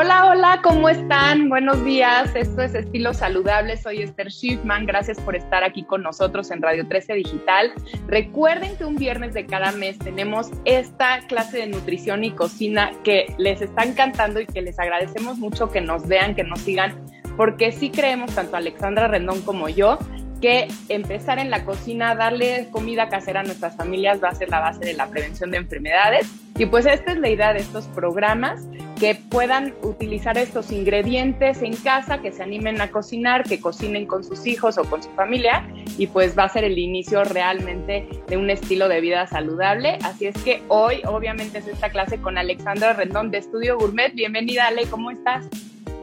Hola, 0.00 0.26
hola, 0.26 0.60
¿cómo 0.62 0.88
están? 0.88 1.48
Buenos 1.48 1.84
días. 1.84 2.30
Esto 2.36 2.62
es 2.62 2.72
Estilo 2.72 3.12
Saludable. 3.14 3.76
Soy 3.76 4.02
Esther 4.02 4.30
Schiffman. 4.30 4.86
Gracias 4.86 5.18
por 5.18 5.34
estar 5.34 5.64
aquí 5.64 5.82
con 5.82 6.04
nosotros 6.04 6.52
en 6.52 6.62
Radio 6.62 6.86
13 6.86 7.14
Digital. 7.14 7.72
Recuerden 8.06 8.76
que 8.76 8.84
un 8.84 8.94
viernes 8.94 9.34
de 9.34 9.44
cada 9.44 9.72
mes 9.72 9.98
tenemos 9.98 10.50
esta 10.64 11.26
clase 11.26 11.58
de 11.58 11.66
nutrición 11.66 12.22
y 12.22 12.30
cocina 12.30 12.92
que 13.02 13.34
les 13.38 13.60
está 13.60 13.82
encantando 13.82 14.40
y 14.40 14.46
que 14.46 14.62
les 14.62 14.78
agradecemos 14.78 15.38
mucho 15.38 15.68
que 15.68 15.80
nos 15.80 16.06
vean, 16.06 16.36
que 16.36 16.44
nos 16.44 16.60
sigan, 16.60 16.94
porque 17.38 17.70
sí 17.70 17.90
creemos, 17.90 18.34
tanto 18.34 18.56
Alexandra 18.56 19.06
Rendón 19.06 19.40
como 19.42 19.68
yo, 19.68 19.96
que 20.42 20.66
empezar 20.88 21.38
en 21.38 21.50
la 21.50 21.64
cocina, 21.64 22.16
darle 22.16 22.66
comida 22.72 23.08
casera 23.08 23.40
a 23.40 23.42
nuestras 23.44 23.76
familias 23.76 24.20
va 24.22 24.30
a 24.30 24.34
ser 24.34 24.48
la 24.48 24.58
base 24.58 24.84
de 24.84 24.94
la 24.94 25.06
prevención 25.06 25.52
de 25.52 25.58
enfermedades. 25.58 26.28
Y 26.58 26.66
pues 26.66 26.84
esta 26.84 27.12
es 27.12 27.18
la 27.18 27.28
idea 27.28 27.52
de 27.52 27.60
estos 27.60 27.86
programas, 27.86 28.66
que 28.98 29.14
puedan 29.14 29.74
utilizar 29.82 30.36
estos 30.36 30.72
ingredientes 30.72 31.62
en 31.62 31.76
casa, 31.76 32.20
que 32.20 32.32
se 32.32 32.42
animen 32.42 32.80
a 32.80 32.90
cocinar, 32.90 33.44
que 33.44 33.60
cocinen 33.60 34.06
con 34.06 34.24
sus 34.24 34.44
hijos 34.44 34.76
o 34.76 34.82
con 34.82 35.00
su 35.00 35.10
familia 35.10 35.64
y 35.96 36.08
pues 36.08 36.36
va 36.36 36.44
a 36.44 36.48
ser 36.48 36.64
el 36.64 36.76
inicio 36.76 37.22
realmente 37.22 38.08
de 38.26 38.36
un 38.36 38.50
estilo 38.50 38.88
de 38.88 39.00
vida 39.00 39.28
saludable. 39.28 39.98
Así 40.02 40.26
es 40.26 40.36
que 40.42 40.62
hoy 40.66 41.02
obviamente 41.04 41.58
es 41.58 41.68
esta 41.68 41.90
clase 41.90 42.20
con 42.20 42.36
Alexandra 42.36 42.94
Rendón 42.94 43.30
de 43.30 43.38
Estudio 43.38 43.78
Gourmet. 43.78 44.12
Bienvenida 44.12 44.66
Ale, 44.66 44.86
¿cómo 44.86 45.12
estás? 45.12 45.48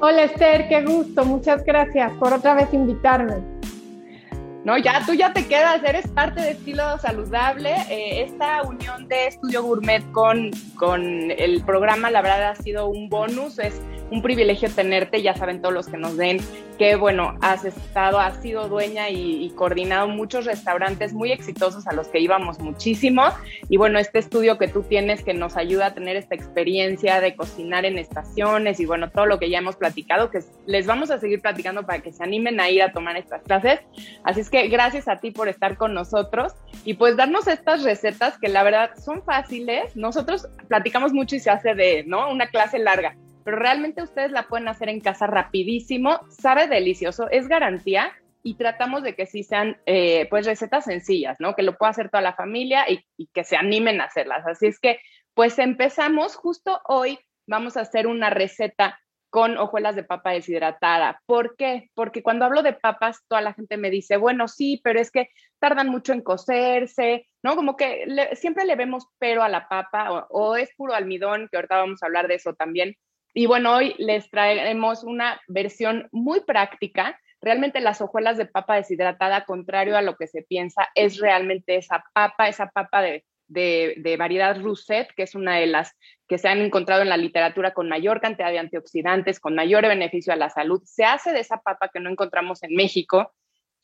Hola 0.01 0.23
Esther, 0.23 0.67
qué 0.67 0.83
gusto, 0.83 1.23
muchas 1.23 1.63
gracias 1.63 2.11
por 2.19 2.33
otra 2.33 2.53
vez 2.53 2.67
invitarme. 2.73 3.35
No, 4.65 4.77
ya 4.77 5.05
tú 5.05 5.13
ya 5.13 5.31
te 5.31 5.47
quedas, 5.47 5.81
eres 5.85 6.07
parte 6.09 6.41
de 6.41 6.51
Estilo 6.51 6.97
Saludable. 6.99 7.73
Eh, 7.89 8.23
esta 8.23 8.63
unión 8.63 9.07
de 9.07 9.27
Estudio 9.27 9.63
Gourmet 9.63 10.03
con, 10.11 10.51
con 10.75 11.31
el 11.31 11.63
programa, 11.63 12.11
la 12.11 12.21
verdad, 12.21 12.49
ha 12.49 12.55
sido 12.55 12.87
un 12.89 13.07
bonus. 13.07 13.57
Es 13.57 13.79
un 14.11 14.21
privilegio 14.21 14.69
tenerte, 14.69 15.21
ya 15.21 15.35
saben 15.35 15.61
todos 15.61 15.73
los 15.73 15.87
que 15.87 15.97
nos 15.97 16.15
ven, 16.15 16.39
que 16.77 16.95
bueno, 16.95 17.37
has 17.41 17.65
estado, 17.65 18.19
has 18.19 18.41
sido 18.41 18.67
dueña 18.67 19.09
y, 19.09 19.49
coordinado 19.55 20.07
muchos 20.07 20.45
restaurantes 20.45 21.13
muy 21.13 21.31
exitosos 21.31 21.87
a 21.87 21.93
los 21.93 22.07
que 22.09 22.19
íbamos 22.19 22.59
muchísimo. 22.59 23.23
Y 23.69 23.77
bueno, 23.77 23.99
este 23.99 24.19
estudio 24.19 24.57
que 24.57 24.67
tú 24.67 24.83
tienes 24.83 25.23
que 25.23 25.33
nos 25.33 25.55
ayuda 25.55 25.87
a 25.87 25.93
tener 25.93 26.17
esta 26.17 26.35
experiencia 26.35 27.21
de 27.21 27.35
cocinar 27.35 27.85
en 27.85 27.97
estaciones 27.97 28.79
y 28.79 28.85
bueno, 28.85 29.09
todo 29.09 29.25
lo 29.25 29.39
que 29.39 29.49
ya 29.49 29.59
hemos 29.59 29.77
platicado, 29.77 30.29
que 30.29 30.39
les 30.65 30.85
vamos 30.85 31.09
a 31.11 31.19
seguir 31.19 31.41
platicando 31.41 31.85
para 31.85 31.99
que 31.99 32.11
se 32.11 32.23
animen 32.23 32.59
a 32.59 32.69
ir 32.69 32.83
a 32.83 32.91
tomar 32.91 33.15
estas 33.15 33.41
clases. 33.43 33.79
Así 34.23 34.41
es 34.41 34.49
que 34.49 34.67
gracias 34.67 35.07
a 35.07 35.19
ti 35.19 35.31
por 35.31 35.47
estar 35.47 35.77
con 35.77 35.93
nosotros 35.93 36.53
y 36.83 36.95
pues 36.95 37.15
darnos 37.15 37.47
estas 37.47 37.83
recetas 37.83 38.37
que 38.37 38.49
la 38.49 38.63
verdad 38.63 38.91
son 38.97 39.23
fáciles. 39.23 39.95
Nosotros 39.95 40.47
platicamos 40.67 41.13
mucho 41.13 41.35
y 41.35 41.39
se 41.39 41.49
hace 41.49 41.73
de, 41.75 42.03
¿no? 42.05 42.29
Una 42.29 42.47
clase 42.47 42.79
larga 42.79 43.15
pero 43.45 43.57
realmente 43.57 44.01
ustedes 44.01 44.31
la 44.31 44.47
pueden 44.47 44.67
hacer 44.67 44.89
en 44.89 44.99
casa 44.99 45.27
rapidísimo, 45.27 46.19
sabe 46.29 46.67
delicioso, 46.67 47.29
es 47.29 47.47
garantía 47.47 48.11
y 48.41 48.55
tratamos 48.55 49.03
de 49.03 49.15
que 49.15 49.27
sí 49.27 49.43
sean 49.43 49.77
eh, 49.85 50.27
pues 50.31 50.47
recetas 50.47 50.85
sencillas, 50.85 51.37
¿no? 51.39 51.55
Que 51.55 51.61
lo 51.61 51.77
pueda 51.77 51.91
hacer 51.91 52.09
toda 52.09 52.23
la 52.23 52.33
familia 52.33 52.85
y, 52.89 53.05
que 53.27 53.43
se 53.43 53.55
animen 53.55 54.01
a 54.01 54.05
hacerlas. 54.05 54.45
Así 54.47 54.65
es 54.65 54.79
que 54.79 54.99
pues 55.35 55.59
empezamos 55.59 56.35
justo 56.35 56.81
hoy, 56.87 57.19
vamos 57.45 57.77
a 57.77 57.81
hacer 57.81 58.07
una 58.07 58.31
receta 58.31 58.99
con 59.29 59.57
hojuelas 59.57 59.95
de 59.95 60.03
papa 60.03 60.31
deshidratada. 60.31 61.21
¿Por 61.27 61.55
qué? 61.55 61.91
Porque 61.93 62.23
cuando 62.23 62.45
hablo 62.45 62.63
de 62.63 62.73
papas, 62.73 63.19
toda 63.27 63.41
la 63.41 63.53
gente 63.53 63.77
me 63.77 63.91
dice, 63.91 64.17
bueno, 64.17 64.47
sí, 64.47 64.81
pero 64.83 64.99
es 64.99 65.11
que 65.11 65.29
tardan 65.59 65.89
mucho 65.89 66.13
en 66.13 66.21
cocerse, 66.21 67.27
¿no? 67.43 67.55
Como 67.55 67.75
que 67.75 68.07
siempre 68.33 68.65
le 68.65 68.75
vemos 68.75 69.05
pero 69.19 69.43
a 69.43 69.49
la 69.49 69.67
papa 69.67 70.11
o, 70.11 70.27
o, 70.29 70.55
es 70.55 70.69
puro 70.75 70.95
almidón, 70.95 71.47
que 71.51 71.57
ahorita 71.57 71.77
vamos 71.77 72.01
a 72.01 72.07
hablar 72.07 72.27
de 72.27 72.35
eso 72.35 72.55
también. 72.55 72.95
Y 73.37 73.47
bueno, 73.47 73.75
hoy 73.75 73.93
les 73.97 74.29
traemos 74.29 75.03
una 75.03 75.41
versión 75.49 76.07
muy 76.13 76.39
práctica. 76.39 77.19
Realmente 77.41 77.81
las 77.81 77.99
hojuelas 77.99 78.37
de 78.37 78.45
papa 78.45 78.77
deshidratada, 78.77 79.43
contrario 79.43 79.97
a 79.97 80.01
lo 80.01 80.15
que 80.15 80.25
se 80.25 80.41
piensa, 80.41 80.87
es 80.95 81.19
realmente 81.19 81.75
esa 81.75 82.01
papa, 82.13 82.47
esa 82.47 82.67
papa 82.67 83.01
de, 83.01 83.25
de, 83.47 84.15
variedad 84.17 84.57
Rousset, 84.61 85.13
que 85.17 85.23
es 85.23 85.35
una 85.35 85.57
de 85.57 85.67
las 85.67 85.97
que 86.29 86.37
se 86.37 86.47
han 86.47 86.59
encontrado 86.61 87.01
en 87.01 87.09
la 87.09 87.17
literatura 87.17 87.73
con 87.73 87.89
mayor 87.89 88.21
cantidad 88.21 88.51
de 88.51 88.59
antioxidantes, 88.59 89.41
con 89.41 89.53
mayor 89.53 89.85
beneficio 89.85 90.31
a 90.31 90.37
la 90.37 90.49
salud. 90.49 90.81
Se 90.85 91.03
hace 91.03 91.33
de 91.33 91.41
esa 91.41 91.57
papa 91.57 91.89
que 91.93 91.99
no 91.99 92.09
encontramos 92.09 92.63
en 92.63 92.73
México, 92.73 93.33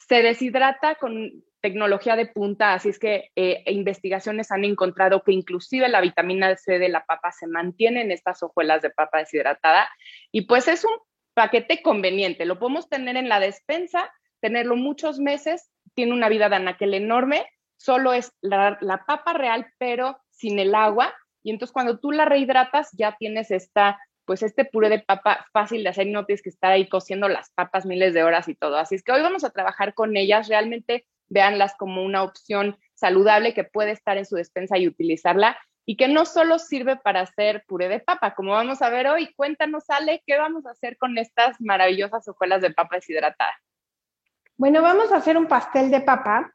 se 0.07 0.21
deshidrata 0.21 0.95
con 0.95 1.43
tecnología 1.61 2.15
de 2.15 2.25
punta, 2.25 2.73
así 2.73 2.89
es 2.89 2.99
que 2.99 3.29
eh, 3.35 3.63
investigaciones 3.67 4.51
han 4.51 4.65
encontrado 4.65 5.23
que 5.23 5.31
inclusive 5.31 5.87
la 5.89 6.01
vitamina 6.01 6.55
C 6.57 6.79
de 6.79 6.89
la 6.89 7.05
papa 7.05 7.31
se 7.31 7.47
mantiene 7.47 8.01
en 8.01 8.11
estas 8.11 8.41
hojuelas 8.41 8.81
de 8.81 8.89
papa 8.89 9.19
deshidratada 9.19 9.87
y 10.31 10.47
pues 10.47 10.67
es 10.67 10.83
un 10.83 10.93
paquete 11.33 11.81
conveniente, 11.81 12.45
lo 12.45 12.59
podemos 12.59 12.89
tener 12.89 13.15
en 13.15 13.29
la 13.29 13.39
despensa, 13.39 14.11
tenerlo 14.41 14.75
muchos 14.75 15.19
meses, 15.19 15.69
tiene 15.93 16.13
una 16.13 16.29
vida 16.29 16.49
de 16.49 16.55
anaquel 16.55 16.93
enorme, 16.93 17.45
solo 17.77 18.13
es 18.13 18.33
la, 18.41 18.77
la 18.81 19.05
papa 19.05 19.33
real 19.33 19.67
pero 19.77 20.17
sin 20.31 20.57
el 20.57 20.73
agua 20.73 21.13
y 21.43 21.51
entonces 21.51 21.73
cuando 21.73 21.99
tú 21.99 22.11
la 22.11 22.25
rehidratas 22.25 22.89
ya 22.93 23.15
tienes 23.17 23.51
esta 23.51 23.99
pues 24.25 24.43
este 24.43 24.65
puré 24.65 24.89
de 24.89 24.99
papa 24.99 25.45
fácil 25.51 25.83
de 25.83 25.89
hacer 25.89 26.07
y 26.07 26.11
no 26.11 26.25
tienes 26.25 26.41
que 26.41 26.49
estar 26.49 26.71
ahí 26.71 26.87
cociendo 26.87 27.27
las 27.27 27.51
papas 27.51 27.85
miles 27.85 28.13
de 28.13 28.23
horas 28.23 28.47
y 28.47 28.55
todo. 28.55 28.77
Así 28.77 28.95
es 28.95 29.03
que 29.03 29.11
hoy 29.11 29.21
vamos 29.21 29.43
a 29.43 29.49
trabajar 29.49 29.93
con 29.93 30.15
ellas, 30.17 30.47
realmente 30.47 31.05
véanlas 31.29 31.75
como 31.77 32.03
una 32.03 32.23
opción 32.23 32.77
saludable 32.93 33.53
que 33.53 33.63
puede 33.63 33.91
estar 33.91 34.17
en 34.17 34.25
su 34.25 34.35
despensa 34.35 34.77
y 34.77 34.87
utilizarla 34.87 35.57
y 35.85 35.97
que 35.97 36.07
no 36.07 36.25
solo 36.25 36.59
sirve 36.59 36.97
para 36.97 37.21
hacer 37.21 37.63
puré 37.67 37.89
de 37.89 37.99
papa, 37.99 38.35
como 38.35 38.51
vamos 38.51 38.81
a 38.81 38.89
ver 38.89 39.07
hoy. 39.07 39.33
Cuéntanos, 39.33 39.89
Ale, 39.89 40.21
¿qué 40.25 40.37
vamos 40.37 40.65
a 40.65 40.71
hacer 40.71 40.97
con 40.97 41.17
estas 41.17 41.59
maravillosas 41.59 42.27
hojuelas 42.27 42.61
de 42.61 42.71
papa 42.71 42.97
deshidratada? 42.97 43.53
Bueno, 44.57 44.81
vamos 44.81 45.11
a 45.11 45.17
hacer 45.17 45.37
un 45.37 45.47
pastel 45.47 45.89
de 45.89 46.01
papa. 46.01 46.53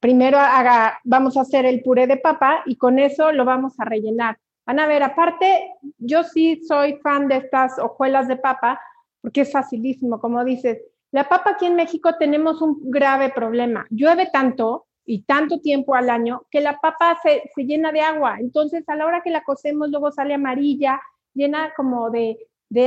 Primero 0.00 0.38
haga, 0.38 1.00
vamos 1.04 1.36
a 1.36 1.42
hacer 1.42 1.66
el 1.66 1.82
puré 1.82 2.06
de 2.06 2.16
papa 2.16 2.62
y 2.66 2.76
con 2.76 2.98
eso 2.98 3.32
lo 3.32 3.44
vamos 3.44 3.78
a 3.78 3.84
rellenar. 3.84 4.38
Van 4.68 4.80
a 4.80 4.86
ver, 4.86 5.02
aparte, 5.02 5.72
yo 5.96 6.22
sí 6.24 6.60
soy 6.62 6.98
fan 7.02 7.26
de 7.26 7.38
estas 7.38 7.78
hojuelas 7.78 8.28
de 8.28 8.36
papa 8.36 8.78
porque 9.22 9.40
es 9.40 9.50
facilísimo, 9.50 10.20
como 10.20 10.44
dices, 10.44 10.82
la 11.10 11.26
papa 11.26 11.52
aquí 11.52 11.64
en 11.64 11.74
México 11.74 12.16
tenemos 12.18 12.60
un 12.60 12.78
grave 12.82 13.30
problema. 13.30 13.86
Llueve 13.88 14.28
tanto 14.30 14.86
y 15.06 15.22
tanto 15.22 15.62
tiempo 15.62 15.94
al 15.94 16.10
año 16.10 16.42
que 16.50 16.60
la 16.60 16.78
papa 16.80 17.18
se, 17.22 17.44
llena 17.56 17.92
de 17.92 18.02
agua. 18.02 18.36
Entonces, 18.40 18.86
a 18.90 18.94
la 18.94 19.06
hora 19.06 19.22
que 19.22 19.30
la 19.30 19.42
cocemos, 19.42 19.88
luego 19.88 20.12
sale 20.12 20.34
amarilla, 20.34 21.00
llena 21.32 21.72
como 21.74 22.10
de, 22.10 22.36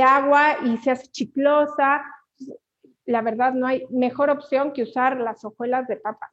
agua 0.06 0.58
y 0.64 0.76
se 0.76 0.92
hace 0.92 1.08
chiclosa. 1.08 2.04
La 3.06 3.22
verdad, 3.22 3.54
no 3.54 3.66
hay 3.66 3.88
mejor 3.90 4.30
opción 4.30 4.72
que 4.72 4.84
usar 4.84 5.18
las 5.18 5.44
hojuelas 5.44 5.88
de 5.88 5.96
papa. 5.96 6.28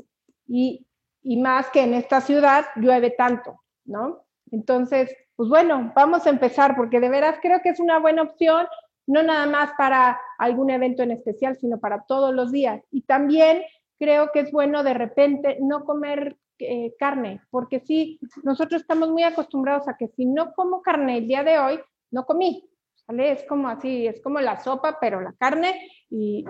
Y, 0.46 0.86
y 1.24 1.38
más 1.38 1.72
que 1.72 1.82
en 1.82 1.96
esta 1.96 2.22
ciudad 2.22 2.68
llueve 2.76 3.10
tanto, 3.10 3.64
¿no? 3.86 4.28
Entonces, 4.52 5.12
pues 5.40 5.48
bueno, 5.48 5.94
vamos 5.96 6.28
a 6.28 6.32
empezar 6.32 6.76
porque 6.76 7.00
de 7.00 7.08
veras 7.08 7.40
creo 7.42 7.62
que 7.62 7.70
es 7.70 7.80
una 7.80 7.98
buena 7.98 8.24
opción 8.24 8.68
no 9.08 9.24
nada 9.24 9.46
más 9.46 9.72
para 9.78 10.20
algún 10.38 10.70
evento 10.70 11.02
en 11.02 11.12
especial, 11.12 11.58
sino 11.58 11.80
para 11.80 12.04
todos 12.04 12.36
los 12.36 12.52
días. 12.52 12.84
Y 12.92 13.04
también 13.04 13.62
creo 13.98 14.32
que 14.34 14.42
es 14.42 14.52
bueno 14.52 14.84
de 14.84 14.94
repente 14.94 15.58
no 15.62 15.86
comer 15.86 16.36
eh, 16.58 16.94
carne, 17.00 17.40
porque 17.52 17.80
sí, 17.80 18.20
nosotros 18.44 18.82
estamos 18.82 19.12
muy 19.12 19.24
acostumbrados 19.24 19.88
a 19.88 19.96
que 19.96 20.10
si 20.10 20.26
no 20.26 20.52
como 20.52 20.82
carne 20.82 21.20
el 21.20 21.28
día 21.30 21.46
de 21.46 21.58
hoy, 21.58 21.80
no 22.12 22.26
comí. 22.26 22.70
¿Sale? 23.08 23.32
Es 23.32 23.46
como 23.46 23.70
así, 23.70 24.08
es 24.08 24.22
como 24.22 24.42
la 24.42 24.60
sopa, 24.60 24.98
pero 25.00 25.22
la 25.22 25.32
carne 25.40 25.90
y, 26.10 26.44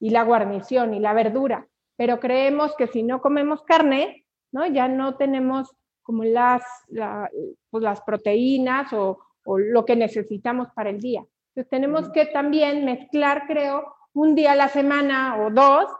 la 0.00 0.22
guarnición 0.22 0.92
y 0.92 1.00
la 1.00 1.14
verdura. 1.14 1.66
Pero 1.96 2.20
creemos 2.20 2.76
que 2.76 2.88
si 2.88 3.02
no 3.02 3.22
comemos 3.22 3.62
carne, 3.62 4.26
¿no? 4.52 4.66
Ya 4.66 4.86
no 4.86 5.16
tenemos 5.16 5.74
como 6.06 6.22
las, 6.22 6.62
pues 6.88 7.82
las 7.82 8.00
proteínas 8.02 8.92
o, 8.92 9.18
o 9.44 9.58
lo 9.58 9.84
que 9.84 9.96
necesitamos 9.96 10.68
para 10.74 10.90
el 10.90 11.00
día. 11.00 11.24
Entonces 11.48 11.68
tenemos 11.68 12.08
que 12.10 12.26
también 12.26 12.84
mezclar, 12.84 13.46
creo, 13.48 13.92
un 14.12 14.36
día 14.36 14.52
a 14.52 14.56
la 14.56 14.68
semana 14.68 15.36
o 15.38 15.50
dos 15.50 15.90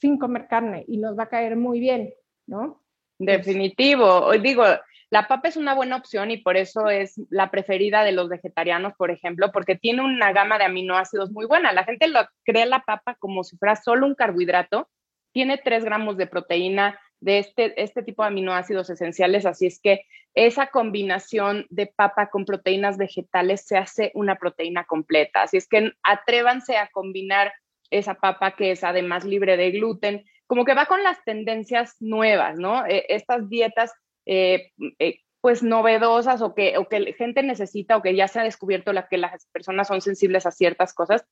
sin 0.00 0.18
comer 0.18 0.48
carne 0.48 0.84
y 0.88 0.96
nos 0.96 1.18
va 1.18 1.24
a 1.24 1.28
caer 1.28 1.56
muy 1.56 1.80
bien, 1.80 2.14
¿no? 2.46 2.82
Definitivo. 3.18 4.06
Hoy 4.24 4.38
digo, 4.38 4.64
la 5.10 5.28
papa 5.28 5.48
es 5.48 5.58
una 5.58 5.74
buena 5.74 5.96
opción 5.96 6.30
y 6.30 6.38
por 6.38 6.56
eso 6.56 6.88
es 6.88 7.20
la 7.28 7.50
preferida 7.50 8.02
de 8.02 8.12
los 8.12 8.30
vegetarianos, 8.30 8.94
por 8.94 9.10
ejemplo, 9.10 9.52
porque 9.52 9.76
tiene 9.76 10.02
una 10.02 10.32
gama 10.32 10.56
de 10.56 10.64
aminoácidos 10.64 11.30
muy 11.30 11.44
buena. 11.44 11.72
La 11.72 11.84
gente 11.84 12.08
lo 12.08 12.20
cree 12.44 12.64
la 12.64 12.80
papa 12.80 13.16
como 13.16 13.44
si 13.44 13.58
fuera 13.58 13.76
solo 13.76 14.06
un 14.06 14.14
carbohidrato. 14.14 14.88
Tiene 15.32 15.58
3 15.58 15.84
gramos 15.84 16.16
de 16.16 16.26
proteína, 16.26 16.98
de 17.22 17.38
este, 17.38 17.80
este 17.80 18.02
tipo 18.02 18.22
de 18.22 18.28
aminoácidos 18.28 18.90
esenciales, 18.90 19.46
así 19.46 19.66
es 19.66 19.80
que 19.80 20.04
esa 20.34 20.66
combinación 20.66 21.66
de 21.70 21.86
papa 21.86 22.30
con 22.30 22.44
proteínas 22.44 22.98
vegetales 22.98 23.64
se 23.64 23.76
hace 23.76 24.10
una 24.14 24.36
proteína 24.36 24.84
completa. 24.84 25.42
Así 25.42 25.56
es 25.56 25.68
que 25.68 25.92
atrévanse 26.02 26.76
a 26.76 26.88
combinar 26.88 27.52
esa 27.90 28.14
papa 28.14 28.56
que 28.56 28.72
es 28.72 28.82
además 28.82 29.24
libre 29.24 29.56
de 29.56 29.70
gluten, 29.70 30.24
como 30.48 30.64
que 30.64 30.74
va 30.74 30.86
con 30.86 31.04
las 31.04 31.22
tendencias 31.24 31.94
nuevas, 32.00 32.58
¿no? 32.58 32.84
Eh, 32.86 33.06
estas 33.08 33.48
dietas 33.48 33.92
eh, 34.26 34.72
eh, 34.98 35.20
pues 35.40 35.62
novedosas 35.62 36.42
o 36.42 36.54
que, 36.54 36.76
o 36.76 36.88
que 36.88 37.00
la 37.00 37.12
gente 37.12 37.44
necesita 37.44 37.96
o 37.96 38.02
que 38.02 38.16
ya 38.16 38.26
se 38.26 38.40
ha 38.40 38.44
descubierto 38.44 38.92
la, 38.92 39.06
que 39.06 39.18
las 39.18 39.46
personas 39.52 39.86
son 39.86 40.00
sensibles 40.00 40.44
a 40.46 40.50
ciertas 40.50 40.92
cosas, 40.92 41.24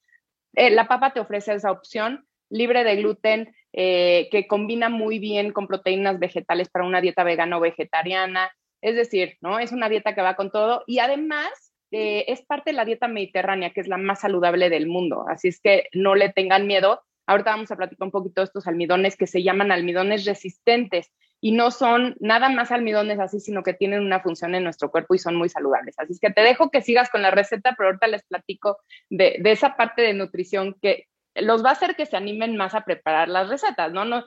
la 0.53 0.89
papa 0.89 1.13
te 1.13 1.21
ofrece 1.21 1.55
esa 1.55 1.71
opción 1.71 2.27
libre 2.51 2.85
de 2.85 2.97
gluten, 2.97 3.55
que 3.73 4.47
combina 4.49 4.89
muy 4.89 5.19
bien 5.19 5.53
con 5.53 5.69
proteínas 5.69 6.19
vegetales 6.19 6.69
para 6.69 6.85
una 6.85 7.01
dieta 7.01 7.25
vegana 7.25 7.57
o 7.57 7.61
vegetariana. 7.61 8.51
Es 8.83 8.97
decir, 8.97 9.37
¿no? 9.41 9.59
Es 9.59 9.73
una 9.73 9.89
dieta 9.89 10.15
que 10.15 10.23
va 10.23 10.37
con 10.37 10.51
todo 10.51 10.83
y 10.87 10.99
además 10.99 11.71
eh, 11.93 12.25
es 12.29 12.43
parte 12.43 12.71
de 12.71 12.77
la 12.77 12.85
dieta 12.85 13.09
mediterránea, 13.09 13.71
que 13.71 13.81
es 13.81 13.89
la 13.89 13.97
más 13.97 14.21
saludable 14.21 14.71
del 14.71 14.87
mundo. 14.87 15.25
Así 15.29 15.49
es 15.49 15.61
que 15.61 15.89
no 15.93 16.15
le 16.15 16.31
tengan 16.31 16.67
miedo. 16.67 17.03
Ahorita 17.27 17.51
vamos 17.51 17.71
a 17.71 17.77
platicar 17.77 18.07
un 18.07 18.13
poquito 18.13 18.41
de 18.41 18.47
estos 18.47 18.67
almidones 18.67 19.17
que 19.17 19.27
se 19.27 19.43
llaman 19.43 19.73
almidones 19.73 20.25
resistentes 20.25 21.11
y 21.41 21.53
no 21.53 21.71
son 21.71 22.17
nada 22.21 22.49
más 22.49 22.71
almidones 22.71 23.19
así, 23.19 23.41
sino 23.41 23.63
que 23.63 23.73
tienen 23.73 24.03
una 24.03 24.21
función 24.21 24.55
en 24.55 24.65
nuestro 24.65 24.91
cuerpo 24.91 25.15
y 25.15 25.19
son 25.19 25.37
muy 25.37 25.49
saludables. 25.49 25.99
Así 25.99 26.13
es 26.13 26.21
que 26.21 26.31
te 26.31 26.43
dejo 26.43 26.71
que 26.71 26.83
sigas 26.83 27.11
con 27.11 27.23
la 27.23 27.31
receta, 27.31 27.75
pero 27.77 27.89
ahorita 27.89 28.07
les 28.09 28.25
platico 28.25 28.79
de, 29.09 29.39
de 29.41 29.51
esa 29.51 29.77
parte 29.77 30.03
de 30.03 30.15
nutrición 30.15 30.77
que 30.81 31.07
los 31.43 31.65
va 31.65 31.71
a 31.71 31.73
hacer 31.73 31.97
que 31.97 32.07
se 32.07 32.17
animen 32.17 32.57
más 32.57 32.75
a 32.75 32.85
preparar 32.85 33.29
las 33.29 33.49
recetas, 33.49 33.93
¿no? 33.93 34.05
¿no? 34.05 34.25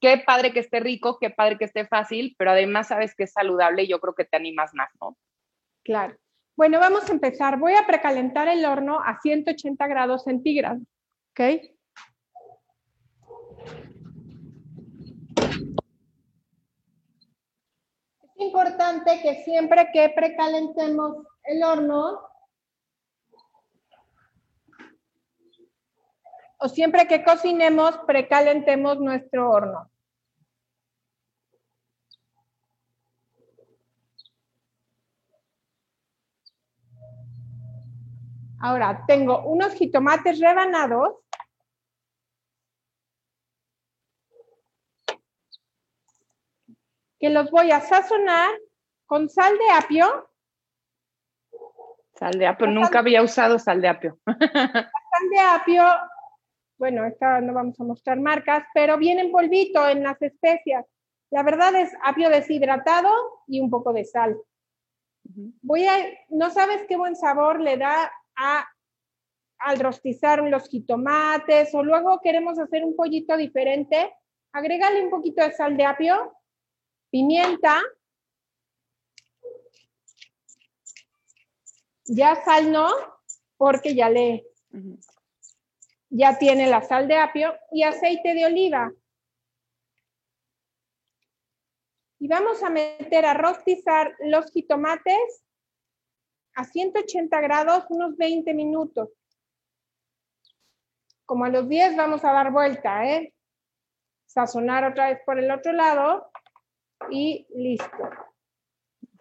Qué 0.00 0.22
padre 0.26 0.52
que 0.52 0.60
esté 0.60 0.80
rico, 0.80 1.18
qué 1.20 1.30
padre 1.30 1.58
que 1.58 1.64
esté 1.64 1.86
fácil, 1.86 2.34
pero 2.38 2.50
además 2.50 2.88
sabes 2.88 3.14
que 3.14 3.24
es 3.24 3.32
saludable 3.32 3.84
y 3.84 3.88
yo 3.88 4.00
creo 4.00 4.14
que 4.14 4.24
te 4.24 4.36
animas 4.36 4.72
más, 4.74 4.90
¿no? 5.00 5.16
Claro. 5.84 6.16
Bueno, 6.56 6.80
vamos 6.80 7.08
a 7.08 7.12
empezar. 7.12 7.58
Voy 7.58 7.74
a 7.74 7.86
precalentar 7.86 8.48
el 8.48 8.64
horno 8.64 9.00
a 9.00 9.20
180 9.20 9.86
grados 9.86 10.24
centígrados. 10.24 10.82
¿Ok? 11.32 11.40
Importante 18.38 19.20
que 19.22 19.44
siempre 19.44 19.88
que 19.92 20.10
precalentemos 20.10 21.26
el 21.44 21.62
horno, 21.62 22.20
o 26.58 26.68
siempre 26.68 27.06
que 27.06 27.22
cocinemos, 27.22 27.98
precalentemos 28.06 28.98
nuestro 28.98 29.50
horno. 29.50 29.90
Ahora, 38.58 39.04
tengo 39.06 39.42
unos 39.44 39.74
jitomates 39.74 40.40
rebanados. 40.40 41.16
Que 47.18 47.30
los 47.30 47.50
voy 47.50 47.70
a 47.70 47.80
sazonar 47.80 48.50
con 49.06 49.28
sal 49.28 49.56
de 49.58 49.70
apio. 49.70 50.30
Sal 52.14 52.32
de 52.32 52.46
apio, 52.46 52.66
nunca 52.66 53.00
había 53.00 53.22
usado 53.22 53.58
sal 53.58 53.80
de 53.80 53.88
apio. 53.88 54.18
sal 54.26 55.30
de 55.30 55.38
apio, 55.38 55.84
bueno, 56.78 57.04
esta 57.04 57.40
no 57.40 57.54
vamos 57.54 57.78
a 57.80 57.84
mostrar 57.84 58.18
marcas, 58.20 58.64
pero 58.74 58.98
viene 58.98 59.22
en 59.22 59.32
polvito 59.32 59.88
en 59.88 60.02
las 60.02 60.20
especias. 60.20 60.84
La 61.30 61.42
verdad 61.42 61.74
es 61.74 61.92
apio 62.04 62.28
deshidratado 62.28 63.10
y 63.46 63.60
un 63.60 63.70
poco 63.70 63.92
de 63.92 64.04
sal. 64.04 64.36
Voy 65.62 65.86
a, 65.86 65.96
no 66.28 66.50
sabes 66.50 66.84
qué 66.88 66.96
buen 66.96 67.16
sabor 67.16 67.60
le 67.60 67.76
da 67.76 68.12
al 69.58 69.80
rostizar 69.80 70.42
los 70.42 70.68
jitomates 70.68 71.74
o 71.74 71.82
luego 71.82 72.20
queremos 72.22 72.58
hacer 72.58 72.84
un 72.84 72.94
pollito 72.94 73.36
diferente, 73.36 74.12
agrégale 74.52 75.02
un 75.02 75.10
poquito 75.10 75.42
de 75.42 75.52
sal 75.52 75.76
de 75.76 75.84
apio, 75.84 76.32
pimienta, 77.10 77.82
ya 82.04 82.36
sal 82.44 82.70
no, 82.70 82.88
porque 83.56 83.94
ya 83.94 84.08
le, 84.08 84.46
ya 86.16 86.38
tiene 86.38 86.66
la 86.66 86.82
sal 86.82 87.08
de 87.08 87.16
apio 87.16 87.54
y 87.70 87.82
aceite 87.82 88.34
de 88.34 88.46
oliva. 88.46 88.90
Y 92.18 92.28
vamos 92.28 92.62
a 92.62 92.70
meter 92.70 93.26
a 93.26 93.34
rostizar 93.34 94.16
los 94.20 94.50
jitomates 94.50 95.44
a 96.54 96.64
180 96.64 97.38
grados 97.42 97.84
unos 97.90 98.16
20 98.16 98.54
minutos. 98.54 99.10
Como 101.26 101.44
a 101.44 101.50
los 101.50 101.68
10 101.68 101.96
vamos 101.96 102.24
a 102.24 102.32
dar 102.32 102.50
vuelta, 102.50 103.04
¿eh? 103.04 103.34
Sazonar 104.24 104.84
otra 104.84 105.10
vez 105.10 105.20
por 105.26 105.38
el 105.38 105.50
otro 105.50 105.72
lado 105.72 106.30
y 107.10 107.46
listo. 107.50 108.10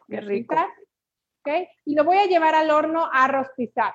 Qué 0.07 0.21
rico. 0.21 0.55
¿Okay? 1.41 1.67
Y 1.83 1.95
lo 1.95 2.05
voy 2.05 2.17
a 2.17 2.25
llevar 2.25 2.55
al 2.55 2.71
horno 2.71 3.09
a 3.11 3.27
rostizar. 3.27 3.93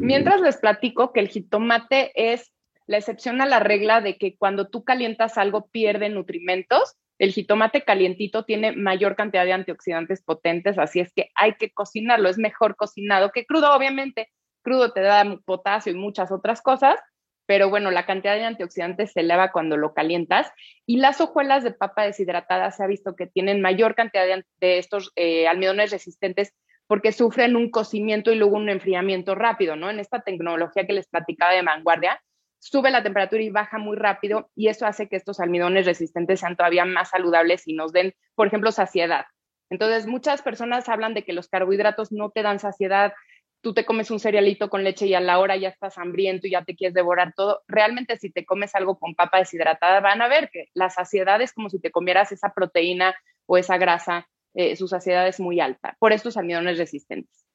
Mientras 0.00 0.40
les 0.40 0.56
platico 0.56 1.12
que 1.12 1.20
el 1.20 1.28
jitomate 1.28 2.12
es 2.14 2.52
la 2.86 2.98
excepción 2.98 3.40
a 3.40 3.46
la 3.46 3.60
regla 3.60 4.00
de 4.00 4.18
que 4.18 4.36
cuando 4.36 4.68
tú 4.68 4.84
calientas 4.84 5.38
algo 5.38 5.68
pierde 5.68 6.08
nutrimentos. 6.08 6.96
El 7.18 7.32
jitomate 7.32 7.82
calientito 7.82 8.44
tiene 8.44 8.72
mayor 8.72 9.14
cantidad 9.14 9.44
de 9.44 9.52
antioxidantes 9.52 10.22
potentes, 10.22 10.78
así 10.78 10.98
es 10.98 11.12
que 11.12 11.30
hay 11.34 11.54
que 11.54 11.70
cocinarlo. 11.72 12.28
Es 12.28 12.38
mejor 12.38 12.74
cocinado 12.74 13.30
que 13.30 13.46
crudo, 13.46 13.72
obviamente. 13.72 14.28
Crudo 14.62 14.92
te 14.92 15.02
da 15.02 15.24
potasio 15.44 15.92
y 15.92 15.96
muchas 15.96 16.32
otras 16.32 16.62
cosas, 16.62 16.98
pero 17.46 17.70
bueno, 17.70 17.90
la 17.90 18.06
cantidad 18.06 18.34
de 18.34 18.44
antioxidantes 18.44 19.12
se 19.12 19.20
eleva 19.20 19.52
cuando 19.52 19.76
lo 19.76 19.94
calientas. 19.94 20.50
Y 20.86 20.96
las 20.96 21.20
hojuelas 21.20 21.64
de 21.64 21.72
papa 21.72 22.02
deshidratada 22.04 22.70
se 22.70 22.82
ha 22.82 22.86
visto 22.86 23.14
que 23.14 23.26
tienen 23.26 23.60
mayor 23.60 23.94
cantidad 23.94 24.26
de, 24.60 24.78
estos 24.78 25.12
eh, 25.16 25.46
almidones 25.46 25.90
resistentes 25.90 26.52
porque 26.92 27.12
sufren 27.12 27.56
un 27.56 27.70
cocimiento 27.70 28.30
y 28.30 28.34
luego 28.34 28.58
un 28.58 28.68
enfriamiento 28.68 29.34
rápido, 29.34 29.76
¿no? 29.76 29.88
En 29.88 29.98
esta 29.98 30.20
tecnología 30.20 30.86
que 30.86 30.92
les 30.92 31.08
platicaba 31.08 31.54
de 31.54 31.62
vanguardia, 31.62 32.22
sube 32.58 32.90
la 32.90 33.02
temperatura 33.02 33.42
y 33.42 33.48
baja 33.48 33.78
muy 33.78 33.96
rápido 33.96 34.50
y 34.54 34.68
eso 34.68 34.84
hace 34.84 35.08
que 35.08 35.16
estos 35.16 35.40
almidones 35.40 35.86
resistentes 35.86 36.40
sean 36.40 36.54
todavía 36.54 36.84
más 36.84 37.08
saludables 37.08 37.66
y 37.66 37.72
nos 37.72 37.94
den, 37.94 38.12
por 38.34 38.46
ejemplo, 38.46 38.72
saciedad. 38.72 39.24
Entonces, 39.70 40.06
muchas 40.06 40.42
personas 40.42 40.86
hablan 40.90 41.14
de 41.14 41.24
que 41.24 41.32
los 41.32 41.48
carbohidratos 41.48 42.12
no 42.12 42.28
te 42.28 42.42
dan 42.42 42.58
saciedad. 42.58 43.14
Tú 43.62 43.72
te 43.72 43.86
comes 43.86 44.10
un 44.10 44.20
cerealito 44.20 44.68
con 44.68 44.84
leche 44.84 45.06
y 45.06 45.14
a 45.14 45.20
la 45.20 45.38
hora 45.38 45.56
ya 45.56 45.70
estás 45.70 45.96
hambriento 45.96 46.46
y 46.46 46.50
ya 46.50 46.62
te 46.62 46.76
quieres 46.76 46.92
devorar 46.92 47.32
todo. 47.34 47.62
Realmente 47.68 48.18
si 48.18 48.30
te 48.30 48.44
comes 48.44 48.74
algo 48.74 48.98
con 48.98 49.14
papa 49.14 49.38
deshidratada, 49.38 50.00
van 50.00 50.20
a 50.20 50.28
ver 50.28 50.50
que 50.52 50.66
la 50.74 50.90
saciedad 50.90 51.40
es 51.40 51.54
como 51.54 51.70
si 51.70 51.80
te 51.80 51.90
comieras 51.90 52.32
esa 52.32 52.52
proteína 52.52 53.14
o 53.46 53.56
esa 53.56 53.78
grasa. 53.78 54.28
Eh, 54.54 54.76
su 54.76 54.86
saciedad 54.86 55.26
es 55.26 55.40
muy 55.40 55.60
alta 55.60 55.96
por 55.98 56.12
estos 56.12 56.36
almidones 56.36 56.78
resistentes. 56.78 57.46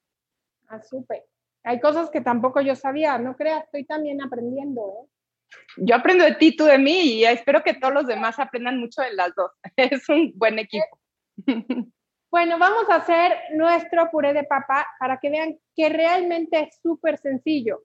Ah, 0.68 0.82
súper. 0.82 1.26
Hay 1.64 1.80
cosas 1.80 2.10
que 2.10 2.22
tampoco 2.22 2.62
yo 2.62 2.76
sabía, 2.76 3.18
no 3.18 3.36
creas, 3.36 3.64
estoy 3.66 3.86
también 3.86 4.22
aprendiendo. 4.22 4.82
¿eh? 4.82 5.10
Yo 5.78 5.96
aprendo 5.96 6.24
de 6.24 6.36
ti, 6.36 6.56
tú 6.56 6.66
de 6.66 6.78
mí, 6.78 7.02
y 7.02 7.26
espero 7.26 7.62
que 7.64 7.74
todos 7.74 7.94
los 7.94 8.08
demás 8.08 8.40
aprendan 8.40 8.80
mucho 8.80 9.02
de 9.02 9.14
las 9.14 9.34
dos. 9.36 9.52
Es 9.76 10.08
un 10.10 10.34
buen 10.36 10.60
equipo. 10.60 11.00
Bueno, 12.30 12.60
vamos 12.60 12.90
a 12.90 12.96
hacer 12.96 13.38
nuestro 13.54 14.12
puré 14.12 14.34
de 14.34 14.44
papa 14.44 14.86
para 15.00 15.18
que 15.18 15.30
vean 15.30 15.58
que 15.74 15.88
realmente 15.88 16.60
es 16.60 16.78
súper 16.84 17.18
sencillo. 17.18 17.84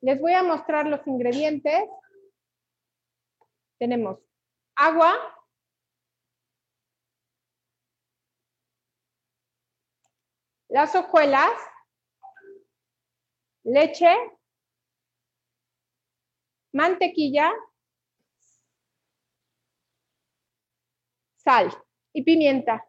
Les 0.00 0.20
voy 0.20 0.32
a 0.32 0.42
mostrar 0.42 0.86
los 0.86 1.06
ingredientes. 1.06 1.84
Tenemos 3.78 4.18
agua, 4.74 5.14
las 10.68 10.94
hojuelas, 10.94 11.52
leche, 13.64 14.14
mantequilla, 16.72 17.52
sal 21.36 21.72
y 22.12 22.22
pimienta. 22.22 22.84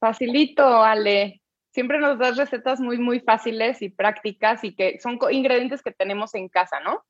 Facilito, 0.00 0.64
Ale. 0.82 1.42
Siempre 1.70 1.98
nos 2.00 2.18
das 2.18 2.36
recetas 2.36 2.80
muy, 2.80 2.98
muy 2.98 3.20
fáciles 3.20 3.80
y 3.82 3.88
prácticas 3.88 4.64
y 4.64 4.74
que 4.74 4.98
son 4.98 5.18
ingredientes 5.30 5.82
que 5.82 5.92
tenemos 5.92 6.34
en 6.34 6.48
casa, 6.48 6.80
¿no? 6.80 7.04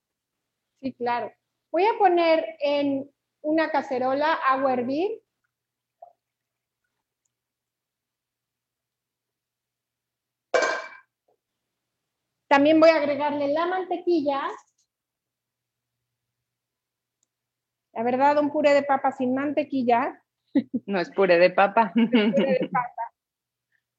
Sí, 0.80 0.92
claro. 0.92 1.32
Voy 1.70 1.86
a 1.86 1.96
poner 1.98 2.56
en 2.60 3.10
una 3.40 3.70
cacerola 3.70 4.34
agua 4.34 4.70
a 4.70 4.74
hervir 4.74 5.21
también 12.52 12.78
voy 12.78 12.90
a 12.90 12.96
agregarle 12.96 13.48
la 13.48 13.64
mantequilla. 13.64 14.42
La 17.94 18.02
verdad, 18.02 18.36
un 18.40 18.50
puré 18.50 18.74
de 18.74 18.82
papa 18.82 19.10
sin 19.10 19.34
mantequilla. 19.34 20.22
No 20.86 21.00
es 21.00 21.10
puré 21.10 21.38
de 21.38 21.48
papa. 21.48 21.92
puré 21.94 22.58
de 22.60 22.68
papa. 22.70 23.02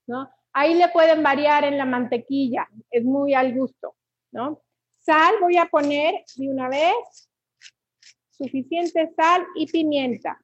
¿no? 0.05 0.29
Ahí 0.53 0.75
le 0.75 0.87
pueden 0.89 1.23
variar 1.23 1.63
en 1.63 1.79
la 1.79 1.85
mantequilla, 1.85 2.69
es 2.91 3.03
muy 3.03 3.33
al 3.33 3.55
gusto, 3.55 3.95
¿no? 4.31 4.61
Sal 4.99 5.33
voy 5.41 5.57
a 5.57 5.65
poner 5.65 6.23
de 6.35 6.47
una 6.47 6.69
vez, 6.69 7.27
suficiente 8.29 9.11
sal 9.15 9.47
y 9.55 9.65
pimienta. 9.65 10.39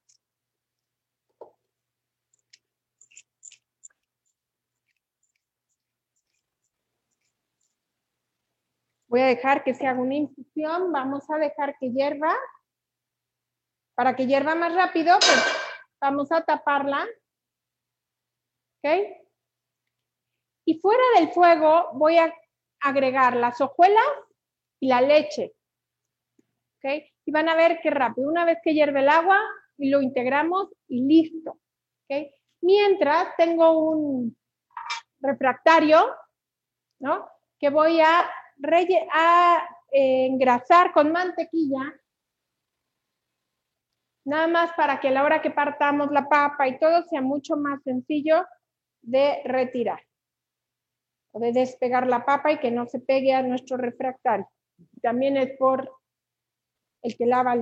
Voy 9.09 9.21
a 9.21 9.25
dejar 9.25 9.63
que 9.63 9.73
se 9.73 9.87
haga 9.87 9.99
una 9.99 10.13
infusión, 10.13 10.91
vamos 10.91 11.27
a 11.31 11.37
dejar 11.37 11.75
que 11.79 11.91
hierva. 11.91 12.35
Para 13.95 14.15
que 14.15 14.27
hierva 14.27 14.53
más 14.53 14.73
rápido, 14.75 15.17
pues 15.17 15.43
vamos 15.99 16.31
a 16.31 16.45
taparla. 16.45 17.07
¿Ok? 18.77 19.17
Y 20.65 20.79
fuera 20.79 21.03
del 21.15 21.29
fuego 21.29 21.89
voy 21.93 22.17
a 22.19 22.31
agregar 22.81 23.35
las 23.35 23.59
hojuelas 23.59 24.05
y 24.79 24.87
la 24.87 25.01
leche. 25.01 25.55
¿Ok? 26.77 27.03
Y 27.25 27.31
van 27.31 27.49
a 27.49 27.55
ver 27.55 27.79
qué 27.81 27.89
rápido. 27.89 28.29
Una 28.29 28.45
vez 28.45 28.59
que 28.63 28.75
hierve 28.75 28.99
el 28.99 29.09
agua, 29.09 29.41
lo 29.77 30.03
integramos 30.03 30.69
y 30.87 31.01
listo. 31.01 31.57
¿Ok? 32.07 32.27
Mientras 32.61 33.35
tengo 33.37 33.71
un 33.89 34.37
refractario, 35.19 36.15
¿no? 36.99 37.27
Que 37.59 37.71
voy 37.71 37.99
a 38.01 38.29
a 39.11 39.67
eh, 39.91 40.25
engrasar 40.25 40.91
con 40.91 41.11
mantequilla, 41.11 41.93
nada 44.25 44.47
más 44.47 44.73
para 44.73 44.99
que 44.99 45.07
a 45.07 45.11
la 45.11 45.23
hora 45.23 45.41
que 45.41 45.51
partamos 45.51 46.11
la 46.11 46.27
papa 46.27 46.67
y 46.67 46.77
todo 46.79 47.03
sea 47.03 47.21
mucho 47.21 47.55
más 47.55 47.81
sencillo 47.83 48.45
de 49.01 49.41
retirar 49.45 50.01
o 51.31 51.39
de 51.39 51.51
despegar 51.51 52.07
la 52.07 52.25
papa 52.25 52.51
y 52.51 52.59
que 52.59 52.71
no 52.71 52.85
se 52.87 52.99
pegue 52.99 53.33
a 53.33 53.41
nuestro 53.41 53.77
refractario. 53.77 54.49
También 55.01 55.37
es 55.37 55.57
por 55.57 55.91
el 57.01 57.17
que 57.17 57.25
lava 57.25 57.55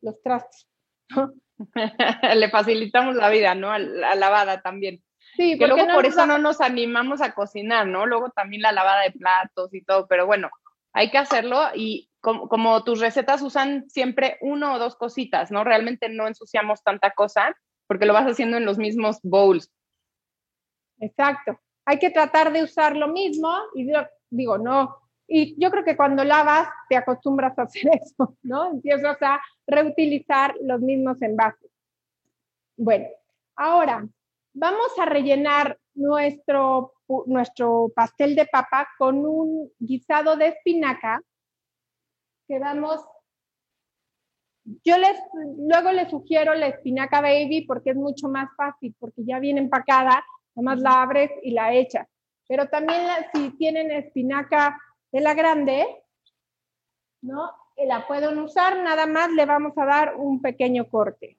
los 0.00 0.22
trastos. 0.22 0.68
Le 2.34 2.50
facilitamos 2.50 3.14
la 3.14 3.30
vida, 3.30 3.54
¿no? 3.54 3.76
la 3.78 4.14
lavada 4.14 4.60
también. 4.60 5.02
Sí, 5.36 5.58
que 5.58 5.66
luego 5.66 5.92
por 5.92 6.06
eso 6.06 6.26
no 6.26 6.38
nos 6.38 6.60
animamos 6.60 7.20
a 7.20 7.34
cocinar, 7.34 7.86
¿no? 7.86 8.06
Luego 8.06 8.30
también 8.30 8.62
la 8.62 8.72
lavada 8.72 9.02
de 9.02 9.12
platos 9.12 9.74
y 9.74 9.82
todo, 9.82 10.06
pero 10.06 10.26
bueno, 10.26 10.50
hay 10.92 11.10
que 11.10 11.18
hacerlo 11.18 11.60
y 11.74 12.08
como, 12.20 12.84
tus 12.84 13.00
recetas 13.00 13.42
usan 13.42 13.88
siempre 13.90 14.38
uno 14.40 14.74
o 14.74 14.78
dos 14.78 14.96
cositas, 14.96 15.50
¿no? 15.50 15.62
Realmente 15.62 16.08
no 16.08 16.26
ensuciamos 16.26 16.82
tanta 16.82 17.10
cosa 17.10 17.54
porque 17.86 18.06
lo 18.06 18.14
vas 18.14 18.26
haciendo 18.26 18.56
en 18.56 18.64
los 18.64 18.78
mismos 18.78 19.18
bowls. 19.22 19.70
Exacto. 21.00 21.60
Hay 21.84 21.98
que 21.98 22.10
tratar 22.10 22.50
de 22.50 22.62
usar 22.62 22.96
lo 22.96 23.08
mismo 23.08 23.52
y 23.74 23.90
digo, 24.30 24.56
no. 24.56 24.96
Y 25.26 25.60
yo 25.60 25.70
creo 25.70 25.84
que 25.84 25.96
cuando 25.96 26.24
lavas 26.24 26.68
te 26.88 26.96
acostumbras 26.96 27.58
a 27.58 27.62
hacer 27.62 27.90
eso, 28.02 28.36
¿no? 28.42 28.70
Empiezas 28.70 29.20
a 29.20 29.40
reutilizar 29.66 30.54
los 30.62 30.80
mismos 30.80 31.20
envases. 31.20 31.70
Bueno, 32.76 33.06
ahora 33.56 34.08
Vamos 34.54 34.98
a 34.98 35.04
rellenar 35.04 35.78
nuestro, 35.94 36.94
nuestro 37.26 37.90
pastel 37.94 38.34
de 38.34 38.46
papa 38.46 38.88
con 38.98 39.26
un 39.26 39.70
guisado 39.78 40.36
de 40.36 40.48
espinaca 40.48 41.20
que 42.46 42.58
vamos 42.58 43.04
yo 44.82 44.96
les, 44.96 45.18
luego 45.58 45.92
les 45.92 46.08
sugiero 46.08 46.54
la 46.54 46.68
espinaca 46.68 47.20
baby 47.20 47.66
porque 47.66 47.90
es 47.90 47.96
mucho 47.96 48.28
más 48.28 48.48
fácil, 48.56 48.94
porque 48.98 49.22
ya 49.24 49.38
viene 49.38 49.60
empacada, 49.60 50.24
nomás 50.54 50.80
la 50.80 51.02
abres 51.02 51.30
y 51.42 51.50
la 51.50 51.74
echas. 51.74 52.08
Pero 52.48 52.68
también 52.68 53.02
si 53.32 53.50
tienen 53.56 53.90
espinaca 53.90 54.80
de 55.12 55.20
la 55.20 55.34
grande, 55.34 55.86
¿no? 57.22 57.50
La 57.76 58.06
pueden 58.06 58.38
usar, 58.38 58.82
nada 58.82 59.06
más 59.06 59.30
le 59.32 59.44
vamos 59.46 59.76
a 59.76 59.84
dar 59.84 60.16
un 60.16 60.40
pequeño 60.40 60.88
corte. 60.88 61.38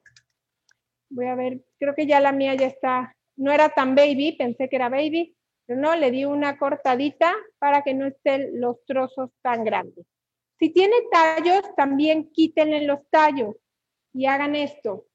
Voy 1.16 1.28
a 1.28 1.34
ver, 1.34 1.62
creo 1.78 1.94
que 1.94 2.06
ya 2.06 2.20
la 2.20 2.30
mía 2.30 2.54
ya 2.56 2.66
está, 2.66 3.16
no 3.36 3.50
era 3.50 3.70
tan 3.70 3.94
baby, 3.94 4.36
pensé 4.36 4.68
que 4.68 4.76
era 4.76 4.90
baby, 4.90 5.34
pero 5.64 5.80
no, 5.80 5.96
le 5.96 6.10
di 6.10 6.26
una 6.26 6.58
cortadita 6.58 7.34
para 7.58 7.80
que 7.80 7.94
no 7.94 8.04
estén 8.04 8.60
los 8.60 8.84
trozos 8.84 9.30
tan 9.40 9.64
grandes. 9.64 10.04
Si 10.58 10.74
tiene 10.74 10.94
tallos, 11.10 11.62
también 11.74 12.30
quítenle 12.32 12.82
los 12.82 12.98
tallos 13.08 13.56
y 14.12 14.26
hagan 14.26 14.54
esto. 14.56 15.06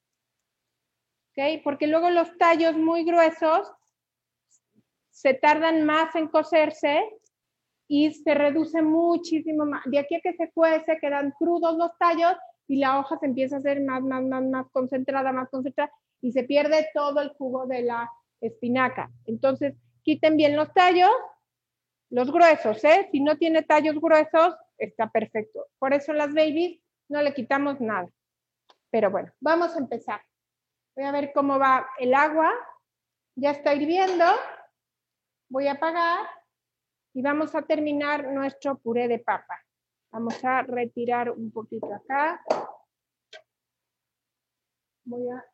¿Ok? 1.29 1.61
Porque 1.63 1.85
luego 1.85 2.09
los 2.09 2.35
tallos 2.39 2.75
muy 2.75 3.03
gruesos 3.03 3.71
se 5.11 5.35
tardan 5.35 5.85
más 5.85 6.15
en 6.15 6.29
cocerse 6.29 6.99
y 7.87 8.11
se 8.11 8.33
reduce 8.33 8.81
muchísimo 8.81 9.67
más. 9.67 9.83
De 9.85 9.99
aquí 9.99 10.15
a 10.15 10.19
que 10.21 10.33
se 10.33 10.51
cuece, 10.51 10.97
quedan 10.99 11.29
crudos 11.37 11.77
los 11.77 11.91
tallos 11.99 12.35
y 12.71 12.77
la 12.77 12.99
hoja 12.99 13.17
se 13.17 13.25
empieza 13.25 13.57
a 13.57 13.59
hacer 13.59 13.81
más, 13.81 14.01
más, 14.01 14.23
más, 14.23 14.43
más 14.45 14.65
concentrada, 14.71 15.33
más 15.33 15.49
concentrada 15.49 15.91
y 16.21 16.31
se 16.31 16.45
pierde 16.45 16.87
todo 16.93 17.19
el 17.19 17.27
jugo 17.31 17.67
de 17.67 17.81
la 17.81 18.09
espinaca. 18.39 19.11
Entonces, 19.25 19.75
quiten 20.03 20.37
bien 20.37 20.55
los 20.55 20.73
tallos, 20.73 21.11
los 22.09 22.31
gruesos, 22.31 22.81
¿eh? 22.85 23.09
Si 23.11 23.19
no 23.19 23.37
tiene 23.37 23.63
tallos 23.63 23.99
gruesos, 23.99 24.55
está 24.77 25.09
perfecto. 25.09 25.67
Por 25.79 25.93
eso 25.93 26.13
las 26.13 26.33
babies 26.33 26.79
no 27.09 27.21
le 27.21 27.33
quitamos 27.33 27.81
nada. 27.81 28.07
Pero 28.89 29.11
bueno, 29.11 29.33
vamos 29.41 29.75
a 29.75 29.79
empezar. 29.79 30.21
Voy 30.95 31.03
a 31.03 31.11
ver 31.11 31.33
cómo 31.33 31.59
va 31.59 31.89
el 31.99 32.13
agua. 32.13 32.53
Ya 33.35 33.51
está 33.51 33.75
hirviendo. 33.75 34.23
Voy 35.49 35.67
a 35.67 35.73
apagar 35.73 36.25
y 37.13 37.21
vamos 37.21 37.53
a 37.53 37.63
terminar 37.63 38.29
nuestro 38.29 38.77
puré 38.77 39.09
de 39.09 39.19
papa. 39.19 39.59
Vamos 40.11 40.43
a 40.43 40.61
retirar 40.63 41.31
un 41.31 41.51
poquito 41.51 41.93
acá. 41.93 42.43
Voy 45.05 45.29
a... 45.29 45.45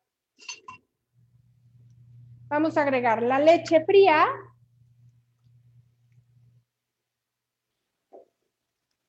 Vamos 2.48 2.76
a 2.76 2.82
agregar 2.82 3.22
la 3.22 3.38
leche 3.38 3.84
fría. 3.84 4.26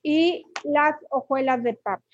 Y 0.04 0.46
las 0.64 0.96
hojuelas 1.10 1.64
de 1.64 1.74
papa. 1.74 2.06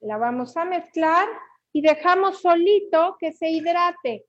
La 0.00 0.18
vamos 0.18 0.56
a 0.56 0.64
mezclar 0.64 1.28
y 1.72 1.80
dejamos 1.80 2.42
solito 2.42 3.16
que 3.18 3.32
se 3.32 3.48
hidrate. 3.48 4.26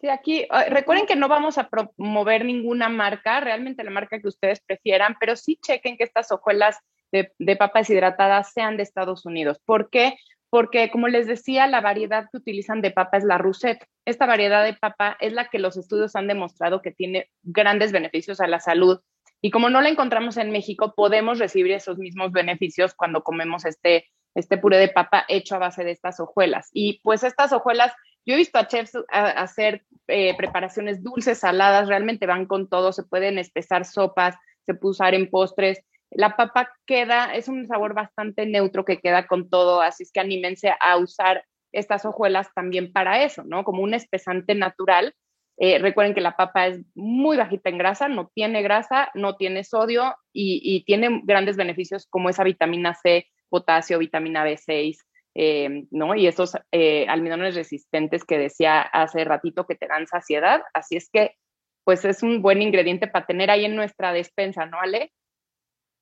Sí, 0.00 0.08
aquí 0.08 0.46
recuerden 0.68 1.06
que 1.06 1.16
no 1.16 1.26
vamos 1.26 1.56
a 1.56 1.68
promover 1.68 2.44
ninguna 2.44 2.88
marca, 2.90 3.40
realmente 3.40 3.82
la 3.82 3.90
marca 3.90 4.20
que 4.20 4.28
ustedes 4.28 4.60
prefieran, 4.60 5.16
pero 5.18 5.36
sí 5.36 5.58
chequen 5.64 5.96
que 5.96 6.04
estas 6.04 6.30
hojuelas 6.30 6.78
de, 7.12 7.32
de 7.38 7.56
papa 7.56 7.78
deshidratada 7.78 8.42
sean 8.44 8.76
de 8.76 8.82
Estados 8.82 9.24
Unidos. 9.24 9.58
¿Por 9.64 9.88
qué? 9.88 10.16
Porque, 10.50 10.90
como 10.90 11.08
les 11.08 11.26
decía, 11.26 11.66
la 11.66 11.80
variedad 11.80 12.28
que 12.30 12.36
utilizan 12.36 12.82
de 12.82 12.90
papa 12.90 13.16
es 13.16 13.24
la 13.24 13.38
Russet. 13.38 13.84
Esta 14.04 14.26
variedad 14.26 14.64
de 14.64 14.74
papa 14.74 15.16
es 15.20 15.32
la 15.32 15.48
que 15.48 15.58
los 15.58 15.76
estudios 15.76 16.14
han 16.14 16.28
demostrado 16.28 16.82
que 16.82 16.92
tiene 16.92 17.30
grandes 17.42 17.90
beneficios 17.90 18.40
a 18.40 18.46
la 18.46 18.60
salud. 18.60 19.00
Y 19.40 19.50
como 19.50 19.70
no 19.70 19.80
la 19.80 19.88
encontramos 19.88 20.36
en 20.36 20.50
México, 20.50 20.94
podemos 20.94 21.38
recibir 21.38 21.72
esos 21.72 21.98
mismos 21.98 22.32
beneficios 22.32 22.94
cuando 22.94 23.22
comemos 23.22 23.64
este, 23.64 24.08
este 24.34 24.58
puré 24.58 24.78
de 24.78 24.88
papa 24.88 25.24
hecho 25.28 25.56
a 25.56 25.58
base 25.58 25.84
de 25.84 25.90
estas 25.90 26.20
hojuelas. 26.20 26.70
Y 26.72 27.00
pues 27.02 27.24
estas 27.24 27.52
hojuelas 27.52 27.92
yo 28.26 28.34
he 28.34 28.38
visto 28.38 28.58
a 28.58 28.66
chefs 28.66 28.92
hacer 29.08 29.84
eh, 30.08 30.36
preparaciones 30.36 31.02
dulces, 31.02 31.38
saladas, 31.38 31.88
realmente 31.88 32.26
van 32.26 32.46
con 32.46 32.68
todo, 32.68 32.92
se 32.92 33.04
pueden 33.04 33.38
espesar 33.38 33.84
sopas, 33.84 34.36
se 34.64 34.74
puede 34.74 34.90
usar 34.90 35.14
en 35.14 35.30
postres. 35.30 35.80
La 36.10 36.36
papa 36.36 36.72
queda, 36.86 37.34
es 37.34 37.48
un 37.48 37.66
sabor 37.68 37.94
bastante 37.94 38.44
neutro 38.44 38.84
que 38.84 38.98
queda 38.98 39.26
con 39.28 39.48
todo, 39.48 39.80
así 39.80 40.02
es 40.02 40.12
que 40.12 40.20
anímense 40.20 40.72
a 40.80 40.96
usar 40.96 41.44
estas 41.72 42.04
hojuelas 42.04 42.52
también 42.52 42.92
para 42.92 43.22
eso, 43.22 43.44
¿no? 43.44 43.62
Como 43.64 43.82
un 43.82 43.94
espesante 43.94 44.54
natural. 44.54 45.14
Eh, 45.58 45.78
recuerden 45.78 46.14
que 46.14 46.20
la 46.20 46.36
papa 46.36 46.66
es 46.66 46.80
muy 46.94 47.36
bajita 47.36 47.70
en 47.70 47.78
grasa, 47.78 48.08
no 48.08 48.30
tiene 48.34 48.62
grasa, 48.62 49.10
no 49.14 49.36
tiene 49.36 49.62
sodio 49.62 50.16
y, 50.32 50.60
y 50.62 50.84
tiene 50.84 51.22
grandes 51.24 51.56
beneficios 51.56 52.06
como 52.08 52.28
esa 52.28 52.44
vitamina 52.44 52.94
C, 52.94 53.26
potasio, 53.48 53.98
vitamina 53.98 54.44
B6, 54.44 54.98
eh, 55.38 55.86
¿no? 55.90 56.14
Y 56.14 56.26
esos 56.26 56.56
eh, 56.72 57.06
almidones 57.08 57.54
resistentes 57.54 58.24
que 58.24 58.38
decía 58.38 58.80
hace 58.80 59.24
ratito 59.24 59.66
que 59.66 59.74
te 59.74 59.86
dan 59.86 60.06
saciedad. 60.06 60.62
Así 60.72 60.96
es 60.96 61.10
que, 61.10 61.36
pues 61.84 62.04
es 62.04 62.22
un 62.22 62.42
buen 62.42 62.62
ingrediente 62.62 63.06
para 63.06 63.26
tener 63.26 63.50
ahí 63.50 63.64
en 63.64 63.76
nuestra 63.76 64.12
despensa, 64.12 64.66
¿no, 64.66 64.80
Ale? 64.80 65.12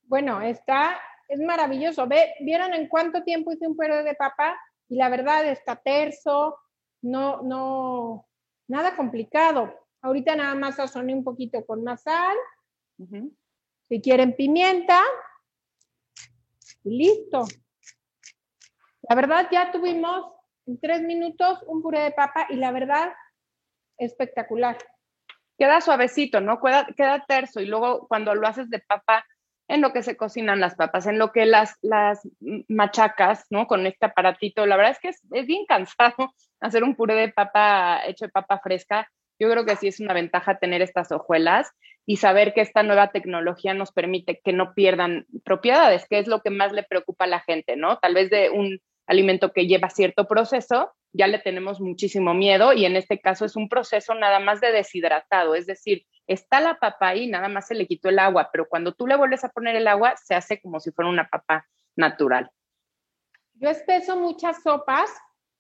Bueno, 0.02 0.40
está, 0.40 1.00
es 1.28 1.40
maravilloso. 1.40 2.06
Ve, 2.06 2.34
¿Vieron 2.40 2.72
en 2.74 2.88
cuánto 2.88 3.22
tiempo 3.24 3.52
hice 3.52 3.66
un 3.66 3.76
puré 3.76 4.02
de 4.02 4.14
papa? 4.14 4.56
Y 4.88 4.96
la 4.96 5.08
verdad 5.08 5.46
está 5.46 5.76
terso, 5.76 6.58
no, 7.02 7.42
no, 7.42 8.28
Nada 8.68 8.96
complicado. 8.96 9.74
Ahorita 10.00 10.36
nada 10.36 10.54
más 10.54 10.76
sazoné 10.76 11.14
un 11.14 11.24
poquito 11.24 11.64
con 11.66 11.84
más 11.84 12.02
sal. 12.02 12.36
Si 13.88 14.00
quieren 14.00 14.34
pimienta. 14.34 15.00
Y 16.84 16.98
listo. 16.98 17.44
La 19.08 19.16
verdad 19.16 19.48
ya 19.50 19.70
tuvimos 19.70 20.32
en 20.66 20.80
tres 20.80 21.02
minutos 21.02 21.62
un 21.66 21.82
puré 21.82 22.00
de 22.00 22.12
papa 22.12 22.46
y 22.48 22.56
la 22.56 22.72
verdad 22.72 23.12
espectacular. 23.98 24.78
Queda 25.58 25.80
suavecito, 25.80 26.40
¿no? 26.40 26.60
Queda, 26.60 26.86
queda 26.96 27.24
terso 27.26 27.60
y 27.60 27.66
luego 27.66 28.08
cuando 28.08 28.34
lo 28.34 28.46
haces 28.46 28.70
de 28.70 28.80
papa, 28.80 29.24
en 29.68 29.80
lo 29.80 29.92
que 29.92 30.02
se 30.02 30.16
cocinan 30.16 30.60
las 30.60 30.74
papas, 30.74 31.06
en 31.06 31.18
lo 31.18 31.32
que 31.32 31.46
las, 31.46 31.76
las 31.80 32.20
machacas, 32.68 33.46
¿no? 33.50 33.66
Con 33.66 33.86
este 33.86 34.06
aparatito, 34.06 34.66
la 34.66 34.76
verdad 34.76 34.92
es 34.92 34.98
que 34.98 35.08
es, 35.08 35.46
bien 35.46 35.64
cansado 35.66 36.34
hacer 36.60 36.84
un 36.84 36.94
puré 36.94 37.14
de 37.14 37.28
papa 37.30 38.00
hecho 38.06 38.26
de 38.26 38.32
papa 38.32 38.60
fresca. 38.62 39.08
Yo 39.38 39.50
creo 39.50 39.64
que 39.64 39.76
sí 39.76 39.88
es 39.88 40.00
una 40.00 40.14
ventaja 40.14 40.58
tener 40.58 40.82
estas 40.82 41.10
hojuelas 41.12 41.72
y 42.06 42.18
saber 42.18 42.52
que 42.52 42.60
esta 42.60 42.82
nueva 42.82 43.10
tecnología 43.10 43.74
nos 43.74 43.90
permite 43.90 44.40
que 44.44 44.52
no 44.52 44.74
pierdan 44.74 45.26
propiedades, 45.44 46.06
que 46.08 46.18
es 46.18 46.26
lo 46.26 46.40
que 46.40 46.50
más 46.50 46.72
le 46.72 46.82
preocupa 46.82 47.24
a 47.24 47.28
la 47.28 47.40
gente, 47.40 47.76
¿no? 47.76 47.98
Tal 47.98 48.14
vez 48.14 48.30
de 48.30 48.50
un 48.50 48.80
alimento 49.06 49.52
que 49.52 49.66
lleva 49.66 49.90
cierto 49.90 50.26
proceso, 50.26 50.92
ya 51.12 51.26
le 51.26 51.38
tenemos 51.38 51.80
muchísimo 51.80 52.34
miedo 52.34 52.72
y 52.72 52.84
en 52.84 52.96
este 52.96 53.20
caso 53.20 53.44
es 53.44 53.56
un 53.56 53.68
proceso 53.68 54.14
nada 54.14 54.40
más 54.40 54.60
de 54.60 54.72
deshidratado, 54.72 55.54
es 55.54 55.66
decir, 55.66 56.06
está 56.26 56.60
la 56.60 56.78
papa 56.78 57.08
ahí, 57.08 57.26
nada 57.28 57.48
más 57.48 57.68
se 57.68 57.74
le 57.74 57.86
quitó 57.86 58.08
el 58.08 58.18
agua, 58.18 58.48
pero 58.52 58.66
cuando 58.68 58.92
tú 58.92 59.06
le 59.06 59.16
vuelves 59.16 59.44
a 59.44 59.50
poner 59.50 59.76
el 59.76 59.86
agua, 59.86 60.14
se 60.16 60.34
hace 60.34 60.60
como 60.60 60.80
si 60.80 60.90
fuera 60.90 61.10
una 61.10 61.28
papa 61.28 61.66
natural. 61.96 62.50
Yo 63.54 63.68
espeso 63.70 64.18
muchas 64.18 64.62
sopas 64.62 65.10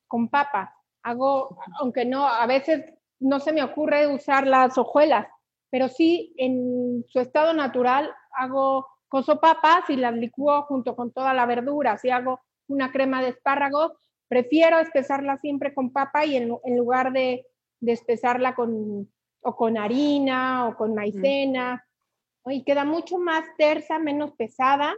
con 0.08 0.28
papa. 0.28 0.74
Hago, 1.02 1.58
aunque 1.78 2.04
no, 2.04 2.26
a 2.26 2.46
veces 2.46 2.84
no 3.20 3.40
se 3.40 3.52
me 3.52 3.62
ocurre 3.62 4.06
usar 4.06 4.46
las 4.46 4.76
hojuelas, 4.76 5.28
pero 5.70 5.88
sí 5.88 6.34
en 6.38 7.04
su 7.08 7.20
estado 7.20 7.52
natural 7.52 8.12
hago 8.32 8.88
coso 9.08 9.40
papas 9.40 9.88
y 9.90 9.96
las 9.96 10.14
licúo 10.14 10.62
junto 10.62 10.96
con 10.96 11.12
toda 11.12 11.34
la 11.34 11.46
verdura. 11.46 11.98
Si 11.98 12.10
hago 12.10 12.40
una 12.66 12.90
crema 12.92 13.22
de 13.22 13.28
espárragos, 13.30 13.92
prefiero 14.28 14.78
espesarla 14.78 15.38
siempre 15.38 15.74
con 15.74 15.92
papa 15.92 16.24
y 16.24 16.36
en, 16.36 16.48
lugar 16.48 17.12
de, 17.12 17.46
de, 17.80 17.92
espesarla 17.92 18.54
con, 18.54 19.12
o 19.40 19.56
con 19.56 19.78
harina 19.78 20.68
o 20.68 20.76
con 20.76 20.94
maicena. 20.94 21.86
Y 22.46 22.62
queda 22.64 22.84
mucho 22.84 23.18
más 23.18 23.44
tersa, 23.56 23.98
menos 23.98 24.32
pesada. 24.32 24.94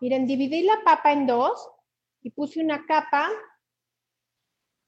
Miren, 0.00 0.26
dividí 0.26 0.62
la 0.62 0.82
papa 0.84 1.12
en 1.12 1.26
dos 1.26 1.70
y 2.22 2.30
puse 2.30 2.60
una 2.60 2.84
capa 2.84 3.30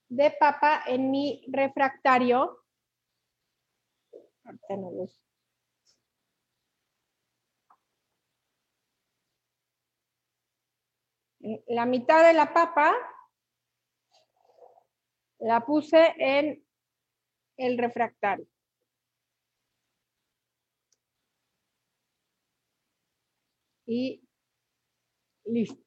de 0.09 0.31
papa 0.33 0.83
en 0.87 1.11
mi 1.11 1.45
refractario. 1.49 2.65
La 11.69 11.87
mitad 11.87 12.27
de 12.27 12.35
la 12.35 12.53
papa 12.53 12.95
la 15.39 15.65
puse 15.65 16.15
en 16.19 16.65
el 17.57 17.79
refractario. 17.79 18.47
Y 23.87 24.23
listo. 25.45 25.83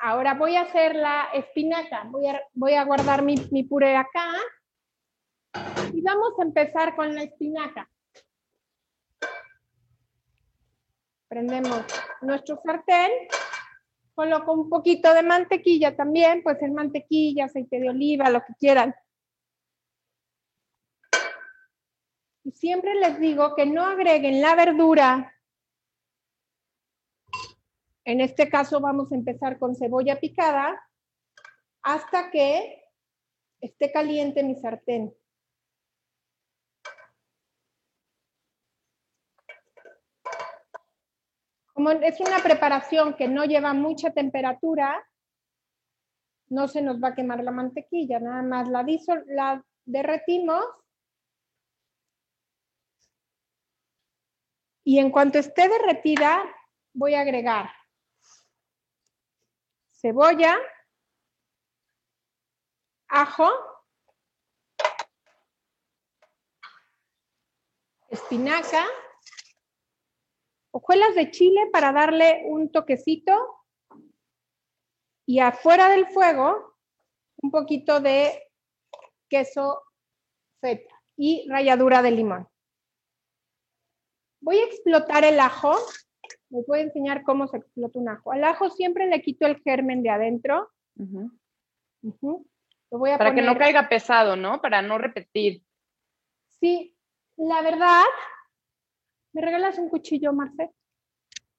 Ahora 0.00 0.34
voy 0.34 0.56
a 0.56 0.62
hacer 0.62 0.94
la 0.94 1.30
espinaca. 1.32 2.04
Voy 2.04 2.28
a, 2.28 2.40
voy 2.52 2.74
a 2.74 2.84
guardar 2.84 3.22
mi, 3.22 3.34
mi 3.50 3.64
puré 3.64 3.96
acá. 3.96 4.30
Y 5.92 6.00
vamos 6.02 6.38
a 6.38 6.42
empezar 6.42 6.94
con 6.94 7.14
la 7.14 7.22
espinaca. 7.22 7.90
Prendemos 11.28 11.84
nuestro 12.20 12.60
sartén 12.64 13.10
Coloco 14.14 14.52
un 14.52 14.68
poquito 14.68 15.12
de 15.12 15.22
mantequilla 15.22 15.96
también, 15.96 16.42
pues 16.42 16.58
ser 16.58 16.70
mantequilla, 16.70 17.46
aceite 17.46 17.80
de 17.80 17.90
oliva, 17.90 18.30
lo 18.30 18.40
que 18.44 18.54
quieran. 18.58 18.94
Y 22.44 22.52
siempre 22.52 22.94
les 22.94 23.18
digo 23.18 23.54
que 23.56 23.66
no 23.66 23.84
agreguen 23.86 24.40
la 24.40 24.54
verdura. 24.54 25.34
En 28.04 28.20
este 28.20 28.48
caso 28.50 28.80
vamos 28.80 29.10
a 29.10 29.14
empezar 29.14 29.58
con 29.58 29.74
cebolla 29.74 30.20
picada 30.20 30.78
hasta 31.82 32.30
que 32.30 32.84
esté 33.60 33.90
caliente 33.90 34.42
mi 34.42 34.56
sartén. 34.56 35.14
Como 41.74 41.90
es 41.90 42.20
una 42.20 42.38
preparación 42.38 43.14
que 43.14 43.28
no 43.28 43.44
lleva 43.44 43.74
mucha 43.74 44.12
temperatura, 44.12 45.06
no 46.48 46.68
se 46.68 46.80
nos 46.80 47.02
va 47.02 47.08
a 47.08 47.14
quemar 47.14 47.42
la 47.42 47.50
mantequilla, 47.50 48.20
nada 48.20 48.42
más 48.42 48.68
la, 48.68 48.86
la 49.26 49.64
derretimos. 49.84 50.64
Y 54.84 54.98
en 54.98 55.10
cuanto 55.10 55.38
esté 55.38 55.68
derretida, 55.68 56.42
voy 56.92 57.14
a 57.14 57.20
agregar 57.20 57.70
cebolla, 60.04 60.58
ajo, 63.08 63.48
espinaca, 68.10 68.84
hojuelas 70.74 71.14
de 71.14 71.30
chile 71.30 71.68
para 71.72 71.92
darle 71.92 72.42
un 72.46 72.70
toquecito 72.72 73.32
y 75.24 75.38
afuera 75.38 75.88
del 75.88 76.06
fuego 76.08 76.74
un 77.36 77.52
poquito 77.52 78.00
de 78.00 78.42
queso 79.28 79.82
feta 80.60 80.92
y 81.16 81.46
ralladura 81.48 82.02
de 82.02 82.10
limón. 82.10 82.48
Voy 84.40 84.58
a 84.58 84.64
explotar 84.64 85.24
el 85.24 85.38
ajo. 85.38 85.76
Les 86.50 86.66
voy 86.66 86.80
a 86.80 86.82
enseñar 86.82 87.22
cómo 87.22 87.46
se 87.46 87.58
explota 87.58 88.00
un 88.00 88.08
ajo. 88.08 88.32
Al 88.32 88.42
ajo 88.42 88.68
siempre 88.68 89.06
le 89.06 89.22
quito 89.22 89.46
el 89.46 89.62
germen 89.62 90.02
de 90.02 90.10
adentro. 90.10 90.72
Para 92.90 93.34
que 93.34 93.42
no 93.42 93.56
caiga 93.56 93.88
pesado, 93.88 94.34
¿no? 94.34 94.60
Para 94.60 94.82
no 94.82 94.98
repetir. 94.98 95.62
Sí, 96.48 96.96
la 97.36 97.62
verdad, 97.62 98.04
¿Me 99.34 99.42
regalas 99.42 99.78
un 99.78 99.88
cuchillo, 99.88 100.32
Marce? 100.32 100.70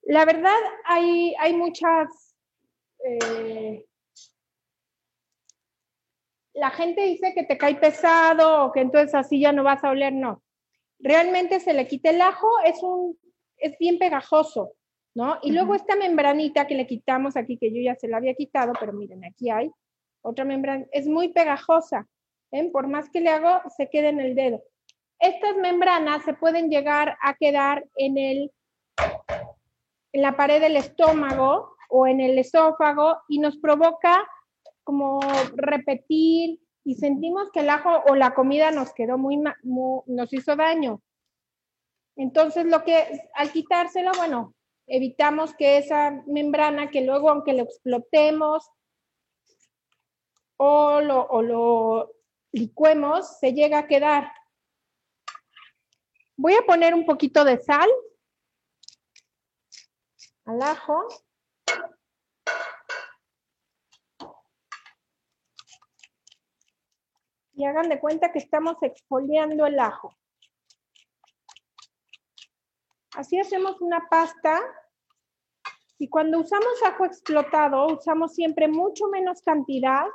La 0.03 0.25
verdad, 0.25 0.57
hay, 0.85 1.35
hay 1.39 1.53
muchas... 1.53 2.35
Eh, 3.03 3.85
la 6.53 6.71
gente 6.71 7.03
dice 7.03 7.33
que 7.33 7.43
te 7.43 7.57
cae 7.57 7.75
pesado 7.75 8.65
o 8.65 8.71
que 8.71 8.79
entonces 8.79 9.13
así 9.13 9.41
ya 9.41 9.51
no 9.51 9.63
vas 9.63 9.83
a 9.83 9.89
oler, 9.89 10.13
no. 10.13 10.41
Realmente 10.99 11.59
se 11.59 11.73
le 11.73 11.85
quita 11.85 12.11
el 12.11 12.21
ajo, 12.21 12.47
es, 12.63 12.81
un, 12.81 13.19
es 13.57 13.77
bien 13.77 13.99
pegajoso, 13.99 14.71
¿no? 15.13 15.37
Y 15.41 15.51
luego 15.51 15.75
esta 15.75 15.97
membranita 15.97 16.65
que 16.65 16.75
le 16.75 16.87
quitamos 16.87 17.35
aquí, 17.35 17.57
que 17.57 17.73
yo 17.73 17.81
ya 17.81 17.95
se 17.95 18.07
la 18.07 18.17
había 18.17 18.35
quitado, 18.35 18.71
pero 18.79 18.93
miren, 18.93 19.25
aquí 19.25 19.49
hay 19.49 19.69
otra 20.21 20.45
membrana, 20.45 20.85
es 20.93 21.07
muy 21.07 21.33
pegajosa. 21.33 22.07
¿ven? 22.53 22.71
Por 22.71 22.87
más 22.87 23.09
que 23.09 23.19
le 23.19 23.31
hago, 23.31 23.69
se 23.75 23.89
queda 23.89 24.07
en 24.07 24.21
el 24.21 24.33
dedo. 24.33 24.63
Estas 25.19 25.55
membranas 25.57 26.23
se 26.23 26.33
pueden 26.33 26.69
llegar 26.69 27.17
a 27.21 27.35
quedar 27.35 27.85
en, 27.95 28.17
el, 28.17 28.51
en 30.11 30.21
la 30.21 30.35
pared 30.35 30.61
del 30.61 30.75
estómago 30.75 31.75
o 31.89 32.07
en 32.07 32.19
el 32.19 32.37
esófago 32.37 33.17
y 33.27 33.39
nos 33.39 33.57
provoca 33.57 34.27
como 34.83 35.19
repetir 35.55 36.59
y 36.83 36.95
sentimos 36.95 37.49
que 37.51 37.61
el 37.61 37.69
ajo 37.69 38.03
o 38.07 38.15
la 38.15 38.35
comida 38.35 38.71
nos 38.71 38.93
quedó 38.93 39.17
muy, 39.17 39.41
nos 39.63 40.33
hizo 40.33 40.55
daño. 40.55 41.01
Entonces, 42.15 42.65
lo 42.65 42.83
que 42.83 43.21
al 43.33 43.51
quitárselo, 43.51 44.11
bueno, 44.15 44.53
evitamos 44.87 45.55
que 45.55 45.77
esa 45.77 46.23
membrana 46.27 46.91
que 46.91 47.01
luego, 47.01 47.29
aunque 47.29 47.53
lo 47.53 47.63
explotemos 47.63 48.69
o 50.57 51.01
lo, 51.01 51.25
o 51.25 51.41
lo 51.41 52.11
licuemos, 52.51 53.39
se 53.39 53.53
llega 53.53 53.79
a 53.79 53.87
quedar. 53.87 54.31
Voy 56.37 56.53
a 56.53 56.61
poner 56.63 56.93
un 56.93 57.05
poquito 57.05 57.43
de 57.43 57.57
sal 57.61 57.89
al 60.45 60.61
ajo. 60.61 61.07
Y 67.53 67.65
hagan 67.65 67.87
de 67.87 67.99
cuenta 67.99 68.31
que 68.31 68.39
estamos 68.39 68.75
exfoliando 68.81 69.65
el 69.65 69.79
ajo. 69.79 70.13
Así 73.13 73.39
hacemos 73.39 73.79
una 73.79 74.07
pasta. 74.09 74.61
Y 75.97 76.09
cuando 76.09 76.39
usamos 76.39 76.83
ajo 76.85 77.05
explotado, 77.05 77.87
usamos 77.87 78.35
siempre 78.35 78.67
mucho 78.67 79.07
menos 79.07 79.41
cantidad 79.41 80.05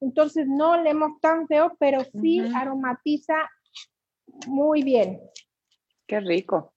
entonces 0.00 0.46
no 0.46 0.72
olemos 0.72 1.20
tan 1.20 1.46
feo, 1.46 1.76
pero 1.78 2.02
sí 2.20 2.40
aromatiza 2.54 3.50
muy 4.46 4.82
bien. 4.82 5.20
Qué 6.10 6.18
rico. 6.18 6.74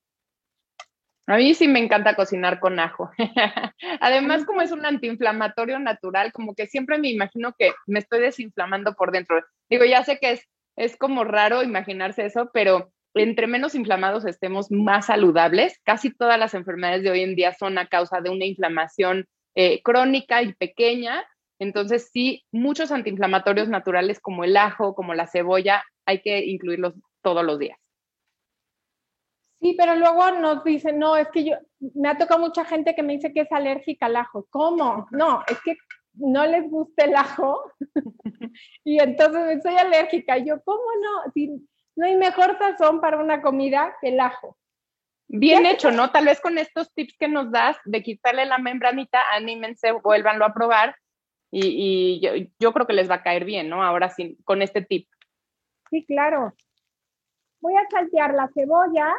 A 1.26 1.38
mí 1.38 1.56
sí 1.56 1.68
me 1.68 1.80
encanta 1.80 2.16
cocinar 2.16 2.60
con 2.60 2.80
ajo. 2.80 3.10
Además, 4.00 4.46
como 4.46 4.62
es 4.62 4.72
un 4.72 4.86
antiinflamatorio 4.86 5.80
natural, 5.80 6.32
como 6.32 6.54
que 6.54 6.68
siempre 6.68 7.00
me 7.00 7.10
imagino 7.10 7.56
que 7.58 7.72
me 7.88 7.98
estoy 7.98 8.22
desinflamando 8.22 8.94
por 8.94 9.12
dentro. 9.12 9.44
Digo, 9.72 9.86
ya 9.86 10.04
sé 10.04 10.20
que 10.20 10.34
es, 10.34 10.48
es 10.76 10.96
como 10.98 11.24
raro 11.24 11.64
imaginarse 11.64 12.28
eso, 12.28 12.52
pero 12.54 12.94
entre 13.16 13.48
menos 13.48 13.74
inflamados 13.74 14.24
estemos, 14.28 14.70
más 14.70 15.08
saludables. 15.08 15.80
Casi 15.84 16.16
todas 16.16 16.38
las 16.38 16.54
enfermedades 16.54 17.02
de 17.02 17.10
hoy 17.10 17.22
en 17.22 17.36
día 17.36 17.56
son 17.56 17.80
a 17.80 17.88
causa 17.88 18.22
de 18.22 18.30
una 18.30 18.46
inflamación 18.46 19.26
eh, 19.56 19.82
crónica 19.82 20.44
y 20.44 20.54
pequeña. 20.54 21.26
Entonces, 21.58 22.12
sí, 22.14 22.46
muchos 22.52 22.92
antiinflamatorios 22.92 23.68
naturales 23.68 24.20
como 24.20 24.44
el 24.44 24.56
ajo, 24.58 24.94
como 24.94 25.16
la 25.16 25.26
cebolla, 25.26 25.84
hay 26.06 26.22
que 26.22 26.46
incluirlos 26.46 26.94
todos 27.24 27.44
los 27.44 27.58
días. 27.58 27.83
Sí, 29.64 29.76
pero 29.78 29.96
luego 29.96 30.30
nos 30.32 30.62
dicen, 30.66 31.00
no, 31.00 31.16
es 31.16 31.30
que 31.30 31.46
yo, 31.46 31.56
me 31.96 32.10
ha 32.10 32.18
tocado 32.18 32.42
mucha 32.42 32.66
gente 32.66 32.94
que 32.94 33.02
me 33.02 33.14
dice 33.14 33.32
que 33.32 33.42
es 33.42 33.52
alérgica 33.54 34.08
al 34.08 34.18
ajo. 34.18 34.46
¿Cómo? 34.50 35.08
No, 35.12 35.42
es 35.48 35.58
que 35.62 35.78
no 36.16 36.46
les 36.46 36.70
gusta 36.70 37.06
el 37.06 37.16
ajo 37.16 37.64
y 38.84 39.02
entonces 39.02 39.64
soy 39.64 39.76
alérgica. 39.76 40.38
yo, 40.38 40.62
¿cómo 40.66 40.84
no? 41.02 41.32
no 41.96 42.06
hay 42.06 42.18
mejor 42.18 42.58
sazón 42.58 43.00
para 43.00 43.20
una 43.20 43.42
comida 43.42 43.96
que 44.02 44.10
el 44.10 44.20
ajo. 44.20 44.58
Bien 45.30 45.66
hecho, 45.66 45.92
¿no? 45.92 46.12
Tal 46.12 46.26
vez 46.26 46.42
con 46.42 46.58
estos 46.58 46.94
tips 46.94 47.16
que 47.18 47.30
nos 47.30 47.50
das 47.50 47.78
de 47.86 48.04
quitarle 48.04 48.46
la 48.46 48.58
membranita, 48.58 49.22
anímense, 49.32 49.94
vuélvanlo 49.94 50.44
a 50.44 50.54
probar 50.54 50.94
y, 51.52 52.20
yo, 52.20 52.32
yo, 52.60 52.74
creo 52.74 52.86
que 52.86 52.92
les 52.92 53.10
va 53.10 53.16
a 53.16 53.24
caer 53.24 53.46
bien, 53.46 53.70
¿no? 53.70 53.82
Ahora 53.82 54.10
sí, 54.10 54.38
con 54.44 54.62
este 54.62 54.82
tip. 54.82 55.08
Sí, 55.90 56.04
claro. 56.06 56.54
Voy 57.62 57.76
a 57.78 57.88
saltear 57.90 58.34
la 58.34 58.50
cebolla. 58.54 59.16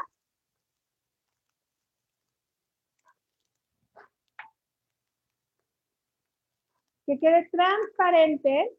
Que 7.06 7.18
quede 7.18 7.48
transparente 7.50 8.70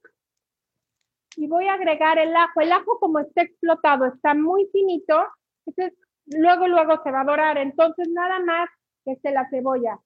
y 1.37 1.47
voy 1.47 1.67
a 1.67 1.73
agregar 1.73 2.17
el 2.17 2.35
ajo. 2.35 2.61
El 2.61 2.71
ajo 2.71 2.99
como 2.99 3.19
está 3.19 3.43
explotado, 3.43 4.05
está 4.05 4.33
muy 4.33 4.67
finito, 4.71 5.27
entonces 5.65 5.97
luego, 6.27 6.67
luego 6.67 7.01
se 7.03 7.11
va 7.11 7.21
a 7.21 7.25
dorar. 7.25 7.57
Entonces 7.57 8.07
nada 8.09 8.39
más 8.39 8.69
que 9.03 9.13
esté 9.13 9.31
la 9.31 9.47
cebolla 9.49 9.99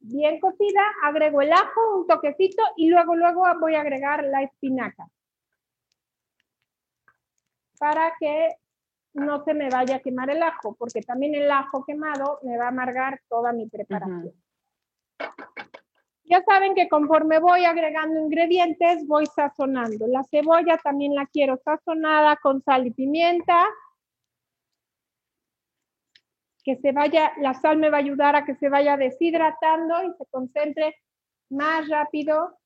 bien 0.00 0.38
cocida, 0.40 0.82
agrego 1.02 1.40
el 1.42 1.52
ajo, 1.52 1.98
un 1.98 2.06
toquecito 2.06 2.62
y 2.76 2.88
luego, 2.88 3.16
luego 3.16 3.42
voy 3.60 3.74
a 3.74 3.80
agregar 3.80 4.24
la 4.24 4.42
espinaca 4.42 5.08
para 7.78 8.12
que 8.18 8.48
no 9.14 9.44
se 9.44 9.54
me 9.54 9.68
vaya 9.68 9.96
a 9.96 10.00
quemar 10.00 10.30
el 10.30 10.42
ajo, 10.42 10.74
porque 10.78 11.00
también 11.00 11.34
el 11.34 11.50
ajo 11.50 11.84
quemado 11.84 12.38
me 12.42 12.56
va 12.58 12.66
a 12.66 12.68
amargar 12.68 13.20
toda 13.28 13.52
mi 13.52 13.66
preparación. 13.68 14.32
Ya 16.28 16.42
saben 16.42 16.74
que 16.74 16.88
conforme 16.88 17.38
voy 17.38 17.64
agregando 17.64 18.18
ingredientes, 18.18 19.06
voy 19.06 19.26
sazonando. 19.26 20.08
La 20.08 20.24
cebolla 20.24 20.76
también 20.78 21.14
la 21.14 21.26
quiero 21.26 21.56
sazonada 21.64 22.36
con 22.36 22.62
sal 22.62 22.86
y 22.86 22.90
pimienta. 22.90 23.64
Que 26.64 26.76
se 26.78 26.90
vaya, 26.90 27.32
la 27.38 27.54
sal 27.54 27.76
me 27.76 27.90
va 27.90 27.98
a 27.98 28.00
ayudar 28.00 28.34
a 28.34 28.44
que 28.44 28.56
se 28.56 28.68
vaya 28.68 28.96
deshidratando 28.96 30.02
y 30.02 30.14
se 30.18 30.26
concentre 30.26 30.96
más 31.48 31.88
rápido 31.88 32.58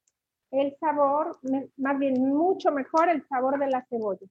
el 0.52 0.74
sabor, 0.80 1.38
más 1.76 1.98
bien 1.98 2.14
mucho 2.14 2.72
mejor 2.72 3.10
el 3.10 3.26
sabor 3.28 3.58
de 3.58 3.68
la 3.68 3.84
cebolla. 3.90 4.26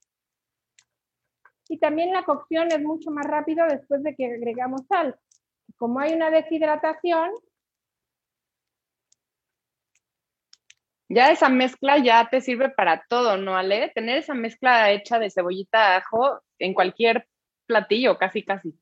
Y 1.70 1.78
también 1.78 2.12
la 2.12 2.24
cocción 2.24 2.68
es 2.72 2.82
mucho 2.82 3.12
más 3.12 3.26
rápido 3.28 3.68
después 3.68 4.02
de 4.02 4.16
que 4.16 4.26
agregamos 4.26 4.88
sal. 4.88 5.16
Como 5.78 6.00
hay 6.00 6.14
una 6.14 6.32
deshidratación, 6.32 7.32
ya 11.10 11.32
esa 11.32 11.50
mezcla 11.50 11.98
ya 11.98 12.30
te 12.30 12.40
sirve 12.40 12.70
para 12.70 13.04
todo, 13.10 13.36
¿no, 13.38 13.58
Ale? 13.58 13.92
Tener 13.96 14.20
esa 14.20 14.36
mezcla 14.36 14.92
hecha 14.92 15.18
de 15.18 15.32
cebollita, 15.32 15.98
ajo 15.98 16.40
en 16.60 16.74
cualquier 16.76 17.28
platillo, 17.66 18.18
casi, 18.18 18.44
casi. 18.44 18.80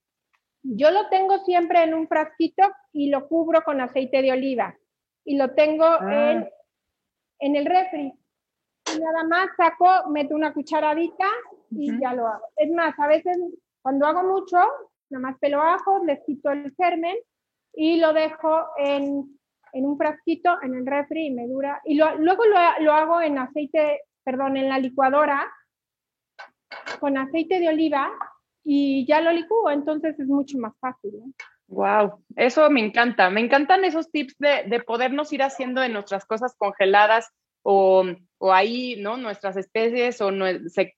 Yo 0.62 0.92
lo 0.92 1.08
tengo 1.08 1.40
siempre 1.46 1.84
en 1.84 1.94
un 1.94 2.08
frasquito 2.08 2.64
y 2.92 3.10
lo 3.10 3.28
cubro 3.30 3.64
con 3.64 3.80
aceite 3.80 4.22
de 4.22 4.34
oliva. 4.34 4.76
Y 5.24 5.38
lo 5.38 5.54
tengo 5.54 5.86
ah. 5.86 6.32
en, 6.32 6.50
en, 7.40 7.56
el 7.56 7.66
refri. 7.66 8.14
Y 8.94 9.00
nada 9.00 9.24
más 9.24 9.50
saco, 9.56 10.10
meto 10.10 10.36
una 10.36 10.54
cucharadita 10.54 11.28
y 11.72 11.98
ya 12.00 12.14
lo 12.14 12.28
hago. 12.28 12.46
Es 12.58 12.70
más, 12.72 12.94
a 13.00 13.08
veces 13.08 13.38
cuando 13.82 14.06
hago 14.06 14.24
mucho, 14.24 14.58
nada 15.10 15.30
más 15.30 15.40
pelo 15.40 15.62
ajo, 15.62 16.04
les 16.04 16.20
quito 16.26 16.50
el 16.50 16.74
germen 16.76 17.16
y 17.74 18.00
lo 18.00 18.12
dejo 18.12 18.68
en 18.78 19.37
en 19.74 19.86
un 19.86 19.98
frasquito 19.98 20.58
en 20.62 20.76
el 20.76 20.86
refri 20.86 21.28
y 21.28 21.32
me 21.32 21.48
dura. 21.48 21.82
Y 21.86 21.96
luego 21.96 22.44
lo, 22.80 22.92
hago 22.92 23.22
en 23.22 23.38
aceite, 23.38 24.02
perdón, 24.24 24.58
en 24.58 24.70
la 24.70 24.80
licuadora 24.80 25.52
con 27.00 27.18
aceite 27.18 27.60
de 27.60 27.70
oliva 27.70 28.12
y 28.64 29.06
ya 29.06 29.22
lo 29.22 29.32
licúo, 29.32 29.72
entonces 29.72 30.20
es 30.20 30.28
mucho 30.28 30.58
más 30.58 30.74
fácil. 30.80 31.14
Wow, 31.68 32.24
eso 32.36 32.70
me 32.70 32.86
encanta. 32.86 33.30
Me 33.30 33.42
encantan 33.42 33.84
esos 33.86 34.12
tips 34.12 34.36
de, 34.40 34.64
de 34.68 34.80
podernos 34.82 35.32
ir 35.34 35.44
haciendo 35.44 35.82
de 35.82 35.90
nuestras 35.90 36.26
cosas 36.26 36.56
congeladas 36.58 37.30
o, 37.62 38.06
o, 38.38 38.54
ahí, 38.54 38.96
¿no? 38.98 39.18
Nuestras 39.18 39.58
especies 39.58 40.22
o 40.22 40.32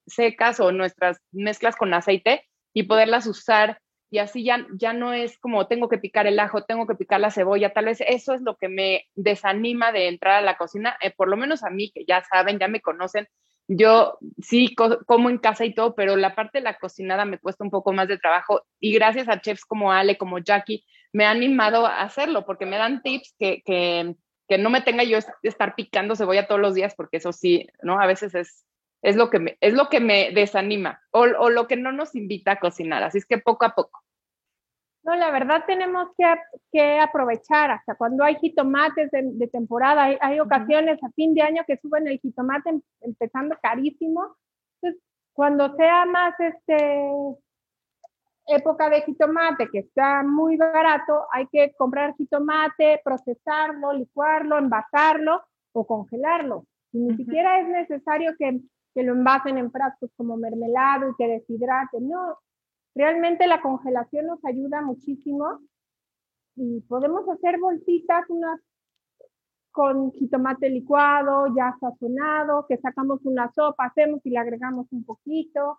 secas 0.06 0.60
o 0.60 0.70
nuestras 0.70 1.18
mezclas 1.32 1.74
con 1.74 1.92
aceite 1.92 2.44
y 2.72 2.84
poderlas 2.84 3.26
usar 3.26 3.80
y 4.10 4.18
así 4.18 4.42
ya, 4.44 4.66
ya 4.74 4.92
no 4.92 5.12
es 5.12 5.38
como 5.38 5.66
tengo 5.68 5.88
que 5.88 5.98
picar 5.98 6.26
el 6.26 6.38
ajo, 6.40 6.64
tengo 6.64 6.86
que 6.86 6.96
picar 6.96 7.20
la 7.20 7.30
cebolla, 7.30 7.72
tal 7.72 7.86
vez 7.86 8.00
eso 8.06 8.34
es 8.34 8.42
lo 8.42 8.56
que 8.56 8.68
me 8.68 9.06
desanima 9.14 9.92
de 9.92 10.08
entrar 10.08 10.34
a 10.34 10.42
la 10.42 10.56
cocina, 10.56 10.96
eh, 11.00 11.12
por 11.12 11.28
lo 11.28 11.36
menos 11.36 11.62
a 11.62 11.70
mí, 11.70 11.90
que 11.92 12.04
ya 12.04 12.22
saben, 12.24 12.58
ya 12.58 12.68
me 12.68 12.80
conocen, 12.80 13.28
yo 13.68 14.18
sí 14.42 14.74
como 14.74 15.30
en 15.30 15.38
casa 15.38 15.64
y 15.64 15.72
todo, 15.72 15.94
pero 15.94 16.16
la 16.16 16.34
parte 16.34 16.58
de 16.58 16.64
la 16.64 16.76
cocinada 16.78 17.24
me 17.24 17.38
cuesta 17.38 17.62
un 17.62 17.70
poco 17.70 17.92
más 17.92 18.08
de 18.08 18.18
trabajo 18.18 18.62
y 18.80 18.92
gracias 18.92 19.28
a 19.28 19.40
chefs 19.40 19.64
como 19.64 19.92
Ale, 19.92 20.18
como 20.18 20.38
Jackie, 20.38 20.84
me 21.12 21.24
ha 21.24 21.30
animado 21.30 21.86
a 21.86 22.02
hacerlo 22.02 22.44
porque 22.44 22.66
me 22.66 22.78
dan 22.78 23.00
tips 23.02 23.34
que, 23.38 23.62
que, 23.64 24.16
que 24.48 24.58
no 24.58 24.70
me 24.70 24.80
tenga 24.80 25.04
yo 25.04 25.18
estar 25.44 25.76
picando 25.76 26.16
cebolla 26.16 26.48
todos 26.48 26.60
los 26.60 26.74
días 26.74 26.94
porque 26.96 27.18
eso 27.18 27.32
sí, 27.32 27.68
¿no? 27.82 28.00
A 28.00 28.06
veces 28.06 28.34
es, 28.34 28.64
es 29.02 29.14
lo 29.14 29.30
que 29.30 29.38
me, 29.38 29.56
es 29.60 29.74
lo 29.74 29.88
que 29.88 30.00
me 30.00 30.32
desanima 30.32 31.00
o, 31.12 31.20
o, 31.20 31.50
lo 31.50 31.66
que 31.66 31.76
no 31.76 31.92
nos 31.92 32.14
invita 32.16 32.52
a 32.52 32.60
cocinar. 32.60 33.02
Así 33.04 33.18
es 33.18 33.26
que 33.26 33.38
poco 33.38 33.64
a 33.64 33.74
poco. 33.74 33.99
No, 35.02 35.16
la 35.16 35.30
verdad 35.30 35.64
tenemos 35.66 36.08
que, 36.16 36.26
que 36.70 36.98
aprovechar 36.98 37.70
hasta 37.70 37.94
cuando 37.94 38.22
hay 38.22 38.36
jitomates 38.36 39.10
de, 39.10 39.48
temporada. 39.48 40.04
Hay, 40.20 40.40
ocasiones 40.40 41.02
a 41.02 41.10
fin 41.12 41.34
de 41.34 41.42
año 41.42 41.62
que 41.66 41.78
suben 41.78 42.06
el 42.06 42.20
jitomate 42.20 42.70
em, 42.70 42.82
empezando 43.00 43.56
carísimo. 43.62 44.36
Entonces, 44.76 45.02
cuando 45.32 45.74
sea 45.76 46.04
más 46.04 46.34
este 46.38 47.10
época 48.46 48.90
de 48.90 49.02
jitomate 49.02 49.68
que 49.70 49.78
está 49.78 50.22
muy 50.22 50.56
barato, 50.56 51.26
hay 51.32 51.46
que 51.46 51.72
comprar 51.78 52.14
jitomate, 52.16 53.00
procesarlo, 53.04 53.92
licuarlo, 53.92 54.58
envasarlo 54.58 55.42
o 55.72 55.86
congelarlo. 55.86 56.64
ni 56.92 57.16
siquiera 57.16 57.60
es 57.60 57.68
necesario 57.68 58.32
que 58.38 58.60
que 58.94 59.02
lo 59.02 59.12
envasen 59.12 59.58
en 59.58 59.70
frascos 59.70 60.10
como 60.16 60.36
mermelado 60.36 61.10
y 61.10 61.14
que 61.16 61.28
deshidraten. 61.28 62.08
No, 62.08 62.38
realmente 62.94 63.46
la 63.46 63.60
congelación 63.60 64.26
nos 64.26 64.44
ayuda 64.44 64.82
muchísimo 64.82 65.60
y 66.56 66.80
podemos 66.82 67.28
hacer 67.28 67.58
bolsitas 67.58 68.24
unas 68.28 68.60
con 69.70 70.12
jitomate 70.12 70.68
licuado, 70.68 71.46
ya 71.56 71.76
sazonado, 71.80 72.66
que 72.68 72.76
sacamos 72.78 73.20
una 73.24 73.50
sopa, 73.52 73.86
hacemos 73.86 74.20
y 74.24 74.30
le 74.30 74.38
agregamos 74.38 74.88
un 74.90 75.04
poquito, 75.04 75.78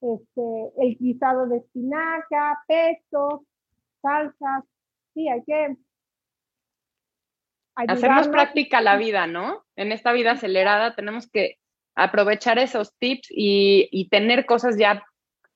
este, 0.00 0.72
el 0.78 0.96
guisado 0.96 1.46
de 1.46 1.58
espinaca, 1.58 2.58
pesto, 2.66 3.44
salsas, 4.02 4.64
sí, 5.14 5.28
hay 5.28 5.42
que... 5.44 5.76
Hacemos 7.76 8.26
práctica 8.26 8.80
la 8.80 8.96
vida, 8.96 9.28
¿no? 9.28 9.64
En 9.76 9.92
esta 9.92 10.12
vida 10.12 10.32
acelerada 10.32 10.96
tenemos 10.96 11.30
que 11.30 11.58
aprovechar 11.94 12.58
esos 12.58 12.96
tips 12.98 13.28
y, 13.30 14.08
tener 14.10 14.46
cosas 14.46 14.76
ya 14.76 15.04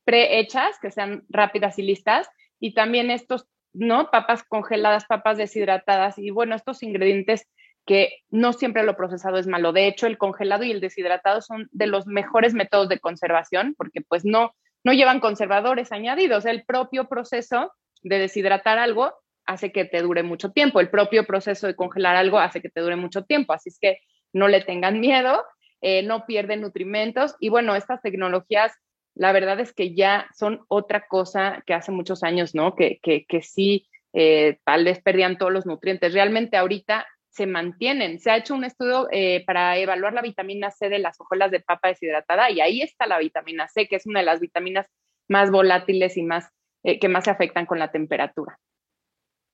prehechas, 0.05 0.79
que 0.81 0.91
sean 0.91 1.25
rápidas 1.29 1.79
y 1.79 1.83
listas, 1.83 2.29
y 2.61 2.75
también 2.75 3.11
estos, 3.11 3.47
¿no? 3.73 4.11
Papas 4.11 4.43
congeladas, 4.45 5.05
papas 5.07 5.39
deshidratadas, 5.39 6.19
y 6.19 6.31
bueno, 6.31 6.55
estos 6.55 6.83
ingredientes 6.83 7.47
que 7.87 8.19
no 8.31 8.53
siempre 8.53 8.85
lo 8.85 8.97
procesado 8.97 9.39
es 9.39 9.47
malo. 9.47 9.73
De 9.73 9.87
hecho, 9.87 10.07
el 10.07 10.19
congelado 10.19 10.65
y 10.65 10.71
el 10.71 10.81
deshidratado 10.81 11.43
son 11.43 11.69
de 11.73 11.87
los 11.87 12.07
mejores 12.07 12.55
métodos 12.55 12.89
de 12.89 13.01
conservación 13.01 13.75
porque 13.77 14.01
pues 14.03 14.25
no, 14.25 14.55
no 14.85 14.93
llevan 14.93 15.21
conservadores 15.21 15.91
añadidos. 15.91 16.47
El 16.47 16.65
propio 16.65 17.09
proceso 17.09 17.73
de 18.03 18.19
deshidratar 18.19 18.79
algo 18.79 19.13
hace 19.47 19.73
que 19.73 19.85
te 19.85 20.01
dure 20.01 20.23
mucho 20.23 20.53
tiempo. 20.53 20.81
El 20.81 20.91
propio 20.91 21.27
proceso 21.27 21.67
de 21.67 21.75
congelar 21.75 22.17
algo 22.17 22.39
hace 22.39 22.61
que 22.61 22.71
te 22.71 22.81
dure 22.81 22.97
mucho 22.97 23.25
tiempo. 23.25 23.53
Así 23.53 23.71
es 23.71 23.79
que 23.81 23.99
no 24.33 24.49
le 24.49 24.63
tengan 24.63 25.01
miedo, 25.01 25.45
eh, 25.81 26.03
no 26.03 26.27
pierden 26.27 26.61
nutrimentos 26.61 27.35
y 27.41 27.49
bueno, 27.49 27.75
estas 27.75 28.01
tecnologías, 28.03 28.73
la 29.15 29.33
verdad 29.33 29.61
es 29.61 29.73
que 29.73 29.95
ya 29.95 30.27
son 30.35 30.65
otra 30.69 31.07
cosa 31.07 31.63
que 31.67 31.75
hace 31.75 31.93
muchos 31.93 32.23
años, 32.23 32.55
¿no? 32.55 32.75
Que, 32.75 32.99
que, 33.03 33.25
que 33.27 33.43
sí, 33.43 33.89
eh, 34.13 34.59
tal 34.65 34.85
vez 34.85 35.01
perdían 35.03 35.39
todos 35.39 35.53
los 35.53 35.67
nutrientes. 35.67 36.15
Realmente 36.15 36.57
ahorita 36.57 37.07
se 37.29 37.47
mantienen. 37.47 38.21
Se 38.21 38.31
ha 38.31 38.37
hecho 38.37 38.55
un 38.55 38.65
estudio 38.65 39.09
eh, 39.11 39.45
para 39.47 39.77
evaluar 39.79 40.13
la 40.13 40.23
vitamina 40.23 40.71
C 40.71 40.89
de 40.89 40.99
las 40.99 41.21
hojuelas 41.21 41.51
de 41.51 41.61
papa 41.61 41.89
deshidratada 41.89 42.51
y 42.51 42.61
ahí 42.61 42.83
está 42.83 43.07
la 43.07 43.19
vitamina 43.19 43.69
C, 43.69 43.89
que 43.89 43.97
es 43.97 44.07
una 44.07 44.21
de 44.21 44.27
las 44.27 44.41
vitaminas 44.41 44.87
más 45.29 45.51
volátiles 45.51 46.17
y 46.17 46.23
más 46.23 46.51
que 46.83 47.09
más 47.09 47.25
se 47.25 47.31
afectan 47.31 47.65
con 47.65 47.79
la 47.79 47.93
temperatura. 47.93 48.59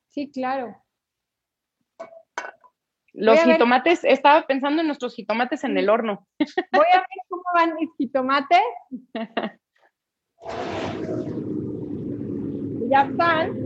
Sí, 0.09 0.31
claro. 0.31 0.83
Los 3.21 3.43
jitomates, 3.43 4.05
estaba 4.05 4.47
pensando 4.47 4.81
en 4.81 4.87
nuestros 4.87 5.13
jitomates 5.13 5.65
en 5.65 5.77
el 5.77 5.89
horno. 5.89 6.25
Voy 6.73 6.87
a 6.95 6.99
ver 6.99 7.07
cómo 7.29 7.43
van 7.53 7.75
mis 7.75 7.91
jitomates. 7.99 8.63
ya 12.89 13.03
están. 13.03 13.57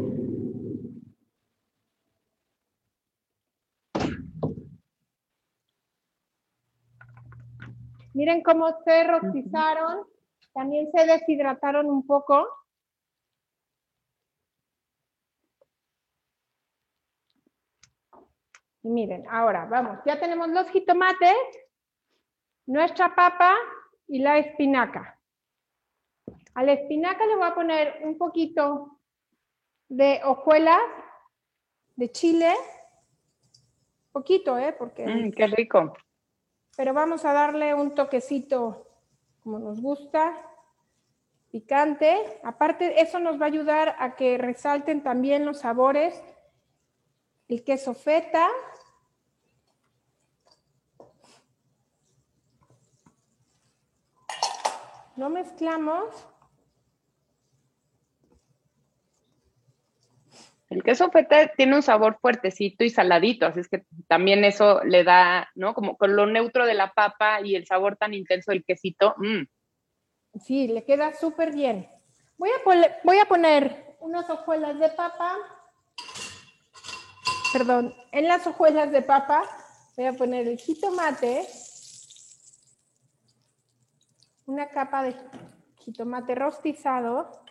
Miren 8.14 8.42
cómo 8.42 8.74
se 8.86 9.04
rostizaron. 9.04 10.06
También 10.54 10.88
se 10.94 11.06
deshidrataron 11.06 11.90
un 11.90 12.06
poco. 12.06 12.46
Y 18.82 18.88
miren, 18.88 19.24
ahora 19.28 19.64
vamos, 19.66 19.98
ya 20.04 20.18
tenemos 20.18 20.48
los 20.48 20.68
jitomates, 20.70 21.36
nuestra 22.66 23.14
papa 23.14 23.54
y 24.08 24.18
la 24.18 24.38
espinaca. 24.38 25.18
A 26.54 26.62
la 26.62 26.72
espinaca 26.72 27.24
le 27.26 27.36
voy 27.36 27.46
a 27.46 27.54
poner 27.54 28.00
un 28.02 28.18
poquito 28.18 28.98
de 29.88 30.20
hojuelas 30.24 30.80
de 31.96 32.10
chile. 32.10 32.54
Poquito, 34.10 34.58
¿eh? 34.58 34.74
Porque... 34.78 35.06
Mm, 35.06 35.32
qué 35.32 35.46
rico. 35.46 35.94
Pero 36.76 36.92
vamos 36.92 37.24
a 37.24 37.32
darle 37.32 37.74
un 37.74 37.94
toquecito 37.94 38.88
como 39.42 39.58
nos 39.58 39.80
gusta, 39.80 40.34
picante. 41.50 42.40
Aparte, 42.42 43.00
eso 43.00 43.18
nos 43.18 43.40
va 43.40 43.44
a 43.44 43.48
ayudar 43.48 43.96
a 43.98 44.16
que 44.16 44.38
resalten 44.38 45.02
también 45.02 45.44
los 45.44 45.60
sabores. 45.60 46.22
El 47.48 47.64
queso 47.64 47.94
feta, 47.94 48.48
Lo 55.16 55.28
mezclamos. 55.28 56.04
El 60.70 60.82
queso 60.82 61.10
feta 61.10 61.48
tiene 61.48 61.76
un 61.76 61.82
sabor 61.82 62.18
fuertecito 62.18 62.82
y 62.82 62.88
saladito, 62.88 63.44
así 63.44 63.60
es 63.60 63.68
que 63.68 63.84
también 64.08 64.42
eso 64.42 64.82
le 64.84 65.04
da, 65.04 65.50
¿no? 65.54 65.74
Como 65.74 65.98
con 65.98 66.16
lo 66.16 66.24
neutro 66.24 66.64
de 66.64 66.72
la 66.72 66.92
papa 66.92 67.42
y 67.42 67.56
el 67.56 67.66
sabor 67.66 67.96
tan 67.96 68.14
intenso 68.14 68.52
del 68.52 68.64
quesito. 68.64 69.14
Mm. 69.18 69.42
Sí, 70.40 70.68
le 70.68 70.84
queda 70.84 71.12
súper 71.12 71.52
bien. 71.52 71.90
Voy 72.38 72.48
a, 72.58 72.64
poner, 72.64 72.96
voy 73.04 73.18
a 73.18 73.26
poner 73.26 73.96
unas 74.00 74.30
hojuelas 74.30 74.78
de 74.78 74.88
papa. 74.88 75.36
Perdón, 77.52 77.94
en 78.12 78.28
las 78.28 78.46
hojuelas 78.46 78.90
de 78.90 79.02
papa 79.02 79.44
voy 79.94 80.06
a 80.06 80.14
poner 80.14 80.48
el 80.48 80.56
jitomate 80.56 81.46
una 84.46 84.68
capa 84.68 85.02
de 85.02 85.16
jitomate 85.78 86.34
rostizado. 86.34 87.42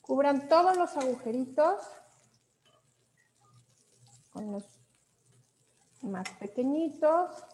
Cubran 0.00 0.48
todos 0.48 0.76
los 0.76 0.96
agujeritos 0.96 1.80
con 4.32 4.52
los 4.52 4.64
más 6.02 6.28
pequeñitos. 6.38 7.53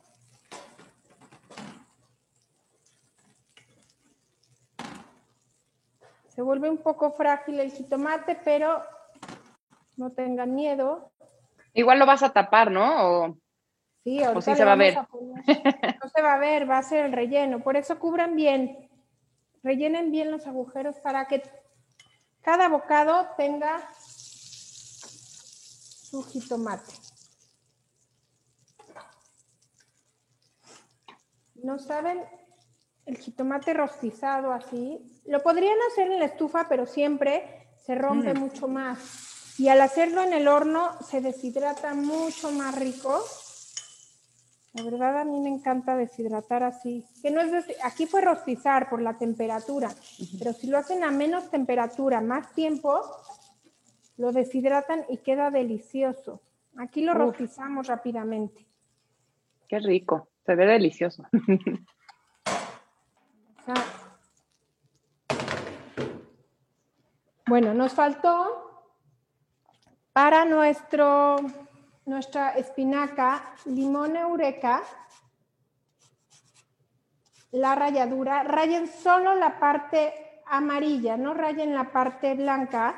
Se 6.40 6.44
vuelve 6.44 6.70
un 6.70 6.79
poco 6.79 7.12
frágil 7.12 7.61
el 7.61 7.70
jitomate, 7.70 8.35
pero 8.42 8.83
no 9.98 10.11
tengan 10.12 10.55
miedo. 10.55 11.12
Igual 11.74 11.98
lo 11.98 12.07
vas 12.07 12.22
a 12.22 12.33
tapar, 12.33 12.70
¿no? 12.70 13.37
sí, 14.03 14.22
ahorita 14.22 14.57
se 14.57 14.64
va 14.64 14.72
a 14.72 14.76
ver. 14.76 14.94
no 16.03 16.09
se 16.09 16.22
va 16.22 16.33
a 16.33 16.38
ver, 16.38 16.70
va 16.70 16.79
a 16.79 16.83
ser 16.83 17.05
el 17.05 17.12
relleno. 17.12 17.61
Por 17.61 17.76
eso 17.76 17.98
cubran 17.98 18.37
bien, 18.37 18.88
rellenen 19.62 20.11
bien 20.12 20.31
los 20.31 20.46
agujeros 20.46 20.96
para 21.00 21.26
que 21.26 21.42
cada 22.40 22.70
bocado 22.70 23.29
tenga 23.37 23.79
su 26.09 26.22
jitomate. 26.22 26.94
¿No 31.57 31.79
saben 31.79 32.24
el 33.11 33.18
jitomate 33.18 33.75
rostizado 33.75 34.53
así? 34.53 34.99
Lo 35.27 35.42
podrían 35.42 35.77
hacer 35.90 36.11
en 36.11 36.20
la 36.20 36.27
estufa, 36.27 36.66
pero 36.68 36.87
siempre 36.87 37.66
se 37.85 37.94
rompe 37.94 38.33
mm. 38.35 38.38
mucho 38.38 38.68
más. 38.68 39.59
Y 39.59 39.68
al 39.68 39.81
hacerlo 39.81 40.23
en 40.23 40.33
el 40.33 40.49
horno 40.49 40.90
se 41.03 41.20
deshidrata 41.20 41.92
mucho 41.94 42.51
más 42.53 42.79
rico. 42.79 43.23
La 44.73 44.85
verdad 44.85 45.18
a 45.18 45.25
mí 45.25 45.40
me 45.40 45.51
encanta 45.51 45.96
deshidratar 45.96 46.62
así. 46.62 47.05
Que 47.20 47.31
no 47.31 47.40
es 47.40 47.66
aquí 47.83 48.07
fue 48.07 48.20
rostizar 48.20 48.88
por 48.88 49.03
la 49.03 49.18
temperatura, 49.18 49.90
pero 50.38 50.53
si 50.53 50.68
lo 50.68 50.79
hacen 50.79 51.03
a 51.03 51.11
menos 51.11 51.51
temperatura, 51.51 52.20
más 52.20 52.55
tiempo, 52.55 53.01
lo 54.16 54.33
deshidratan 54.33 55.05
y 55.09 55.18
queda 55.18 55.51
delicioso. 55.51 56.40
Aquí 56.77 57.03
lo 57.03 57.14
rostizamos 57.14 57.88
rápidamente. 57.88 58.64
Qué 59.68 59.81
rico, 59.81 60.29
se 60.46 60.55
ve 60.55 60.66
delicioso. 60.66 61.25
Bueno, 67.46 67.74
nos 67.74 67.92
faltó 67.94 68.85
para 70.12 70.44
nuestro, 70.44 71.37
nuestra 72.04 72.50
espinaca 72.50 73.54
limón 73.64 74.16
eureka, 74.16 74.83
la 77.52 77.74
ralladura, 77.74 78.44
rayen 78.44 78.87
solo 78.87 79.35
la 79.35 79.59
parte 79.59 80.42
amarilla, 80.46 81.16
no 81.16 81.35
rayen 81.35 81.74
la 81.74 81.90
parte 81.90 82.35
blanca. 82.35 82.96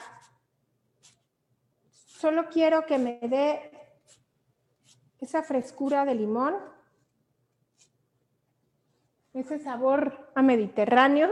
Solo 1.91 2.49
quiero 2.49 2.85
que 2.85 2.99
me 2.99 3.19
dé 3.23 3.71
esa 5.19 5.43
frescura 5.43 6.05
de 6.05 6.15
limón, 6.15 6.57
ese 9.35 9.59
sabor 9.59 10.31
a 10.35 10.43
mediterráneo. 10.43 11.31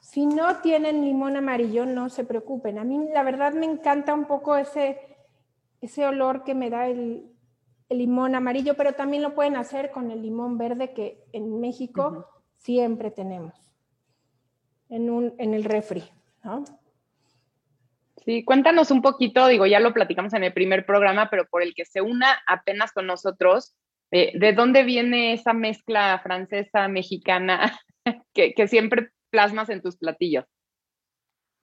Si 0.00 0.26
no 0.26 0.60
tienen 0.60 1.04
limón 1.04 1.36
amarillo, 1.36 1.84
no 1.84 2.08
se 2.08 2.24
preocupen. 2.24 2.78
A 2.78 2.84
mí 2.84 3.08
la 3.12 3.22
verdad 3.22 3.52
me 3.52 3.66
encanta 3.66 4.14
un 4.14 4.26
poco 4.26 4.56
ese, 4.56 4.98
ese 5.80 6.06
olor 6.06 6.44
que 6.44 6.54
me 6.54 6.70
da 6.70 6.88
el, 6.88 7.34
limón 7.90 8.34
amarillo, 8.34 8.74
pero 8.74 8.92
también 8.92 9.22
lo 9.22 9.34
pueden 9.34 9.56
hacer 9.56 9.90
con 9.90 10.10
el 10.10 10.20
limón 10.20 10.58
verde 10.58 10.92
que 10.92 11.24
en 11.32 11.58
México 11.58 12.28
siempre 12.56 13.10
tenemos 13.10 13.54
en, 14.90 15.08
un, 15.08 15.34
en 15.38 15.54
el 15.54 15.64
refri. 15.64 16.04
Sí, 18.24 18.44
cuéntanos 18.44 18.90
un 18.90 19.00
poquito, 19.00 19.46
digo, 19.46 19.64
ya 19.64 19.80
lo 19.80 19.94
platicamos 19.94 20.34
en 20.34 20.44
el 20.44 20.52
primer 20.52 20.84
programa, 20.84 21.30
pero 21.30 21.46
por 21.48 21.62
el 21.62 21.74
que 21.74 21.86
se 21.86 22.02
una 22.02 22.38
apenas 22.46 22.92
con 22.92 23.06
nosotros, 23.06 23.74
¿de 24.10 24.52
dónde 24.54 24.84
viene 24.84 25.34
esa 25.34 25.52
mezcla 25.52 26.18
francesa, 26.22 26.88
mexicana, 26.88 27.78
que, 28.34 28.54
que 28.54 28.68
siempre 28.68 29.10
plasmas 29.30 29.68
en 29.68 29.82
tus 29.82 29.96
platillos? 29.96 30.44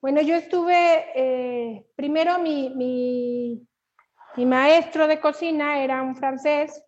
Bueno, 0.05 0.21
yo 0.21 0.36
estuve, 0.36 1.05
eh, 1.15 1.84
primero 1.95 2.38
mi, 2.38 2.69
mi, 2.75 4.45
maestro 4.45 5.08
de 5.08 5.19
cocina 5.19 5.84
era 5.84 6.03
un 6.03 6.15
francés 6.15 6.84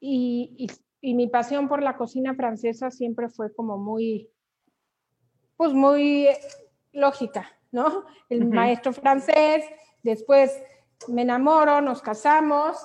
y, 0.00 0.66
y, 1.00 1.14
mi 1.14 1.28
pasión 1.28 1.66
por 1.66 1.82
la 1.82 1.96
cocina 1.96 2.34
francesa 2.34 2.90
siempre 2.90 3.30
fue 3.30 3.54
como 3.54 3.78
muy, 3.78 4.28
pues 5.56 5.72
muy 5.72 6.28
lógica, 6.92 7.50
¿no? 7.72 8.04
El 8.28 8.48
maestro 8.50 8.92
francés, 8.92 9.64
después 10.02 10.52
me 11.08 11.22
enamoro, 11.22 11.80
nos 11.80 12.02
casamos. 12.02 12.76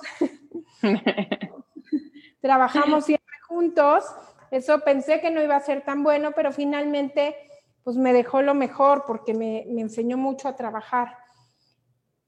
trabajamos 2.40 3.04
siempre 3.04 3.36
juntos. 3.46 4.04
Eso 4.50 4.80
pensé 4.80 5.20
que 5.20 5.30
no 5.30 5.42
iba 5.42 5.56
a 5.56 5.60
ser 5.60 5.84
tan 5.84 6.02
bueno, 6.02 6.32
pero 6.32 6.52
finalmente 6.52 7.36
pues 7.82 7.96
me 7.96 8.12
dejó 8.12 8.42
lo 8.42 8.54
mejor 8.54 9.04
porque 9.06 9.32
me, 9.32 9.64
me 9.68 9.80
enseñó 9.80 10.16
mucho 10.16 10.48
a 10.48 10.56
trabajar. 10.56 11.16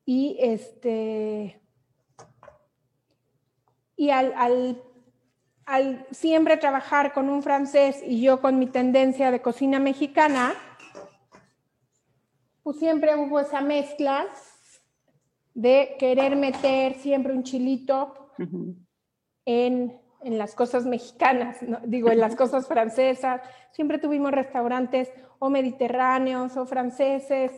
Y 0.05 0.37
este 0.41 1.61
y 3.97 4.11
al, 4.11 4.33
al, 4.37 4.83
al, 5.67 6.07
siempre 6.11 6.57
trabajar 6.57 7.13
con 7.13 7.29
un 7.29 7.43
francés 7.43 8.03
y 8.05 8.21
yo 8.21 8.41
con 8.41 8.59
mi 8.59 8.67
tendencia 8.67 9.31
de 9.31 9.43
cocina 9.43 9.79
mexicana, 9.79 10.55
pues 12.63 12.79
siempre 12.79 13.15
hubo 13.17 13.39
esa 13.39 13.61
mezcla 13.61 14.27
de 15.55 15.97
querer 15.99 16.35
meter 16.35 16.95
siempre 16.95 17.33
un 17.33 17.45
chilito 17.45 18.22
en, 19.45 20.01
en, 20.25 20.39
las 20.39 20.55
cosas 20.55 20.85
mexicanas, 20.87 21.59
digo, 21.85 22.11
en 22.11 22.21
las 22.21 22.37
cosas 22.37 22.67
francesas. 22.67 23.41
Siempre 23.73 23.99
tuvimos 23.99 24.33
restaurantes 24.33 25.11
o 25.39 25.51
mediterráneos 25.51 26.57
o 26.57 26.67
franceses 26.67 27.53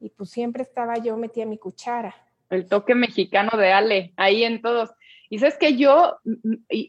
y 0.00 0.10
pues 0.10 0.30
siempre 0.30 0.62
estaba 0.62 0.96
yo 0.98 1.16
metía 1.16 1.46
mi 1.46 1.58
cuchara. 1.58 2.14
El 2.48 2.66
toque 2.66 2.94
mexicano 2.94 3.56
de 3.56 3.72
Ale, 3.72 4.12
ahí 4.16 4.44
en 4.44 4.60
todos. 4.60 4.90
Y 5.28 5.38
sabes 5.38 5.56
que 5.56 5.76
yo 5.76 6.18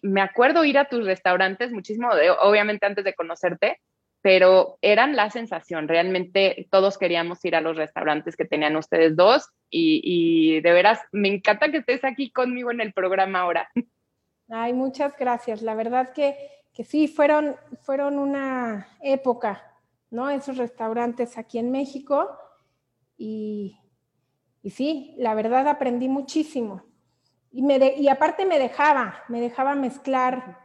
me 0.01 0.21
acuerdo 0.21 0.65
ir 0.65 0.79
a 0.79 0.89
tus 0.89 1.05
restaurantes 1.05 1.71
muchísimo, 1.71 2.13
de, 2.15 2.31
obviamente 2.31 2.88
antes 2.88 3.05
de 3.05 3.13
conocerte, 3.13 3.79
pero 4.21 4.77
eran 4.81 5.15
la 5.15 5.29
sensación. 5.29 5.88
Realmente 5.88 6.67
todos 6.71 6.97
queríamos 6.97 7.43
ir 7.43 7.55
a 7.55 7.62
los 7.62 7.75
restaurantes 7.75 8.36
que 8.36 8.45
tenían 8.45 8.75
ustedes 8.75 9.15
dos 9.15 9.49
y, 9.69 10.62
de 10.62 10.71
veras 10.71 10.99
me 11.12 11.29
encanta 11.29 11.71
que 11.71 11.77
estés 11.77 12.03
aquí 12.03 12.31
conmigo 12.31 12.71
en 12.71 12.81
el 12.81 12.93
programa 12.93 13.41
ahora. 13.41 13.69
Ay, 14.49 14.73
muchas 14.73 15.17
gracias. 15.17 15.62
La 15.62 15.75
verdad 15.75 16.13
que, 16.13 16.36
que 16.73 16.84
sí, 16.84 17.07
fueron, 17.07 17.55
fueron 17.81 18.19
una 18.19 18.88
época, 19.01 19.63
¿no? 20.10 20.29
Esos 20.29 20.57
restaurantes 20.57 21.38
aquí 21.38 21.57
en 21.57 21.71
México 21.71 22.38
y, 23.17 23.77
y 24.62 24.71
sí, 24.71 25.15
la 25.17 25.34
verdad 25.34 25.67
aprendí 25.67 26.10
muchísimo. 26.10 26.84
Y, 27.51 27.63
me 27.63 27.77
y 27.97 28.07
aparte 28.07 28.45
me 28.45 28.60
dejaba, 28.60 29.23
me 29.29 29.41
dejaba 29.41 29.73
mezclar, 29.75 30.60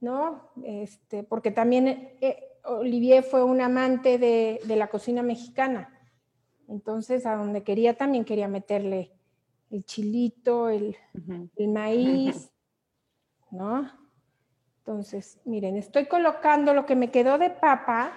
¿no? 0.00 0.50
Este, 0.64 1.22
porque 1.22 1.52
también 1.52 2.16
eh, 2.20 2.51
Olivier 2.64 3.22
fue 3.22 3.42
un 3.42 3.60
amante 3.60 4.18
de, 4.18 4.60
de, 4.64 4.76
la 4.76 4.88
cocina 4.88 5.22
mexicana. 5.22 5.98
Entonces, 6.68 7.26
a 7.26 7.36
donde 7.36 7.64
quería 7.64 7.96
también 7.96 8.24
quería 8.24 8.48
meterle 8.48 9.12
el 9.70 9.84
chilito, 9.84 10.68
el, 10.68 10.96
el 11.56 11.68
maíz, 11.68 12.52
¿no? 13.50 13.90
Entonces, 14.78 15.40
miren, 15.44 15.76
estoy 15.76 16.06
colocando 16.06 16.74
lo 16.74 16.86
que 16.86 16.96
me 16.96 17.10
quedó 17.10 17.38
de 17.38 17.50
papa. 17.50 18.12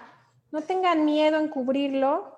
No 0.51 0.62
tengan 0.62 1.05
miedo 1.05 1.39
en 1.39 1.49
cubrirlo 1.49 2.38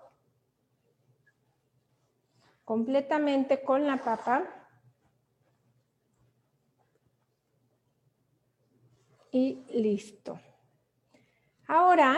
completamente 2.64 3.62
con 3.62 3.88
la 3.88 3.98
papa. 3.98 4.54
y 9.32 9.64
listo. 9.74 10.40
Ahora, 11.68 12.18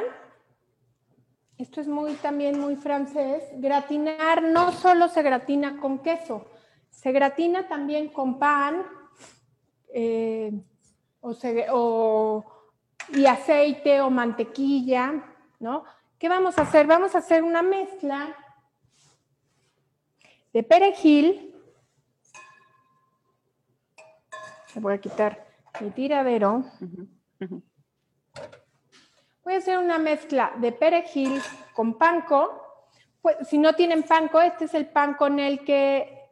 esto 1.57 1.81
es 1.81 1.87
muy 1.87 2.13
también 2.13 2.59
muy 2.59 2.75
francés, 2.75 3.43
gratinar 3.55 4.43
no 4.43 4.71
solo 4.71 5.07
se 5.09 5.23
gratina 5.23 5.79
con 5.79 5.99
queso, 5.99 6.45
se 6.89 7.11
gratina 7.11 7.67
también 7.67 8.09
con 8.09 8.37
pan 8.37 8.85
eh, 9.91 10.53
o, 11.21 12.45
y 13.09 13.25
aceite 13.25 14.01
o 14.01 14.11
mantequilla, 14.11 15.25
¿no? 15.59 15.83
¿Qué 16.19 16.29
vamos 16.29 16.59
a 16.59 16.61
hacer? 16.61 16.85
Vamos 16.85 17.15
a 17.15 17.17
hacer 17.17 17.43
una 17.43 17.63
mezcla 17.63 18.35
de 20.53 20.61
perejil. 20.61 21.55
Le 24.75 24.81
voy 24.81 24.93
a 24.93 25.01
quitar 25.01 25.47
mi 25.81 25.89
tiradero. 25.89 26.65
Voy 29.49 29.55
a 29.55 29.57
hacer 29.57 29.79
una 29.79 29.97
mezcla 29.97 30.53
de 30.57 30.71
perejil 30.71 31.41
con 31.73 31.97
panco. 31.97 32.61
Pues, 33.19 33.35
si 33.47 33.57
no 33.57 33.73
tienen 33.73 34.03
panco, 34.03 34.39
este 34.39 34.65
es 34.65 34.75
el 34.75 34.85
pan 34.85 35.15
con 35.15 35.39
el 35.39 35.65
que... 35.65 36.23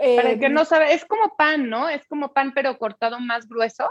Eh, 0.00 0.16
Para 0.16 0.32
el 0.32 0.38
que 0.38 0.50
no 0.50 0.66
sabe, 0.66 0.92
es 0.92 1.06
como 1.06 1.34
pan, 1.34 1.70
¿no? 1.70 1.88
Es 1.88 2.04
como 2.04 2.34
pan, 2.34 2.52
pero 2.54 2.76
cortado 2.76 3.20
más 3.20 3.48
grueso. 3.48 3.90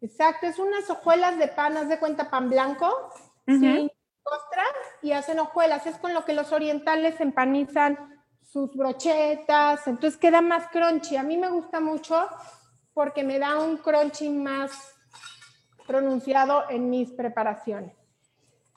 Exacto, 0.00 0.48
es 0.48 0.58
unas 0.58 0.90
hojuelas 0.90 1.38
de 1.38 1.46
pan, 1.46 1.76
haz 1.76 1.88
de 1.88 2.00
cuenta 2.00 2.28
pan 2.28 2.50
blanco, 2.50 3.12
sin 3.46 3.88
costra, 4.20 4.64
y 5.00 5.12
hacen 5.12 5.38
hojuelas. 5.38 5.86
Es 5.86 5.96
con 5.98 6.12
lo 6.12 6.24
que 6.24 6.32
los 6.32 6.50
orientales 6.50 7.20
empanizan 7.20 8.20
sus 8.42 8.74
brochetas, 8.74 9.86
entonces 9.86 10.18
queda 10.18 10.40
más 10.40 10.66
crunchy. 10.72 11.16
A 11.16 11.22
mí 11.22 11.36
me 11.36 11.50
gusta 11.50 11.78
mucho 11.78 12.28
porque 12.92 13.22
me 13.22 13.38
da 13.38 13.60
un 13.60 13.76
crunchy 13.76 14.28
más 14.28 14.93
pronunciado 15.86 16.64
en 16.70 16.90
mis 16.90 17.12
preparaciones. 17.12 17.94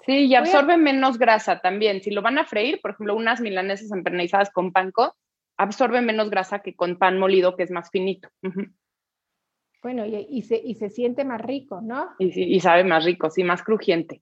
Sí, 0.05 0.25
y 0.25 0.35
absorbe 0.35 0.77
menos 0.77 1.17
grasa 1.17 1.59
también. 1.59 2.01
Si 2.01 2.11
lo 2.11 2.21
van 2.21 2.37
a 2.37 2.45
freír, 2.45 2.79
por 2.81 2.91
ejemplo, 2.91 3.15
unas 3.15 3.41
milanesas 3.41 3.91
empanizadas 3.91 4.51
con 4.51 4.71
panco, 4.71 5.15
absorbe 5.57 6.01
menos 6.01 6.29
grasa 6.29 6.59
que 6.59 6.75
con 6.75 6.97
pan 6.97 7.19
molido, 7.19 7.55
que 7.55 7.63
es 7.63 7.71
más 7.71 7.89
finito. 7.89 8.29
Bueno, 9.83 10.05
y, 10.05 10.41
se, 10.43 10.57
y, 10.57 10.75
se, 10.75 10.89
siente 10.89 11.25
más 11.25 11.41
rico, 11.41 11.81
¿no? 11.81 12.09
Y, 12.19 12.55
y, 12.55 12.59
sabe 12.59 12.83
más 12.83 13.05
rico, 13.05 13.29
sí, 13.29 13.43
más 13.43 13.63
crujiente. 13.63 14.21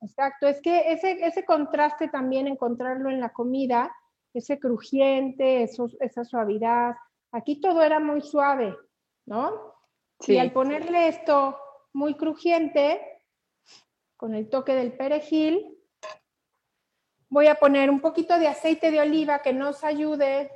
Exacto, 0.00 0.46
es 0.46 0.60
que 0.60 0.92
ese, 0.92 1.24
ese 1.24 1.44
contraste 1.44 2.08
también, 2.08 2.46
encontrarlo 2.46 3.10
en 3.10 3.20
la 3.20 3.30
comida, 3.30 3.90
ese 4.34 4.58
crujiente, 4.58 5.64
esa 5.64 6.24
suavidad. 6.24 6.94
Aquí 7.32 7.60
todo 7.60 7.82
era 7.82 8.00
muy 8.00 8.20
suave, 8.20 8.76
¿no? 9.26 9.74
Y 10.26 10.38
al 10.38 10.52
ponerle 10.52 11.08
esto 11.08 11.56
muy 11.92 12.14
crujiente, 12.14 13.00
con 14.16 14.34
el 14.34 14.48
toque 14.48 14.74
del 14.74 14.92
perejil, 14.92 15.78
voy 17.28 17.46
a 17.46 17.56
poner 17.56 17.90
un 17.90 18.00
poquito 18.00 18.38
de 18.38 18.46
aceite 18.46 18.90
de 18.90 19.00
oliva 19.00 19.40
que 19.40 19.52
nos 19.52 19.82
ayude 19.84 20.50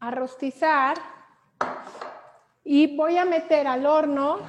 a 0.00 0.10
rostizar 0.10 0.96
y 2.64 2.96
voy 2.96 3.16
a 3.16 3.24
meter 3.24 3.66
al 3.66 3.86
horno 3.86 4.40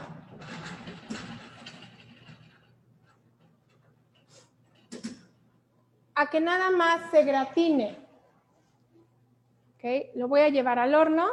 a 6.16 6.30
que 6.30 6.42
nada 6.42 6.70
más 6.72 7.10
se 7.12 7.24
gratine. 7.24 7.98
¿Ok? 9.76 10.16
Lo 10.16 10.28
voy 10.28 10.42
a 10.42 10.50
llevar 10.50 10.78
al 10.78 10.94
horno. 10.94 11.26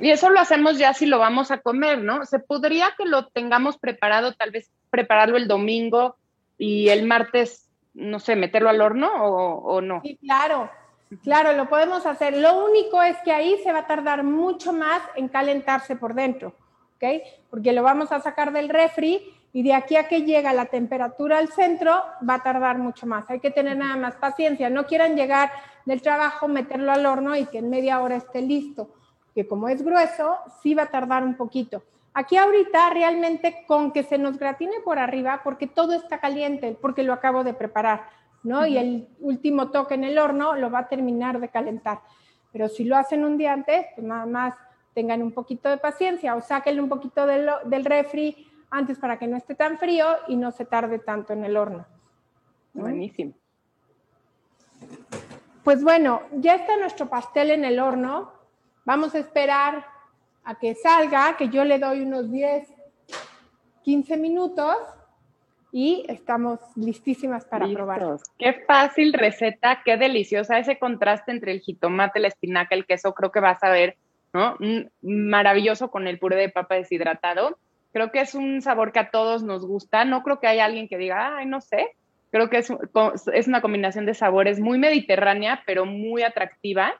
Y 0.00 0.10
eso 0.10 0.30
lo 0.30 0.40
hacemos 0.40 0.78
ya 0.78 0.94
si 0.94 1.06
lo 1.06 1.18
vamos 1.18 1.50
a 1.50 1.58
comer, 1.58 2.02
¿no? 2.02 2.24
Se 2.24 2.38
podría 2.38 2.94
que 2.96 3.04
lo 3.04 3.26
tengamos 3.28 3.78
preparado, 3.78 4.34
tal 4.34 4.50
vez 4.50 4.70
prepararlo 4.90 5.36
el 5.36 5.48
domingo 5.48 6.16
y 6.56 6.88
el 6.88 7.06
martes, 7.06 7.68
no 7.94 8.18
sé, 8.20 8.36
meterlo 8.36 8.68
al 8.68 8.80
horno 8.80 9.10
o, 9.12 9.80
no. 9.80 10.00
Sí, 10.02 10.16
claro, 10.16 10.70
claro, 11.22 11.52
lo 11.52 11.68
podemos 11.68 12.06
hacer. 12.06 12.36
Lo 12.36 12.64
único 12.64 13.02
es 13.02 13.16
que 13.24 13.32
ahí 13.32 13.58
se 13.62 13.72
va 13.72 13.80
a 13.80 13.86
tardar 13.86 14.24
mucho 14.24 14.72
más 14.72 15.02
en 15.16 15.28
calentarse 15.28 15.96
por 15.96 16.14
dentro. 16.14 16.54
¿ok? 16.96 17.22
Porque 17.50 17.72
lo 17.72 17.82
vamos 17.82 18.12
a 18.12 18.20
sacar 18.20 18.52
del 18.52 18.68
refri 18.68 19.34
y 19.52 19.62
de 19.62 19.74
aquí 19.74 19.96
a 19.96 20.08
que 20.08 20.22
llega 20.22 20.52
la 20.52 20.66
temperatura 20.66 21.38
al 21.38 21.48
centro 21.48 22.02
va 22.28 22.34
a 22.34 22.42
tardar 22.42 22.78
mucho 22.78 23.06
más. 23.06 23.28
Hay 23.30 23.40
que 23.40 23.50
tener 23.50 23.76
nada 23.76 23.96
más 23.96 24.16
paciencia. 24.16 24.68
No 24.68 24.86
quieran 24.86 25.16
llegar 25.16 25.50
del 25.86 26.02
trabajo, 26.02 26.48
meterlo 26.48 26.92
al 26.92 27.06
horno 27.06 27.34
y 27.34 27.46
que 27.46 27.58
en 27.58 27.70
media 27.70 28.00
hora 28.00 28.16
esté 28.16 28.42
listo, 28.42 28.90
que 29.38 29.46
como 29.46 29.68
es 29.68 29.84
grueso, 29.84 30.36
sí 30.60 30.74
va 30.74 30.82
a 30.82 30.90
tardar 30.90 31.22
un 31.22 31.36
poquito. 31.36 31.84
Aquí 32.12 32.36
ahorita 32.36 32.90
realmente 32.90 33.64
con 33.68 33.92
que 33.92 34.02
se 34.02 34.18
nos 34.18 34.36
gratine 34.36 34.80
por 34.84 34.98
arriba, 34.98 35.42
porque 35.44 35.68
todo 35.68 35.92
está 35.92 36.18
caliente, 36.18 36.76
porque 36.80 37.04
lo 37.04 37.12
acabo 37.12 37.44
de 37.44 37.54
preparar, 37.54 38.02
¿no? 38.42 38.66
Y 38.66 38.76
el 38.76 39.06
último 39.20 39.70
toque 39.70 39.94
en 39.94 40.02
el 40.02 40.18
horno 40.18 40.56
lo 40.56 40.72
va 40.72 40.80
a 40.80 40.88
terminar 40.88 41.38
de 41.38 41.50
calentar. 41.50 42.00
Pero 42.50 42.68
si 42.68 42.82
lo 42.82 42.96
hacen 42.96 43.22
un 43.22 43.38
día 43.38 43.52
antes, 43.52 43.86
pues 43.94 44.04
nada 44.04 44.26
más 44.26 44.56
tengan 44.92 45.22
un 45.22 45.30
poquito 45.30 45.68
de 45.68 45.76
paciencia 45.76 46.34
o 46.34 46.40
sáquenle 46.40 46.82
un 46.82 46.88
poquito 46.88 47.24
del, 47.24 47.48
del 47.66 47.84
refri 47.84 48.44
antes 48.72 48.98
para 48.98 49.20
que 49.20 49.28
no 49.28 49.36
esté 49.36 49.54
tan 49.54 49.78
frío 49.78 50.04
y 50.26 50.34
no 50.34 50.50
se 50.50 50.64
tarde 50.64 50.98
tanto 50.98 51.32
en 51.32 51.44
el 51.44 51.56
horno. 51.56 51.86
Buenísimo. 52.72 53.34
Pues 55.62 55.84
bueno, 55.84 56.22
ya 56.32 56.56
está 56.56 56.76
nuestro 56.76 57.08
pastel 57.08 57.52
en 57.52 57.64
el 57.64 57.78
horno. 57.78 58.36
Vamos 58.88 59.14
a 59.14 59.18
esperar 59.18 59.84
a 60.44 60.54
que 60.54 60.74
salga, 60.74 61.36
que 61.36 61.50
yo 61.50 61.62
le 61.62 61.78
doy 61.78 62.00
unos 62.00 62.32
10, 62.32 62.66
15 63.84 64.16
minutos 64.16 64.76
y 65.70 66.06
estamos 66.08 66.58
listísimas 66.74 67.44
para 67.44 67.68
probar. 67.68 68.00
Qué 68.38 68.54
fácil 68.66 69.12
receta, 69.12 69.82
qué 69.84 69.98
deliciosa 69.98 70.58
ese 70.58 70.78
contraste 70.78 71.32
entre 71.32 71.52
el 71.52 71.60
jitomate, 71.60 72.18
la 72.18 72.28
espinaca, 72.28 72.74
el 72.74 72.86
queso, 72.86 73.12
creo 73.12 73.30
que 73.30 73.40
vas 73.40 73.62
a 73.62 73.68
ver, 73.68 73.98
¿no? 74.32 74.56
Maravilloso 75.02 75.90
con 75.90 76.08
el 76.08 76.18
puré 76.18 76.36
de 76.36 76.48
papa 76.48 76.76
deshidratado. 76.76 77.58
Creo 77.92 78.10
que 78.10 78.22
es 78.22 78.34
un 78.34 78.62
sabor 78.62 78.92
que 78.92 79.00
a 79.00 79.10
todos 79.10 79.42
nos 79.42 79.66
gusta. 79.66 80.06
No 80.06 80.22
creo 80.22 80.40
que 80.40 80.46
haya 80.46 80.64
alguien 80.64 80.88
que 80.88 80.96
diga, 80.96 81.36
ay, 81.36 81.44
no 81.44 81.60
sé. 81.60 81.94
Creo 82.30 82.48
que 82.48 82.56
es, 82.56 82.72
es 83.34 83.48
una 83.48 83.60
combinación 83.60 84.06
de 84.06 84.14
sabores 84.14 84.60
muy 84.60 84.78
mediterránea, 84.78 85.62
pero 85.66 85.84
muy 85.84 86.22
atractiva. 86.22 86.98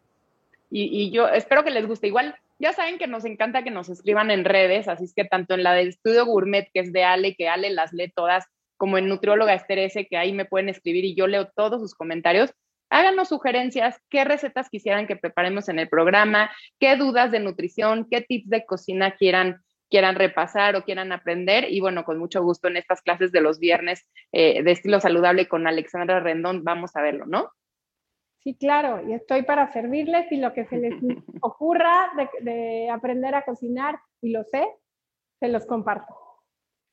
Y, 0.71 1.11
yo 1.11 1.29
espero 1.29 1.65
que 1.65 1.71
les 1.71 1.87
guste. 1.87 2.07
Igual 2.09 2.37
ya 2.59 2.73
saben 2.73 2.99
que 2.99 3.07
nos 3.07 3.25
encanta 3.25 3.63
que 3.63 3.71
nos 3.71 3.89
escriban 3.89 4.31
en 4.31 4.45
redes, 4.45 4.89
así 4.89 5.05
es 5.05 5.15
que 5.15 5.25
tanto 5.25 5.55
en 5.55 5.63
la 5.63 5.73
del 5.73 5.89
estudio 5.89 6.27
gourmet, 6.27 6.69
que 6.73 6.81
es 6.81 6.93
de 6.93 7.05
Ale, 7.05 7.35
que 7.35 7.49
Ale 7.49 7.71
las 7.71 7.93
lee 7.93 8.13
todas, 8.15 8.45
como 8.77 8.99
en 8.99 9.09
Nutrióloga 9.09 9.55
Esterese, 9.55 10.07
que 10.07 10.17
ahí 10.17 10.33
me 10.33 10.45
pueden 10.45 10.69
escribir 10.69 11.05
y 11.05 11.15
yo 11.15 11.27
leo 11.27 11.49
todos 11.55 11.81
sus 11.81 11.95
comentarios. 11.95 12.53
Háganos 12.91 13.29
sugerencias, 13.29 14.01
qué 14.09 14.25
recetas 14.25 14.71
quisieran 14.71 15.07
que 15.07 15.17
preparemos 15.17 15.69
en 15.69 15.79
el 15.79 15.89
programa, 15.89 16.51
qué 16.81 16.97
dudas 16.97 17.31
de 17.31 17.41
nutrición, 17.41 18.07
qué 18.11 18.23
tips 18.23 18.49
de 18.49 18.65
cocina 18.65 19.13
quieran 19.13 19.63
quieran 19.91 20.17
repasar 20.17 20.77
o 20.77 20.85
quieran 20.85 21.13
aprender. 21.13 21.67
Y 21.71 21.81
bueno, 21.81 22.05
con 22.05 22.19
mucho 22.19 22.43
gusto 22.43 22.69
en 22.69 22.77
estas 22.77 23.03
clases 23.03 23.33
de 23.33 23.41
los 23.41 23.59
viernes 23.59 24.07
eh, 24.33 24.63
de 24.63 24.71
estilo 24.71 25.01
saludable 25.01 25.49
con 25.49 25.67
Alexandra 25.67 26.21
Rendón, 26.21 26.63
vamos 26.63 26.95
a 26.95 27.03
verlo, 27.03 27.25
¿no? 27.27 27.51
Sí, 28.49 28.55
claro, 28.55 29.07
y 29.07 29.13
estoy 29.13 29.43
para 29.43 29.71
servirles 29.75 30.33
y 30.33 30.39
lo 30.39 30.55
que 30.55 30.65
se 30.65 30.79
les 30.79 30.95
ocurra 31.43 32.11
de, 32.41 32.89
aprender 32.91 33.35
a 33.35 33.43
cocinar, 33.43 34.01
y 34.23 34.31
lo 34.31 34.43
sé, 34.45 34.67
se 35.39 35.49
los 35.49 35.67
comparto. 35.67 36.17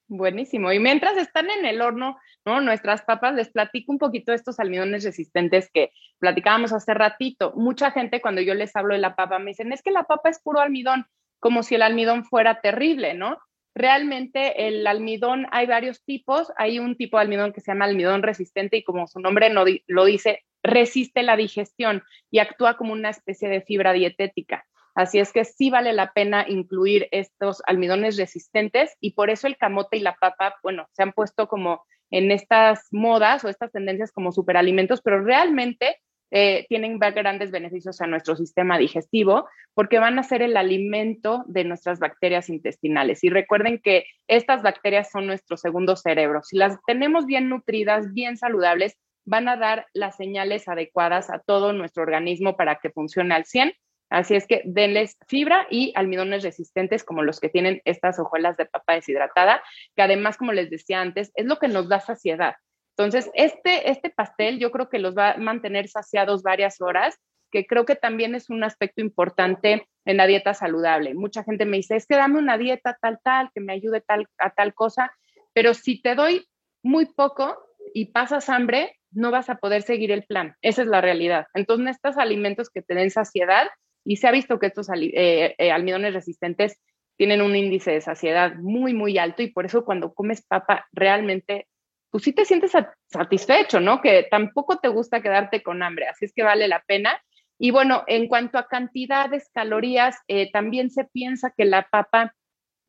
Buenísimo. 0.10 0.74
Y 0.74 0.80
mientras 0.80 1.16
están 1.16 1.50
en 1.50 1.66
el 1.66 1.80
horno, 1.80 2.18
¿no? 2.44 2.60
Nuestras 2.60 3.04
papas, 3.04 3.36
les 3.36 3.52
platico 3.52 3.94
un 3.94 4.00
poquito 4.00 4.34
de 4.34 4.36
estos 4.36 4.60
almidones 4.60 5.06
resistentes 5.06 5.70
que 5.74 5.94
platicábamos 6.20 6.74
hace 6.74 6.94
ratito. 6.94 7.54
Mucha 7.56 7.90
gente 7.92 8.20
cuando 8.20 8.42
yo 8.42 8.54
les 8.54 8.76
hablo 8.76 8.94
de 8.94 9.00
la 9.00 9.16
papa 9.16 9.40
me 9.40 9.52
dicen, 9.52 9.72
es 9.72 9.82
que 9.82 9.92
la 9.92 10.04
papa 10.04 10.28
es 10.28 10.42
puro 10.42 10.60
almidón, 10.60 11.06
como 11.40 11.64
si 11.64 11.76
el 11.76 11.84
almidón 11.84 12.26
fuera 12.26 12.60
terrible, 12.60 13.14
¿no? 13.14 13.38
Realmente 13.74 14.68
el 14.68 14.86
almidón 14.88 15.48
hay 15.52 15.68
varios 15.68 16.04
tipos. 16.04 16.52
Hay 16.58 16.80
un 16.80 16.98
tipo 16.98 17.16
de 17.16 17.24
almidón 17.24 17.54
que 17.54 17.62
se 17.62 17.72
llama 17.72 17.86
almidón 17.86 18.24
resistente 18.24 18.76
y 18.76 18.84
como 18.84 19.08
su 19.08 19.22
nombre 19.22 19.50
no 19.50 19.64
lo 19.88 20.06
dice, 20.06 20.44
resiste 20.66 21.24
la 21.24 21.38
digestión 21.38 22.04
y 22.32 22.40
actúa 22.40 22.78
como 22.78 22.94
una 22.94 23.10
especie 23.10 23.50
de 23.50 23.62
fibra 23.62 23.94
dietética. 23.94 24.66
Así 24.96 25.20
es 25.20 25.34
que 25.34 25.44
sí 25.44 25.70
vale 25.70 25.92
la 25.92 26.14
pena 26.14 26.46
incluir 26.48 27.10
estos 27.12 27.62
almidones 27.68 28.18
resistentes 28.18 28.96
y 29.02 29.12
por 29.12 29.30
eso 29.30 29.48
el 29.48 29.58
camote 29.58 29.98
y 29.98 30.00
la 30.00 30.16
papa, 30.16 30.56
bueno, 30.64 30.88
se 30.94 31.04
han 31.04 31.12
puesto 31.12 31.48
como 31.48 31.84
en 32.12 32.32
estas 32.32 32.88
modas 32.92 33.44
o 33.44 33.50
estas 33.50 33.72
tendencias 33.72 34.12
como 34.14 34.32
superalimentos, 34.32 35.02
pero 35.02 35.22
realmente 35.22 35.98
eh, 36.32 36.66
tienen 36.70 36.98
grandes 36.98 37.52
beneficios 37.52 38.02
a 38.02 38.08
nuestro 38.08 38.36
sistema 38.36 38.78
digestivo 38.78 39.48
porque 39.74 40.00
van 40.00 40.18
a 40.18 40.24
ser 40.24 40.42
el 40.42 40.58
alimento 40.58 41.44
de 41.48 41.66
nuestras 41.66 42.00
bacterias 42.00 42.50
intestinales. 42.50 43.24
Y 43.24 43.30
recuerden 43.30 43.80
que 43.80 44.06
estas 44.28 44.64
bacterias 44.64 45.12
son 45.12 45.28
nuestro 45.28 45.58
segundo 45.58 45.96
cerebro. 45.96 46.42
Si 46.44 46.58
las 46.58 46.78
tenemos 46.88 47.26
bien 47.26 47.50
nutridas, 47.50 48.14
bien 48.14 48.38
saludables, 48.38 48.98
van 49.26 49.48
a 49.50 49.58
dar 49.58 49.88
las 49.94 50.16
señales 50.16 50.68
adecuadas 50.68 51.30
a 51.30 51.40
todo 51.40 51.74
nuestro 51.74 52.04
organismo 52.04 52.56
para 52.56 52.76
que 52.76 52.92
funcione 52.92 53.34
al 53.36 53.46
100. 53.46 53.74
Así 54.10 54.36
es 54.36 54.46
que 54.46 54.62
denles 54.66 55.18
fibra 55.28 55.68
y 55.70 55.92
almidones 55.96 56.44
resistentes 56.44 57.04
como 57.04 57.24
los 57.24 57.40
que 57.40 57.50
tienen 57.50 57.82
estas 57.86 58.20
hojuelas 58.20 58.56
de 58.56 58.68
papa 58.68 58.94
deshidratada, 58.94 59.64
que 59.96 60.04
además, 60.04 60.38
como 60.38 60.54
les 60.54 60.70
decía 60.70 61.02
antes, 61.02 61.32
es 61.36 61.46
lo 61.46 61.58
que 61.58 61.68
nos 61.68 61.90
da 61.90 62.00
saciedad. 62.00 62.56
Entonces, 62.98 63.30
este, 63.34 63.90
este 63.90 64.10
pastel 64.10 64.60
yo 64.60 64.72
creo 64.72 64.90
que 64.90 65.00
los 65.00 65.18
va 65.18 65.32
a 65.32 65.38
mantener 65.38 65.90
saciados 65.90 66.44
varias 66.44 66.80
horas, 66.82 67.20
que 67.52 67.66
creo 67.66 67.86
que 67.86 67.96
también 67.96 68.36
es 68.36 68.50
un 68.50 68.64
aspecto 68.64 69.02
importante 69.02 69.88
en 70.06 70.18
la 70.18 70.28
dieta 70.28 70.54
saludable. 70.54 71.14
Mucha 71.14 71.44
gente 71.44 71.66
me 71.66 71.78
dice, 71.78 71.96
es 71.96 72.06
que 72.06 72.16
dame 72.16 72.40
una 72.40 72.58
dieta 72.58 72.98
tal, 73.02 73.20
tal, 73.24 73.50
que 73.54 73.60
me 73.60 73.74
ayude 73.74 74.02
tal, 74.02 74.28
a 74.38 74.52
tal 74.52 74.74
cosa, 74.74 75.12
pero 75.54 75.74
si 75.74 76.02
te 76.02 76.16
doy 76.16 76.48
muy 76.84 77.06
poco 77.06 77.58
y 77.94 78.06
pasas 78.12 78.50
hambre, 78.50 78.98
no 79.16 79.32
vas 79.32 79.50
a 79.50 79.56
poder 79.56 79.82
seguir 79.82 80.12
el 80.12 80.24
plan. 80.24 80.56
Esa 80.62 80.84
es 80.84 80.88
la 80.88 81.02
realidad. 81.02 81.48
Entonces, 81.54 81.96
estos 81.96 82.18
alimentos 82.18 82.70
que 82.70 82.82
te 82.82 82.94
den 82.94 83.10
saciedad, 83.10 83.68
y 84.06 84.18
se 84.18 84.28
ha 84.28 84.32
visto 84.32 84.60
que 84.60 84.68
estos 84.68 84.88
eh, 84.90 85.56
eh, 85.58 85.72
almidones 85.72 86.14
resistentes 86.14 86.80
tienen 87.18 87.42
un 87.42 87.56
índice 87.56 87.92
de 87.92 88.02
saciedad 88.02 88.56
muy, 88.56 88.94
muy 88.94 89.18
alto 89.18 89.42
y 89.42 89.52
por 89.52 89.66
eso 89.66 89.84
cuando 89.84 90.14
comes 90.14 90.46
papa 90.46 90.86
realmente, 90.92 91.68
pues 92.12 92.24
sí 92.24 92.34
te 92.34 92.46
sientes 92.46 92.74
satisfecho, 93.08 93.80
¿no? 93.80 94.02
Que 94.02 94.28
tampoco 94.30 94.78
te 94.78 94.90
gusta 94.90 95.22
quedarte 95.22 95.64
con 95.64 95.82
hambre, 95.82 96.08
así 96.08 96.26
es 96.26 96.34
que 96.34 96.44
vale 96.44 96.68
la 96.68 96.84
pena. 96.86 97.20
Y 97.58 97.72
bueno, 97.72 98.04
en 98.08 98.28
cuanto 98.28 98.58
a 98.58 98.68
cantidades, 98.68 99.50
calorías, 99.54 100.18
eh, 100.28 100.52
también 100.52 100.92
se 100.92 101.06
piensa 101.06 101.54
que 101.56 101.66
la 101.66 101.88
papa 101.90 102.36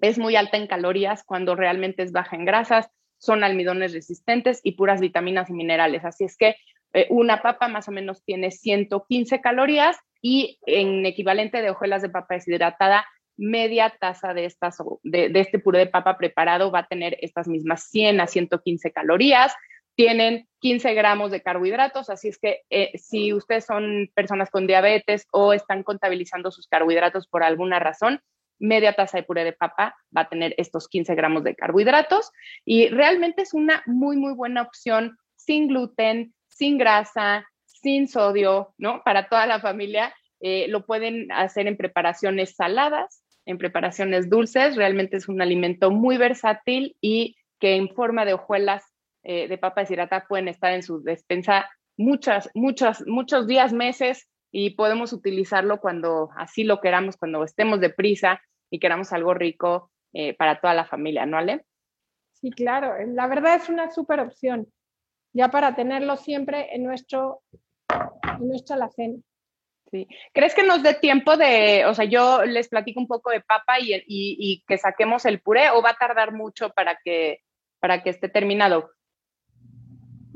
es 0.01 0.18
muy 0.18 0.37
alta 0.37 0.57
en 0.57 0.66
calorías 0.66 1.22
cuando 1.24 1.55
realmente 1.55 2.03
es 2.03 2.12
baja 2.12 2.37
en 2.37 2.45
grasas 2.45 2.91
son 3.18 3.44
almidones 3.44 3.92
resistentes 3.92 4.60
y 4.62 4.72
puras 4.72 5.00
vitaminas 5.00 5.50
y 5.50 5.52
minerales. 5.52 6.04
Así 6.04 6.24
es 6.24 6.36
que 6.36 6.56
eh, 6.92 7.06
una 7.10 7.42
papa 7.42 7.68
más 7.68 7.88
o 7.88 7.92
menos 7.92 8.24
tiene 8.24 8.50
115 8.50 9.40
calorías 9.40 9.98
y 10.22 10.58
en 10.66 11.04
equivalente 11.06 11.62
de 11.62 11.70
hojuelas 11.70 12.02
de 12.02 12.08
papa 12.08 12.34
deshidratada, 12.34 13.06
media 13.36 13.94
taza 14.00 14.32
de, 14.34 14.46
estas, 14.46 14.78
de, 15.02 15.30
este 15.34 15.58
puré 15.58 15.80
de 15.80 15.86
papa 15.86 16.16
preparado 16.16 16.70
va 16.70 16.80
a 16.80 16.86
tener 16.86 17.18
estas 17.20 17.48
mismas 17.48 17.84
100 17.90 18.20
a 18.20 18.26
115 18.26 18.92
calorías. 18.92 19.54
Tienen 19.94 20.46
15 20.60 20.94
gramos 20.94 21.30
de 21.30 21.42
carbohidratos, 21.42 22.10
así 22.10 22.28
es 22.28 22.38
que 22.38 22.62
eh, 22.70 22.92
si 22.98 23.32
ustedes 23.32 23.64
son 23.64 24.10
personas 24.14 24.50
con 24.50 24.66
diabetes 24.66 25.26
o 25.32 25.52
están 25.52 25.82
contabilizando 25.82 26.50
sus 26.50 26.66
carbohidratos 26.66 27.28
por 27.28 27.42
alguna 27.42 27.78
razón, 27.78 28.20
media 28.59 28.94
taza 28.94 29.18
de 29.18 29.24
puré 29.24 29.44
de 29.44 29.52
papa 29.52 29.94
va 30.16 30.22
a 30.22 30.28
tener 30.28 30.54
estos 30.59 30.88
15 30.88 31.14
gramos 31.14 31.44
de 31.44 31.54
carbohidratos 31.54 32.30
y 32.64 32.88
realmente 32.88 33.42
es 33.42 33.54
una 33.54 33.82
muy, 33.86 34.16
muy 34.16 34.34
buena 34.34 34.62
opción 34.62 35.16
sin 35.34 35.68
gluten, 35.68 36.34
sin 36.48 36.78
grasa, 36.78 37.46
sin 37.64 38.09
sodio, 38.09 38.74
¿no? 38.78 39.02
Para 39.04 39.28
toda 39.28 39.46
la 39.46 39.61
familia. 39.61 40.14
Eh, 40.40 40.66
lo 40.68 40.84
pueden 40.84 41.30
hacer 41.32 41.66
en 41.66 41.76
preparaciones 41.76 42.54
saladas, 42.54 43.22
en 43.46 43.59
preparaciones 43.59 44.28
dulces. 44.28 44.76
Realmente 44.76 45.16
es 45.16 45.28
un 45.28 45.40
alimento 45.40 45.90
muy 45.90 46.16
versátil 46.16 46.96
y 47.00 47.36
que 47.61 47.76
en 47.76 47.88
forma 47.88 48.24
de 48.24 48.34
hojuelas 48.34 48.84
eh, 49.22 49.48
de 49.48 49.59
papa 49.59 49.82
deshidratada 49.82 50.26
pueden 50.28 50.48
estar 50.48 50.72
en 50.72 50.82
su 50.82 51.02
despensa 51.02 51.68
muchas, 51.96 52.50
muchas, 52.54 53.07
muchos 53.07 53.46
días, 53.46 53.72
meses 53.72 54.28
y 54.51 54.70
podemos 54.70 55.12
utilizarlo 55.12 55.80
cuando 55.80 56.30
así 56.36 56.64
lo 56.64 56.80
queramos, 56.80 57.16
cuando 57.16 57.44
estemos 57.44 57.80
deprisa 57.80 58.40
y 58.70 58.78
queramos 58.78 59.12
algo 59.12 59.34
rico 59.34 59.90
eh, 60.12 60.34
para 60.34 60.61
toda 60.61 60.74
la 60.74 60.86
familia, 60.86 61.26
¿no, 61.26 61.36
Ale? 61.36 61.64
Sí, 62.32 62.51
claro, 62.51 62.94
la 63.07 63.26
verdad 63.26 63.57
es 63.57 63.68
una 63.68 63.90
súper 63.90 64.20
opción, 64.20 64.66
ya 65.32 65.51
para 65.51 65.74
tenerlo 65.74 66.16
siempre 66.16 66.74
en, 66.74 66.84
nuestro, 66.84 67.42
en 67.88 68.49
nuestra 68.49 68.76
alacena. 68.76 69.18
Sí. 69.90 70.09
¿Crees 70.32 70.55
que 70.55 70.64
nos 70.64 70.82
dé 70.82 70.94
tiempo 70.94 71.36
de, 71.36 71.86
o 71.86 71.94
sea, 71.94 72.05
yo 72.05 72.44
les 72.44 72.68
platico 72.68 73.01
un 73.01 73.07
poco 73.07 73.30
de 73.30 73.40
papa 73.40 73.78
y, 73.78 73.94
y, 73.94 74.03
y, 74.07 74.64
que 74.66 74.78
saquemos 74.78 75.24
el 75.26 75.40
puré 75.40 75.70
o 75.70 75.80
va 75.80 75.90
a 75.90 75.97
tardar 75.97 76.32
mucho 76.32 76.70
para 76.70 76.99
que, 77.05 77.38
para 77.78 78.03
que 78.03 78.11
esté 78.11 78.28
terminado? 78.28 78.90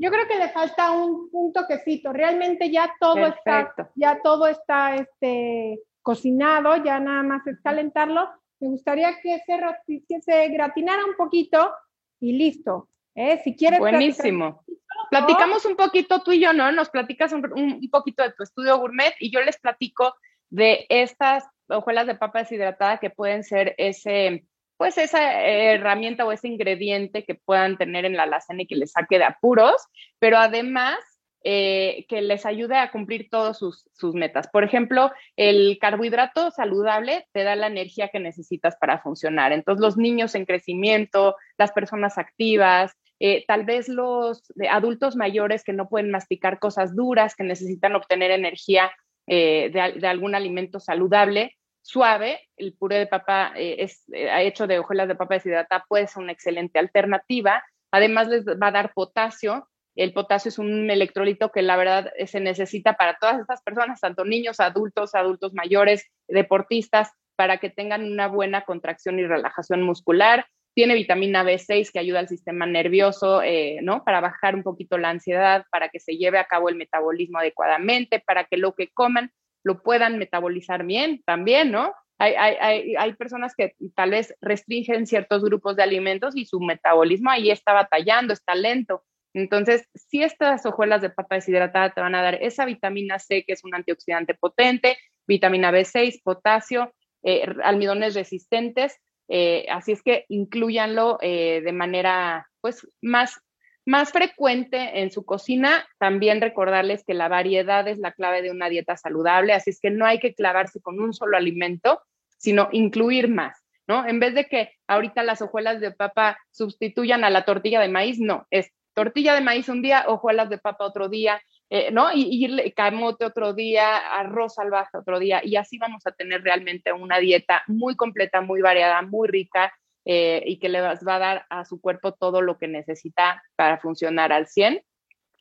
Yo 0.01 0.09
creo 0.09 0.27
que 0.27 0.39
le 0.39 0.49
falta 0.49 0.89
un, 0.93 1.29
un 1.31 1.53
toquecito. 1.53 2.11
Realmente 2.11 2.71
ya 2.71 2.91
todo 2.99 3.27
está, 3.27 3.71
ya 3.93 4.19
todo 4.23 4.47
está 4.47 4.95
este, 4.95 5.79
cocinado, 6.01 6.83
ya 6.83 6.99
nada 6.99 7.21
más 7.21 7.45
es 7.45 7.61
calentarlo. 7.61 8.27
Me 8.59 8.69
gustaría 8.69 9.19
que 9.21 9.39
se, 9.45 10.03
que 10.09 10.21
se 10.21 10.47
gratinara 10.47 11.05
un 11.05 11.15
poquito 11.15 11.71
y 12.19 12.33
listo. 12.33 12.89
¿eh? 13.13 13.41
Si 13.43 13.55
quieres. 13.55 13.77
Buenísimo. 13.77 14.63
Platicamos 15.11 15.65
un 15.65 15.75
poquito 15.75 16.23
tú 16.23 16.31
y 16.31 16.39
yo, 16.39 16.51
¿no? 16.51 16.71
Nos 16.71 16.89
platicas 16.89 17.31
un, 17.31 17.45
un, 17.55 17.89
poquito 17.91 18.23
de 18.23 18.31
tu 18.31 18.41
estudio 18.41 18.79
gourmet 18.79 19.13
y 19.19 19.31
yo 19.31 19.39
les 19.41 19.59
platico 19.59 20.15
de 20.49 20.87
estas 20.89 21.45
hojuelas 21.69 22.07
de 22.07 22.15
papa 22.15 22.39
deshidratada 22.39 22.97
que 22.97 23.11
pueden 23.11 23.43
ser 23.43 23.75
ese 23.77 24.45
pues 24.81 24.97
esa 24.97 25.43
herramienta 25.43 26.25
o 26.25 26.31
ese 26.31 26.47
ingrediente 26.47 27.23
que 27.23 27.35
puedan 27.35 27.77
tener 27.77 28.03
en 28.03 28.17
la 28.17 28.23
alacena 28.23 28.63
y 28.63 28.65
que 28.65 28.75
les 28.75 28.93
saque 28.93 29.19
de 29.19 29.25
apuros, 29.25 29.75
pero 30.17 30.39
además 30.39 30.97
eh, 31.43 32.07
que 32.09 32.23
les 32.23 32.47
ayude 32.47 32.75
a 32.77 32.89
cumplir 32.89 33.29
todas 33.29 33.59
sus, 33.59 33.85
metas. 34.15 34.47
Por 34.47 34.63
ejemplo, 34.63 35.11
el 35.35 35.77
carbohidrato 35.79 36.49
saludable 36.49 37.27
te 37.31 37.43
da 37.43 37.55
la 37.55 37.67
energía 37.67 38.07
que 38.07 38.19
necesitas 38.19 38.75
para 38.77 38.97
funcionar. 38.97 39.51
Entonces, 39.51 39.83
los 39.83 39.97
niños 39.97 40.33
en 40.33 40.45
crecimiento, 40.45 41.35
las 41.59 41.71
personas 41.73 42.17
activas, 42.17 42.91
eh, 43.19 43.45
tal 43.47 43.65
vez 43.65 43.87
los 43.87 44.51
adultos 44.71 45.15
mayores 45.15 45.63
que 45.63 45.73
no 45.73 45.89
pueden 45.89 46.09
masticar 46.09 46.57
cosas 46.57 46.95
duras, 46.95 47.35
que 47.35 47.43
necesitan 47.43 47.93
obtener 47.93 48.31
energía 48.31 48.91
eh, 49.27 49.69
de 49.71 50.07
algún 50.07 50.33
alimento 50.33 50.79
saludable, 50.79 51.55
suave, 51.81 52.39
el 52.57 52.73
puré 52.73 52.99
de 52.99 53.07
papa 53.07 53.53
eh, 53.55 53.77
es 53.79 54.03
eh, 54.13 54.29
hecho 54.45 54.67
de 54.67 54.79
hojuelas 54.79 55.07
de 55.07 55.15
papa 55.15 55.35
deshidratada, 55.35 55.85
puede 55.87 56.07
ser 56.07 56.23
una 56.23 56.31
excelente 56.31 56.79
alternativa. 56.79 57.63
Además, 57.91 58.27
les 58.27 58.45
va 58.45 58.67
a 58.67 58.71
dar 58.71 58.93
potasio. 58.93 59.67
El 59.95 60.13
potasio 60.13 60.49
es 60.49 60.57
un 60.57 60.89
electrolito 60.89 61.51
que 61.51 61.61
la 61.61 61.75
verdad 61.75 62.11
se 62.25 62.39
necesita 62.39 62.93
para 62.93 63.17
todas 63.19 63.39
estas 63.39 63.61
personas, 63.61 63.99
tanto 63.99 64.23
niños, 64.23 64.59
adultos, 64.59 65.15
adultos 65.15 65.53
mayores, 65.53 66.05
deportistas, 66.27 67.11
para 67.35 67.57
que 67.57 67.69
tengan 67.69 68.03
una 68.03 68.27
buena 68.27 68.61
contracción 68.65 69.19
y 69.19 69.25
relajación 69.25 69.81
muscular. 69.81 70.45
Tiene 70.73 70.93
vitamina 70.93 71.43
B6 71.43 71.91
que 71.91 71.99
ayuda 71.99 72.19
al 72.19 72.29
sistema 72.29 72.65
nervioso, 72.65 73.41
eh, 73.41 73.79
¿no? 73.81 74.05
Para 74.05 74.21
bajar 74.21 74.55
un 74.55 74.63
poquito 74.63 74.97
la 74.97 75.09
ansiedad, 75.09 75.65
para 75.71 75.89
que 75.89 75.99
se 75.99 76.17
lleve 76.17 76.37
a 76.37 76.45
cabo 76.45 76.69
el 76.69 76.75
metabolismo 76.75 77.39
adecuadamente, 77.39 78.23
para 78.25 78.45
que 78.45 78.57
lo 78.57 78.73
que 78.73 78.89
coman 78.93 79.31
lo 79.63 79.81
puedan 79.81 80.17
metabolizar 80.17 80.85
bien 80.85 81.21
también, 81.25 81.71
¿no? 81.71 81.93
Hay, 82.17 82.35
hay, 82.35 82.95
hay, 82.95 83.13
personas 83.13 83.55
que 83.55 83.75
tal 83.95 84.11
vez 84.11 84.35
restringen 84.41 85.07
ciertos 85.07 85.43
grupos 85.43 85.75
de 85.75 85.81
alimentos 85.81 86.35
y 86.35 86.45
su 86.45 86.59
metabolismo 86.59 87.31
ahí 87.31 87.49
está 87.49 87.73
batallando, 87.73 88.31
está 88.31 88.53
lento. 88.53 89.03
Entonces, 89.33 89.87
si 89.95 90.21
estas 90.21 90.65
hojuelas 90.65 91.01
de 91.01 91.09
papa 91.09 91.35
deshidratada 91.35 91.91
te 91.91 92.01
van 92.01 92.13
a 92.13 92.21
dar 92.21 92.35
esa 92.35 92.65
vitamina 92.65 93.17
C, 93.17 93.43
que 93.43 93.53
es 93.53 93.63
un 93.63 93.73
antioxidante 93.73 94.35
potente, 94.35 94.97
vitamina 95.25 95.71
B6, 95.71 96.21
potasio, 96.23 96.93
eh, 97.23 97.45
almidones 97.63 98.13
resistentes, 98.13 98.99
eh, 99.27 99.65
así 99.69 99.93
es 99.93 100.03
que 100.03 100.25
incluyanlo 100.27 101.17
eh, 101.21 101.61
de 101.63 101.71
manera 101.71 102.47
pues 102.59 102.87
más, 103.01 103.39
más 103.85 104.11
frecuente 104.11 105.01
en 105.01 105.11
su 105.11 105.25
cocina. 105.25 105.87
También 105.97 106.41
recordarles 106.41 107.03
que 107.05 107.13
la 107.13 107.27
variedad 107.27 107.87
es 107.87 107.97
la 107.97 108.11
clave 108.11 108.41
de 108.41 108.51
una 108.51 108.69
dieta 108.69 108.97
saludable, 108.97 109.53
así 109.53 109.71
es 109.71 109.79
que 109.79 109.89
no 109.89 110.05
hay 110.05 110.19
que 110.19 110.33
clavarse 110.33 110.81
con 110.81 110.99
un 110.99 111.13
solo 111.13 111.37
alimento, 111.37 112.01
sino 112.37 112.69
incluir 112.71 113.27
más. 113.27 113.57
¿No? 113.87 114.07
En 114.07 114.19
vez 114.19 114.35
de 114.35 114.45
que 114.45 114.71
ahorita 114.87 115.23
las 115.23 115.41
hojuelas 115.41 115.81
de 115.81 115.91
papa 115.91 116.37
sustituyan 116.51 117.25
a 117.25 117.29
la 117.29 117.43
tortilla 117.43 117.81
de 117.81 117.89
maíz, 117.89 118.19
no, 118.19 118.45
es 118.49 118.71
tortilla 118.93 119.33
de 119.33 119.41
maíz 119.41 119.67
un 119.69 119.81
día, 119.81 120.05
hojuelas 120.07 120.49
de 120.49 120.59
papa 120.59 120.85
otro 120.85 121.09
día, 121.09 121.41
eh, 121.69 121.89
¿no? 121.91 122.11
Y, 122.13 122.45
y, 122.45 122.71
camote 122.71 123.25
otro 123.25 123.53
día, 123.53 123.97
arroz 123.97 124.55
salvaje 124.55 124.97
otro 124.97 125.19
día, 125.19 125.41
y 125.43 125.55
así 125.55 125.77
vamos 125.77 126.05
a 126.05 126.11
tener 126.11 126.43
realmente 126.43 126.91
una 126.93 127.19
dieta 127.19 127.63
muy 127.67 127.95
completa, 127.95 128.41
muy 128.41 128.61
variada, 128.61 129.01
muy 129.01 129.27
rica, 129.27 129.73
eh, 130.05 130.43
y 130.45 130.59
que 130.59 130.69
le 130.69 130.81
va 130.81 130.91
a 130.91 131.19
dar 131.19 131.45
a 131.49 131.65
su 131.65 131.79
cuerpo 131.79 132.13
todo 132.13 132.41
lo 132.41 132.57
que 132.57 132.67
necesita 132.67 133.43
para 133.55 133.77
funcionar 133.77 134.31
al 134.31 134.47
100. 134.47 134.81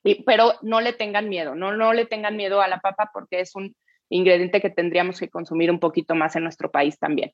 Y, 0.03 0.23
pero 0.25 0.53
no 0.63 0.81
le 0.81 0.93
tengan 0.93 1.29
miedo, 1.29 1.55
no, 1.55 1.73
no 1.77 1.93
le 1.93 2.07
tengan 2.07 2.37
miedo 2.37 2.61
a 2.61 2.69
la 2.69 2.81
papa 2.81 3.11
porque 3.13 3.41
es 3.41 3.55
un 3.55 3.75
ingrediente 4.09 4.61
que 4.61 4.71
tendríamos 4.71 5.21
que 5.21 5.29
consumir 5.29 5.71
un 5.71 5.79
poquito 5.79 6.15
más 6.15 6.37
en 6.37 6.43
nuestro 6.43 6.71
país 6.71 6.99
también. 6.99 7.33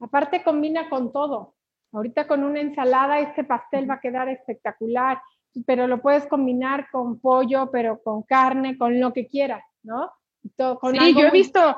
Aparte 0.00 0.42
combina 0.42 0.88
con 0.90 1.12
todo. 1.12 1.54
Ahorita 1.92 2.26
con 2.26 2.42
una 2.42 2.60
ensalada 2.60 3.20
este 3.20 3.44
pastel 3.44 3.88
va 3.88 3.94
a 3.94 4.00
quedar 4.00 4.28
espectacular 4.28 5.20
pero 5.66 5.86
lo 5.86 6.00
puedes 6.00 6.26
combinar 6.26 6.88
con 6.90 7.20
pollo, 7.20 7.70
pero 7.70 8.02
con 8.02 8.22
carne, 8.22 8.76
con 8.76 8.98
lo 8.98 9.12
que 9.12 9.28
quieras, 9.28 9.62
¿no? 9.82 10.10
sí, 10.42 11.14
yo 11.14 11.26
he 11.26 11.30
visto, 11.30 11.76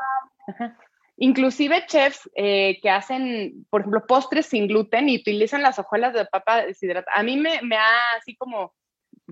inclusive 1.16 1.86
chefs 1.86 2.28
eh, 2.34 2.78
que 2.82 2.90
hacen, 2.90 3.66
por 3.70 3.80
ejemplo, 3.80 4.06
postres 4.06 4.46
sin 4.46 4.68
gluten 4.68 5.08
y 5.08 5.16
utilizan 5.16 5.62
las 5.62 5.78
hojuelas 5.78 6.14
de 6.14 6.26
papa 6.26 6.66
deshidratada. 6.66 7.16
A 7.16 7.22
mí 7.22 7.36
me, 7.36 7.60
me 7.62 7.76
ha 7.76 8.14
así 8.18 8.36
como, 8.36 8.74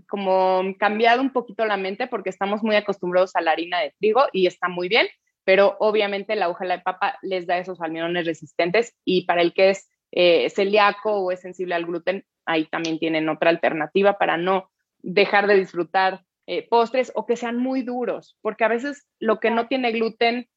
como 0.09 0.63
cambiado 0.79 1.21
un 1.21 1.33
poquito 1.33 1.65
la 1.67 1.77
mente 1.77 2.07
porque 2.07 2.31
estamos 2.31 2.63
muy 2.63 2.77
acostumbrados 2.77 3.37
a 3.37 3.41
la 3.41 3.53
harina 3.53 3.81
de 3.81 3.95
trigo 3.99 4.25
y 4.33 4.47
está 4.47 4.69
muy 4.69 4.89
bien, 4.89 5.07
pero 5.45 5.77
obviamente 5.79 6.37
la 6.37 6.49
hojuela 6.49 6.79
de 6.79 6.83
papa 6.83 7.19
les 7.23 7.47
da 7.47 7.59
esos 7.59 7.81
almidones 7.81 8.27
resistentes 8.27 8.95
y 9.05 9.27
para 9.27 9.43
el 9.43 9.53
que 9.53 9.71
es 9.71 9.89
eh, 10.13 10.49
celíaco 10.51 11.13
o 11.13 11.33
es 11.33 11.41
sensible 11.41 11.75
al 11.75 11.87
gluten, 11.87 12.25
ahí 12.47 12.67
también 12.67 12.99
tienen 12.99 13.29
otra 13.29 13.51
alternativa 13.51 14.17
para 14.17 14.37
no 14.37 14.71
dejar 14.99 15.47
de 15.47 15.57
disfrutar 15.57 16.25
eh, 16.47 16.67
postres 16.69 17.13
o 17.15 17.27
que 17.27 17.37
sean 17.37 17.59
muy 17.59 17.83
duros, 17.83 18.39
porque 18.41 18.65
a 18.65 18.69
veces 18.69 19.07
lo 19.19 19.41
que 19.41 19.51
no 19.51 19.67
tiene 19.67 19.93
gluten 19.93 20.49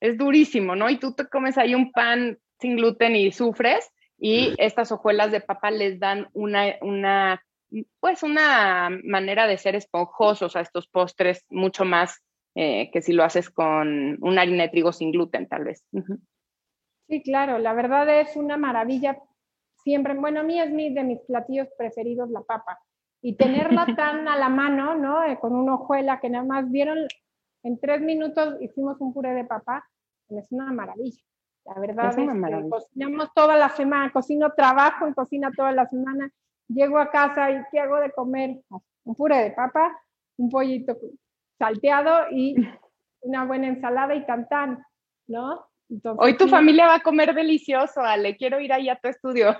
es 0.00 0.18
durísimo, 0.18 0.76
¿no? 0.76 0.90
Y 0.90 0.98
tú 0.98 1.14
te 1.14 1.26
comes 1.26 1.58
ahí 1.58 1.74
un 1.74 1.92
pan 1.92 2.38
sin 2.60 2.76
gluten 2.76 3.16
y 3.16 3.32
sufres 3.32 3.90
y 4.18 4.54
estas 4.58 4.92
hojuelas 4.92 5.30
de 5.30 5.40
papa 5.40 5.70
les 5.70 6.00
dan 6.00 6.28
una, 6.32 6.74
una 6.80 7.42
pues 8.00 8.22
una 8.22 8.90
manera 9.04 9.46
de 9.46 9.58
ser 9.58 9.74
esponjosos 9.74 10.56
a 10.56 10.60
estos 10.60 10.86
postres 10.88 11.44
mucho 11.50 11.84
más 11.84 12.22
eh, 12.54 12.90
que 12.90 13.02
si 13.02 13.12
lo 13.12 13.24
haces 13.24 13.50
con 13.50 14.16
una 14.22 14.42
harina 14.42 14.62
de 14.64 14.68
trigo 14.70 14.92
sin 14.92 15.12
gluten, 15.12 15.46
tal 15.46 15.64
vez. 15.64 15.84
Sí, 17.08 17.22
claro, 17.22 17.58
la 17.58 17.74
verdad 17.74 18.20
es 18.20 18.36
una 18.36 18.56
maravilla 18.56 19.18
siempre, 19.86 20.14
bueno, 20.14 20.40
a 20.40 20.42
mí 20.42 20.58
es 20.58 20.70
mi, 20.70 20.92
de 20.92 21.04
mis 21.04 21.20
platillos 21.20 21.68
preferidos 21.78 22.30
la 22.30 22.40
papa. 22.40 22.80
Y 23.22 23.36
tenerla 23.36 23.86
tan 23.96 24.26
a 24.26 24.36
la 24.36 24.48
mano, 24.48 24.96
¿no? 24.96 25.24
Eh, 25.24 25.38
con 25.38 25.54
una 25.54 25.74
hojuela 25.74 26.18
que 26.18 26.30
nada 26.30 26.44
más 26.44 26.70
vieron, 26.70 27.06
en 27.66 27.80
tres 27.80 28.00
minutos 28.00 28.54
hicimos 28.60 29.00
un 29.00 29.12
puré 29.12 29.34
de 29.34 29.44
papa, 29.44 29.84
es 30.28 30.52
una 30.52 30.72
maravilla. 30.72 31.20
La 31.64 31.80
verdad 31.80 32.10
es, 32.10 32.16
que 32.16 32.68
cocinamos 32.70 33.34
toda 33.34 33.56
la 33.56 33.68
semana, 33.70 34.12
cocino 34.12 34.52
trabajo 34.52 35.04
en 35.04 35.14
cocina 35.14 35.50
toda 35.54 35.72
la 35.72 35.86
semana, 35.88 36.30
llego 36.68 36.96
a 36.98 37.10
casa 37.10 37.50
y 37.50 37.60
¿qué 37.72 37.80
hago 37.80 37.96
de 37.96 38.12
comer? 38.12 38.60
Un 39.04 39.14
puré 39.16 39.42
de 39.42 39.50
papa, 39.50 40.00
un 40.36 40.48
pollito 40.48 40.96
salteado 41.58 42.26
y 42.30 42.54
una 43.22 43.44
buena 43.44 43.66
ensalada 43.66 44.14
y 44.14 44.24
tan 44.24 44.46
¿no? 45.26 45.66
Hoy 46.18 46.36
tu 46.36 46.46
familia 46.46 46.86
va 46.86 46.96
a 46.96 47.02
comer 47.02 47.34
delicioso, 47.34 48.00
Ale. 48.00 48.36
Quiero 48.36 48.60
ir 48.60 48.72
ahí 48.72 48.88
a 48.88 48.96
tu 48.96 49.08
estudio. 49.08 49.56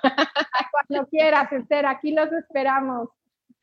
Cuando 0.70 1.08
quieras, 1.08 1.52
Esther, 1.52 1.86
aquí 1.86 2.12
los 2.12 2.32
esperamos. 2.32 3.08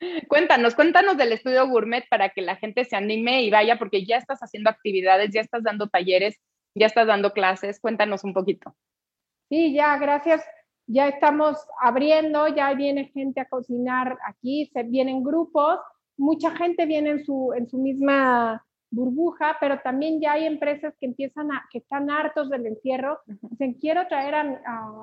Cuéntanos, 0.28 0.74
cuéntanos 0.74 1.16
del 1.16 1.32
estudio 1.32 1.68
gourmet 1.68 2.04
para 2.08 2.30
que 2.30 2.42
la 2.42 2.56
gente 2.56 2.84
se 2.84 2.96
anime 2.96 3.42
y 3.42 3.50
vaya, 3.50 3.78
porque 3.78 4.04
ya 4.04 4.16
estás 4.16 4.40
haciendo 4.40 4.70
actividades, 4.70 5.30
ya 5.32 5.40
estás 5.40 5.62
dando 5.62 5.88
talleres, 5.88 6.38
ya 6.74 6.86
estás 6.86 7.06
dando 7.06 7.32
clases. 7.32 7.80
Cuéntanos 7.80 8.24
un 8.24 8.34
poquito. 8.34 8.74
Sí, 9.48 9.72
ya, 9.72 9.96
gracias. 9.98 10.44
Ya 10.86 11.08
estamos 11.08 11.56
abriendo, 11.80 12.48
ya 12.48 12.74
viene 12.74 13.06
gente 13.06 13.40
a 13.40 13.48
cocinar 13.48 14.18
aquí, 14.26 14.70
se 14.72 14.82
vienen 14.82 15.22
grupos, 15.22 15.78
mucha 16.16 16.50
gente 16.50 16.84
viene 16.84 17.10
en 17.10 17.24
su, 17.24 17.52
en 17.56 17.66
su 17.68 17.78
misma 17.78 18.64
burbuja, 18.90 19.56
pero 19.60 19.80
también 19.80 20.20
ya 20.20 20.32
hay 20.32 20.44
empresas 20.44 20.94
que 21.00 21.06
empiezan 21.06 21.50
a, 21.52 21.66
que 21.70 21.78
están 21.78 22.10
hartos 22.10 22.50
del 22.50 22.66
encierro, 22.66 23.18
dicen, 23.26 23.74
quiero 23.74 24.06
traer 24.08 24.34
a, 24.34 24.60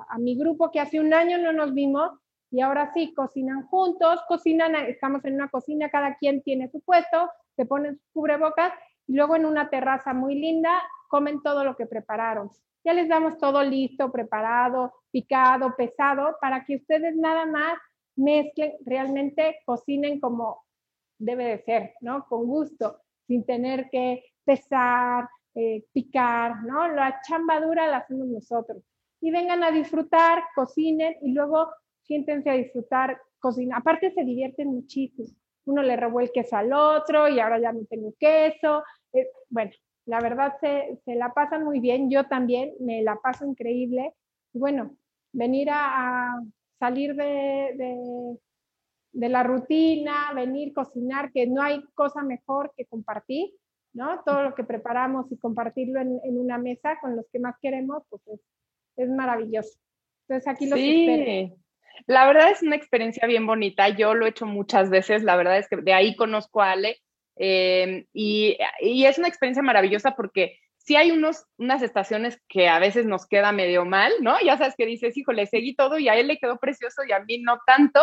a, 0.08 0.18
mi 0.18 0.36
grupo 0.36 0.70
que 0.70 0.80
hace 0.80 1.00
un 1.00 1.12
año 1.12 1.36
no 1.38 1.52
nos 1.52 1.74
vimos 1.74 2.10
y 2.52 2.60
ahora 2.60 2.92
sí, 2.92 3.14
cocinan 3.14 3.66
juntos, 3.66 4.20
cocinan, 4.28 4.76
estamos 4.76 5.24
en 5.24 5.34
una 5.34 5.48
cocina, 5.48 5.88
cada 5.88 6.16
quien 6.16 6.42
tiene 6.42 6.68
su 6.68 6.82
puesto, 6.82 7.30
se 7.56 7.64
ponen 7.64 7.96
sus 7.96 8.08
cubrebocas 8.12 8.74
y 9.06 9.14
luego 9.14 9.36
en 9.36 9.46
una 9.46 9.70
terraza 9.70 10.12
muy 10.12 10.34
linda 10.34 10.82
comen 11.08 11.42
todo 11.42 11.64
lo 11.64 11.74
que 11.76 11.86
prepararon. 11.86 12.50
Ya 12.84 12.92
les 12.92 13.08
damos 13.08 13.38
todo 13.38 13.62
listo, 13.62 14.12
preparado, 14.12 14.92
picado, 15.10 15.74
pesado, 15.76 16.36
para 16.42 16.64
que 16.66 16.76
ustedes 16.76 17.16
nada 17.16 17.46
más 17.46 17.78
mezclen, 18.16 18.74
realmente 18.84 19.60
cocinen 19.64 20.20
como 20.20 20.62
debe 21.18 21.44
de 21.44 21.58
ser, 21.62 21.94
¿no? 22.02 22.26
Con 22.26 22.46
gusto 22.46 23.00
sin 23.26 23.46
tener 23.46 23.88
que 23.88 24.24
pesar, 24.44 25.26
eh, 25.54 25.84
picar, 25.92 26.64
¿no? 26.64 26.88
La 26.88 27.22
chamba 27.26 27.60
dura 27.60 27.86
la 27.86 27.98
hacemos 27.98 28.26
nosotros. 28.26 28.82
Y 29.22 29.30
vengan 29.30 29.62
a 29.64 29.70
disfrutar, 29.70 30.42
cocinen 30.54 31.16
y 31.22 31.32
luego 31.32 31.70
siéntense 32.12 32.50
a 32.50 32.54
disfrutar, 32.54 33.18
cocina. 33.38 33.78
Aparte 33.78 34.12
se 34.12 34.22
divierten 34.24 34.68
muchísimo. 34.68 35.28
Uno 35.64 35.82
le 35.82 35.96
robó 35.96 36.20
el 36.20 36.30
queso 36.30 36.56
al 36.56 36.72
otro 36.72 37.28
y 37.28 37.40
ahora 37.40 37.58
ya 37.58 37.72
no 37.72 37.84
tengo 37.88 38.12
queso. 38.18 38.82
Eh, 39.12 39.28
bueno, 39.48 39.70
la 40.04 40.20
verdad 40.20 40.52
se, 40.60 41.00
se, 41.04 41.14
la 41.14 41.32
pasan 41.32 41.64
muy 41.64 41.80
bien. 41.80 42.10
Yo 42.10 42.26
también 42.26 42.74
me 42.80 43.02
la 43.02 43.16
paso 43.16 43.46
increíble. 43.46 44.14
Bueno, 44.52 44.96
venir 45.32 45.68
a, 45.70 46.38
salir 46.78 47.14
de, 47.14 48.36
de 49.12 49.28
la 49.28 49.42
rutina, 49.42 50.32
venir, 50.34 50.72
cocinar, 50.72 51.30
que 51.32 51.46
no 51.46 51.62
hay 51.62 51.82
cosa 51.94 52.22
mejor 52.22 52.72
que 52.76 52.86
compartir, 52.86 53.52
¿no? 53.92 54.22
Todo 54.24 54.42
lo 54.42 54.54
que 54.54 54.64
preparamos 54.64 55.30
y 55.30 55.38
compartirlo 55.38 56.00
en, 56.00 56.38
una 56.38 56.58
mesa 56.58 56.98
con 57.00 57.16
los 57.16 57.26
que 57.30 57.38
más 57.38 57.56
queremos, 57.60 58.02
pues 58.08 58.22
es, 58.96 59.08
maravilloso. 59.08 59.78
Entonces 60.26 60.48
aquí 60.48 60.66
lo 60.66 60.76
sí. 60.76 61.52
La 62.06 62.26
verdad 62.26 62.50
es 62.50 62.62
una 62.62 62.76
experiencia 62.76 63.26
bien 63.26 63.46
bonita. 63.46 63.88
Yo 63.88 64.14
lo 64.14 64.26
he 64.26 64.30
hecho 64.30 64.46
muchas 64.46 64.90
veces. 64.90 65.22
La 65.22 65.36
verdad 65.36 65.58
es 65.58 65.68
que 65.68 65.76
de 65.76 65.92
ahí 65.92 66.16
conozco 66.16 66.62
a 66.62 66.72
Ale. 66.72 67.00
Y, 67.36 68.58
y, 68.80 69.04
es 69.04 69.18
una 69.18 69.28
experiencia 69.28 69.62
maravillosa 69.62 70.14
porque 70.14 70.58
sí 70.76 70.96
hay 70.96 71.10
unos, 71.10 71.44
unas 71.56 71.82
estaciones 71.82 72.38
que 72.48 72.68
a 72.68 72.78
veces 72.78 73.06
nos 73.06 73.26
queda 73.26 73.52
medio 73.52 73.84
mal, 73.84 74.12
¿no? 74.20 74.36
Ya 74.44 74.58
sabes 74.58 74.74
que 74.76 74.86
dices, 74.86 75.16
híjole, 75.16 75.46
seguí 75.46 75.74
todo 75.74 75.98
y 75.98 76.08
a 76.08 76.16
él 76.16 76.28
le 76.28 76.38
quedó 76.38 76.58
precioso 76.58 77.02
y 77.08 77.12
a 77.12 77.20
mí 77.20 77.38
no 77.38 77.58
tanto 77.66 78.00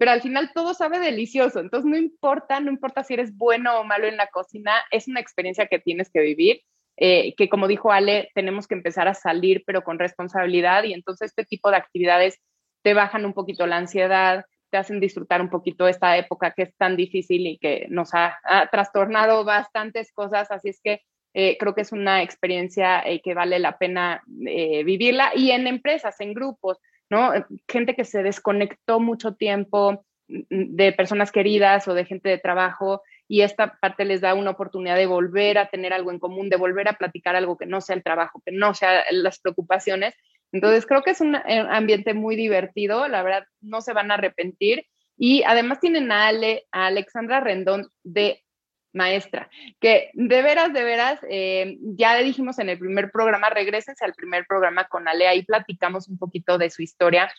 pero 0.00 0.12
al 0.12 0.22
final 0.22 0.50
todo 0.54 0.72
sabe 0.72 0.98
delicioso, 0.98 1.60
entonces 1.60 1.84
no 1.84 1.94
importa, 1.98 2.58
no 2.58 2.70
importa 2.70 3.04
si 3.04 3.12
eres 3.12 3.36
bueno 3.36 3.78
o 3.78 3.84
malo 3.84 4.06
en 4.06 4.16
la 4.16 4.28
cocina, 4.28 4.72
es 4.90 5.08
una 5.08 5.20
experiencia 5.20 5.66
que 5.66 5.78
tienes 5.78 6.08
que 6.10 6.20
vivir. 6.20 6.62
eh, 6.96 7.34
que 7.36 7.50
como 7.50 7.68
dijo 7.68 7.92
Ale, 7.92 8.30
tenemos 8.34 8.66
que 8.66 8.74
empezar 8.74 9.08
a 9.08 9.14
salir, 9.14 9.62
pero 9.66 9.82
con 9.82 9.98
responsabilidad 9.98 10.84
y 10.84 10.94
entonces 10.94 11.30
este 11.30 11.44
tipo 11.44 11.70
de 11.70 11.76
actividades 11.76 12.38
te 12.82 12.94
bajan 12.94 13.24
un 13.24 13.32
poquito 13.32 13.66
la 13.66 13.76
ansiedad, 13.76 14.44
te 14.70 14.78
hacen 14.78 15.00
disfrutar 15.00 15.40
un 15.40 15.50
poquito 15.50 15.88
esta 15.88 16.16
época 16.16 16.52
que 16.52 16.62
es 16.62 16.76
tan 16.76 16.96
difícil 16.96 17.46
y 17.46 17.58
que 17.58 17.86
nos 17.90 18.10
ha, 18.14 18.38
trastornado 18.70 19.44
bastantes 19.44 20.12
cosas, 20.12 20.50
así 20.50 20.70
es 20.70 20.80
que 20.82 21.02
eh, 21.34 21.56
creo 21.58 21.74
que 21.74 21.82
es 21.82 21.92
una 21.92 22.22
experiencia 22.22 23.00
eh, 23.00 23.20
que 23.20 23.34
vale 23.34 23.58
la 23.58 23.78
pena 23.78 24.22
eh, 24.46 24.82
vivirla 24.84 25.32
y 25.34 25.50
en 25.50 25.66
empresas, 25.66 26.20
en 26.20 26.34
grupos, 26.34 26.78
¿no? 27.08 27.32
Gente 27.68 27.94
que 27.94 28.04
se 28.04 28.22
desconectó 28.22 28.98
mucho 28.98 29.34
tiempo 29.34 30.04
mm, 30.28 30.42
de 30.48 30.92
personas 30.92 31.30
queridas 31.30 31.86
o 31.86 31.94
de 31.94 32.04
gente 32.04 32.28
de 32.28 32.38
trabajo 32.38 33.02
y 33.28 33.42
esta 33.42 33.78
parte 33.80 34.04
les 34.04 34.20
da 34.20 34.34
una 34.34 34.50
oportunidad 34.50 34.96
de 34.96 35.06
volver 35.06 35.58
a 35.58 35.68
tener 35.68 35.92
algo 35.92 36.10
en 36.10 36.18
común, 36.18 36.48
de 36.48 36.56
volver 36.56 36.88
a 36.88 36.94
platicar 36.94 37.36
algo 37.36 37.56
que 37.56 37.66
no 37.66 37.80
sea 37.80 37.94
el 37.94 38.02
trabajo, 38.02 38.42
que 38.44 38.50
no 38.50 38.74
sea 38.74 39.04
las 39.12 39.38
preocupaciones 39.38 40.14
entonces 40.52 40.86
creo 40.86 41.02
que 41.02 41.10
es 41.10 41.20
un 41.20 41.36
eh, 41.36 41.66
ambiente 41.70 42.14
muy 42.14 42.36
divertido, 42.36 43.08
la 43.08 43.22
verdad 43.22 43.44
no 43.60 43.80
se 43.80 43.92
van 43.92 44.10
a 44.10 44.14
arrepentir. 44.14 44.86
Y 45.16 45.42
además 45.42 45.80
tienen 45.80 46.10
a, 46.12 46.28
Ale, 46.28 46.66
a 46.72 46.86
Alexandra 46.86 47.40
Rendón 47.40 47.88
de 48.02 48.42
maestra, 48.92 49.50
que 49.78 50.10
de 50.14 50.42
veras, 50.42 50.72
de 50.72 50.82
veras, 50.82 51.20
eh, 51.28 51.76
ya 51.80 52.16
dijimos 52.16 52.58
en 52.58 52.70
el 52.70 52.78
primer 52.78 53.10
programa, 53.10 53.50
regresense 53.50 54.04
al 54.04 54.14
primer 54.14 54.46
programa 54.46 54.86
con 54.88 55.06
Ale, 55.06 55.28
ahí 55.28 55.44
platicamos 55.44 56.08
un 56.08 56.18
poquito 56.18 56.58
de 56.58 56.70
su 56.70 56.82
historia, 56.82 57.30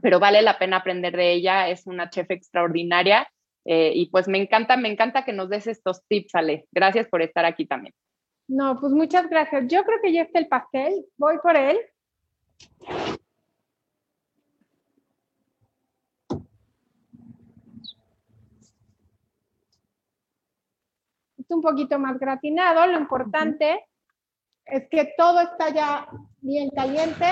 pero 0.00 0.18
vale 0.20 0.42
la 0.42 0.58
pena 0.58 0.78
aprender 0.78 1.14
de 1.16 1.32
ella, 1.32 1.68
es 1.68 1.86
una 1.86 2.10
chef 2.10 2.30
extraordinaria 2.30 3.28
eh, 3.64 3.92
y 3.94 4.06
pues 4.06 4.26
me 4.26 4.38
encanta, 4.38 4.76
me 4.76 4.90
encanta 4.90 5.24
que 5.24 5.32
nos 5.32 5.48
des 5.48 5.66
estos 5.66 6.04
tips, 6.08 6.34
Ale. 6.34 6.66
Gracias 6.72 7.08
por 7.08 7.22
estar 7.22 7.44
aquí 7.44 7.66
también. 7.66 7.94
No, 8.48 8.78
pues 8.80 8.92
muchas 8.92 9.28
gracias. 9.30 9.64
Yo 9.68 9.84
creo 9.84 10.00
que 10.02 10.12
ya 10.12 10.22
está 10.22 10.38
el 10.38 10.48
pastel, 10.48 11.04
voy 11.16 11.38
por 11.42 11.56
él. 11.56 11.78
Es 21.38 21.50
un 21.50 21.60
poquito 21.60 21.98
más 21.98 22.18
gratinado, 22.18 22.86
lo 22.86 22.98
importante 22.98 23.84
es 24.64 24.88
que 24.88 25.12
todo 25.16 25.40
está 25.40 25.70
ya 25.70 26.08
bien 26.40 26.70
caliente. 26.70 27.26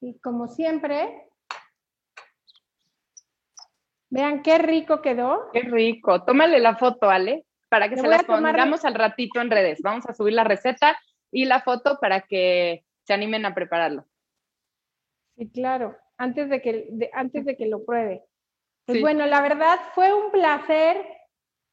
Y 0.00 0.18
como 0.18 0.48
siempre, 0.48 1.28
vean 4.10 4.42
qué 4.42 4.58
rico 4.58 5.00
quedó. 5.00 5.50
Qué 5.52 5.60
rico. 5.60 6.24
Tómale 6.24 6.58
la 6.58 6.76
foto, 6.76 7.08
Ale 7.08 7.46
para 7.72 7.88
que 7.88 7.96
se 7.96 8.06
las 8.06 8.24
pongamos 8.24 8.84
al 8.84 8.92
ratito 8.92 9.40
en 9.40 9.50
redes. 9.50 9.80
Vamos 9.80 10.04
a 10.06 10.12
subir 10.12 10.34
la 10.34 10.44
receta 10.44 10.94
y 11.30 11.46
la 11.46 11.62
foto 11.62 11.96
para 11.98 12.20
que 12.20 12.84
se 13.06 13.14
animen 13.14 13.46
a 13.46 13.54
prepararlo. 13.54 14.04
Sí, 15.38 15.50
claro, 15.50 15.96
antes 16.18 16.50
de 16.50 16.60
que, 16.60 16.90
antes 17.14 17.46
de 17.46 17.56
que 17.56 17.64
lo 17.64 17.82
pruebe. 17.82 18.24
Pues 18.84 19.00
bueno, 19.00 19.24
la 19.24 19.40
verdad 19.40 19.80
fue 19.94 20.12
un 20.12 20.30
placer 20.30 21.02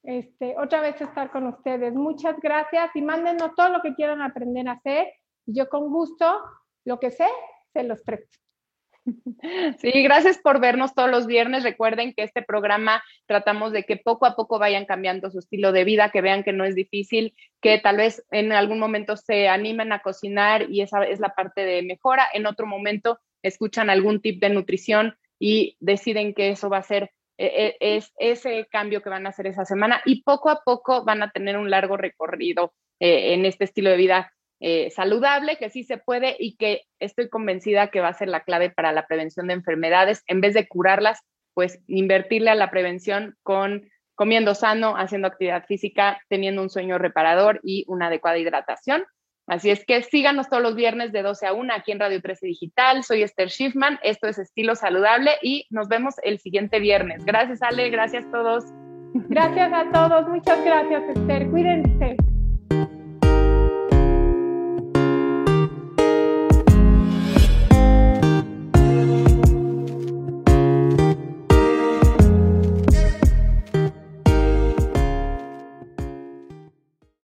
este, 0.04 0.56
otra 0.58 0.80
vez 0.80 1.02
estar 1.02 1.32
con 1.32 1.47
ustedes. 1.47 1.93
Muchas 1.93 2.39
gracias 2.39 2.95
y 2.95 3.02
mándenos 3.02 3.54
todo 3.56 3.68
lo 3.68 3.82
que 3.82 3.93
quieran 3.93 4.22
aprender 4.22 4.70
a 4.70 4.74
hacer. 4.74 5.06
Yo 5.47 5.68
con 5.68 5.91
gusto, 5.91 6.41
lo 6.86 6.97
que 6.97 7.12
sé, 7.12 7.28
se 7.74 7.84
los 7.84 8.02
presto. 8.04 8.38
Sí, 9.80 10.03
gracias 10.03 10.38
por 10.38 10.60
vernos 10.60 10.93
todos 10.93 11.10
los 11.10 11.28
viernes. 11.28 11.64
Recuerden 11.64 12.14
que 12.14 12.24
este 12.24 12.41
programa 12.41 13.03
tratamos 13.26 13.72
de 13.72 13.84
que 13.84 13.97
poco 13.97 14.26
a 14.26 14.36
poco 14.36 14.60
vayan 14.60 14.86
cambiando 14.86 15.30
su 15.32 15.39
estilo 15.39 15.72
de 15.72 15.84
vida, 15.84 16.12
que 16.12 16.22
vean 16.22 16.43
que 16.43 16.53
no 16.53 16.66
es 16.66 16.76
difícil, 16.76 17.36
que 17.62 17.80
tal 17.80 17.97
vez 17.97 18.26
en 18.32 18.51
algún 18.51 18.80
momento 18.80 19.18
se 19.18 19.47
animen 19.47 19.91
a 19.91 19.99
cocinar 19.99 20.70
y 20.70 20.82
esa 20.82 21.03
es 21.03 21.20
la 21.20 21.30
parte 21.30 21.62
de 21.62 21.82
mejora. 21.84 22.28
En 22.34 22.45
otro 22.45 22.66
momento 22.66 23.20
escuchan 23.43 23.89
algún 23.89 24.22
tip 24.22 24.41
de 24.41 24.49
nutrición 24.49 25.16
y 25.39 25.78
deciden 25.80 26.34
que 26.34 26.49
eso 26.49 26.70
va 26.70 26.78
a 26.78 26.84
ser 26.84 27.12
e, 27.38 27.78
e, 27.80 27.97
es 27.97 28.12
ese 28.18 28.68
cambio 28.70 29.01
que 29.01 29.10
van 29.10 29.26
a 29.26 29.30
hacer 29.30 29.47
esa 29.47 29.64
semana 29.64 30.01
y 30.05 30.24
poco 30.24 30.49
a 30.49 30.62
poco 30.66 31.05
van 31.05 31.24
a 31.24 31.32
tener 31.32 31.57
un 31.57 31.70
largo 31.70 31.95
recorrido 31.95 32.74
eh, 32.99 33.34
en 33.34 33.45
este 33.45 33.64
estilo 33.64 33.89
de 33.89 33.95
vida 33.95 34.34
eh, 34.60 34.91
saludable, 34.91 35.57
que 35.57 35.70
sí 35.70 35.84
se 35.84 35.97
puede 35.97 36.36
y 36.38 36.55
que 36.57 36.84
estoy 36.99 37.30
convencida 37.30 37.88
que 37.88 38.01
va 38.01 38.10
a 38.10 38.14
ser 38.14 38.28
la 38.28 38.41
clave 38.41 38.70
para 38.70 38.91
la 38.91 39.07
prevención 39.07 39.47
de 39.47 39.53
enfermedades. 39.53 40.24
En 40.28 40.41
vez 40.41 40.53
de 40.53 40.68
curarlas, 40.68 41.20
pues 41.53 41.80
invertirle 41.88 42.49
a 42.49 42.55
la 42.55 42.70
prevención 42.70 43.36
con 43.43 43.89
comiendo 44.16 44.53
sano, 44.53 44.97
haciendo 44.97 45.30
actividad 45.30 45.66
física, 45.66 46.20
teniendo 46.28 46.62
un 46.62 46.70
sueño 46.70 46.97
reparador 46.97 47.62
y 47.64 47.86
una 47.88 48.07
adecuada 48.07 48.38
hidratación. 48.38 49.05
Así 49.47 49.72
es 49.72 49.86
que 49.86 50.03
síganos 50.03 50.49
todos 50.49 50.62
los 50.62 50.76
viernes 50.76 51.12
de 51.12 51.24
12 51.24 51.47
a 51.47 51.53
1 51.53 51.74
aquí 51.74 51.93
en 51.93 51.99
Radio 51.99 52.22
13 52.22 52.45
Digital. 52.47 53.03
Soy 53.03 53.24
Esther 53.24 53.49
Schiffman, 53.49 53.97
esto 54.03 54.28
es 54.28 54.38
Estilo 54.38 54.76
Saludable 54.76 55.32
y 55.41 55.66
nos 55.70 55.88
vemos 55.88 56.16
el 56.22 56.38
siguiente 56.39 56.80
viernes. 56.80 57.26
Gracias 57.26 57.62
Ale, 57.62 57.89
gracias 57.89 58.26
a 58.26 58.32
todos. 58.32 58.66
Gracias 59.14 59.72
a 59.74 59.89
todos, 59.91 60.28
muchas 60.28 60.64
gracias 60.64 61.01
Esther, 61.16 61.49
cuídense. 61.49 62.28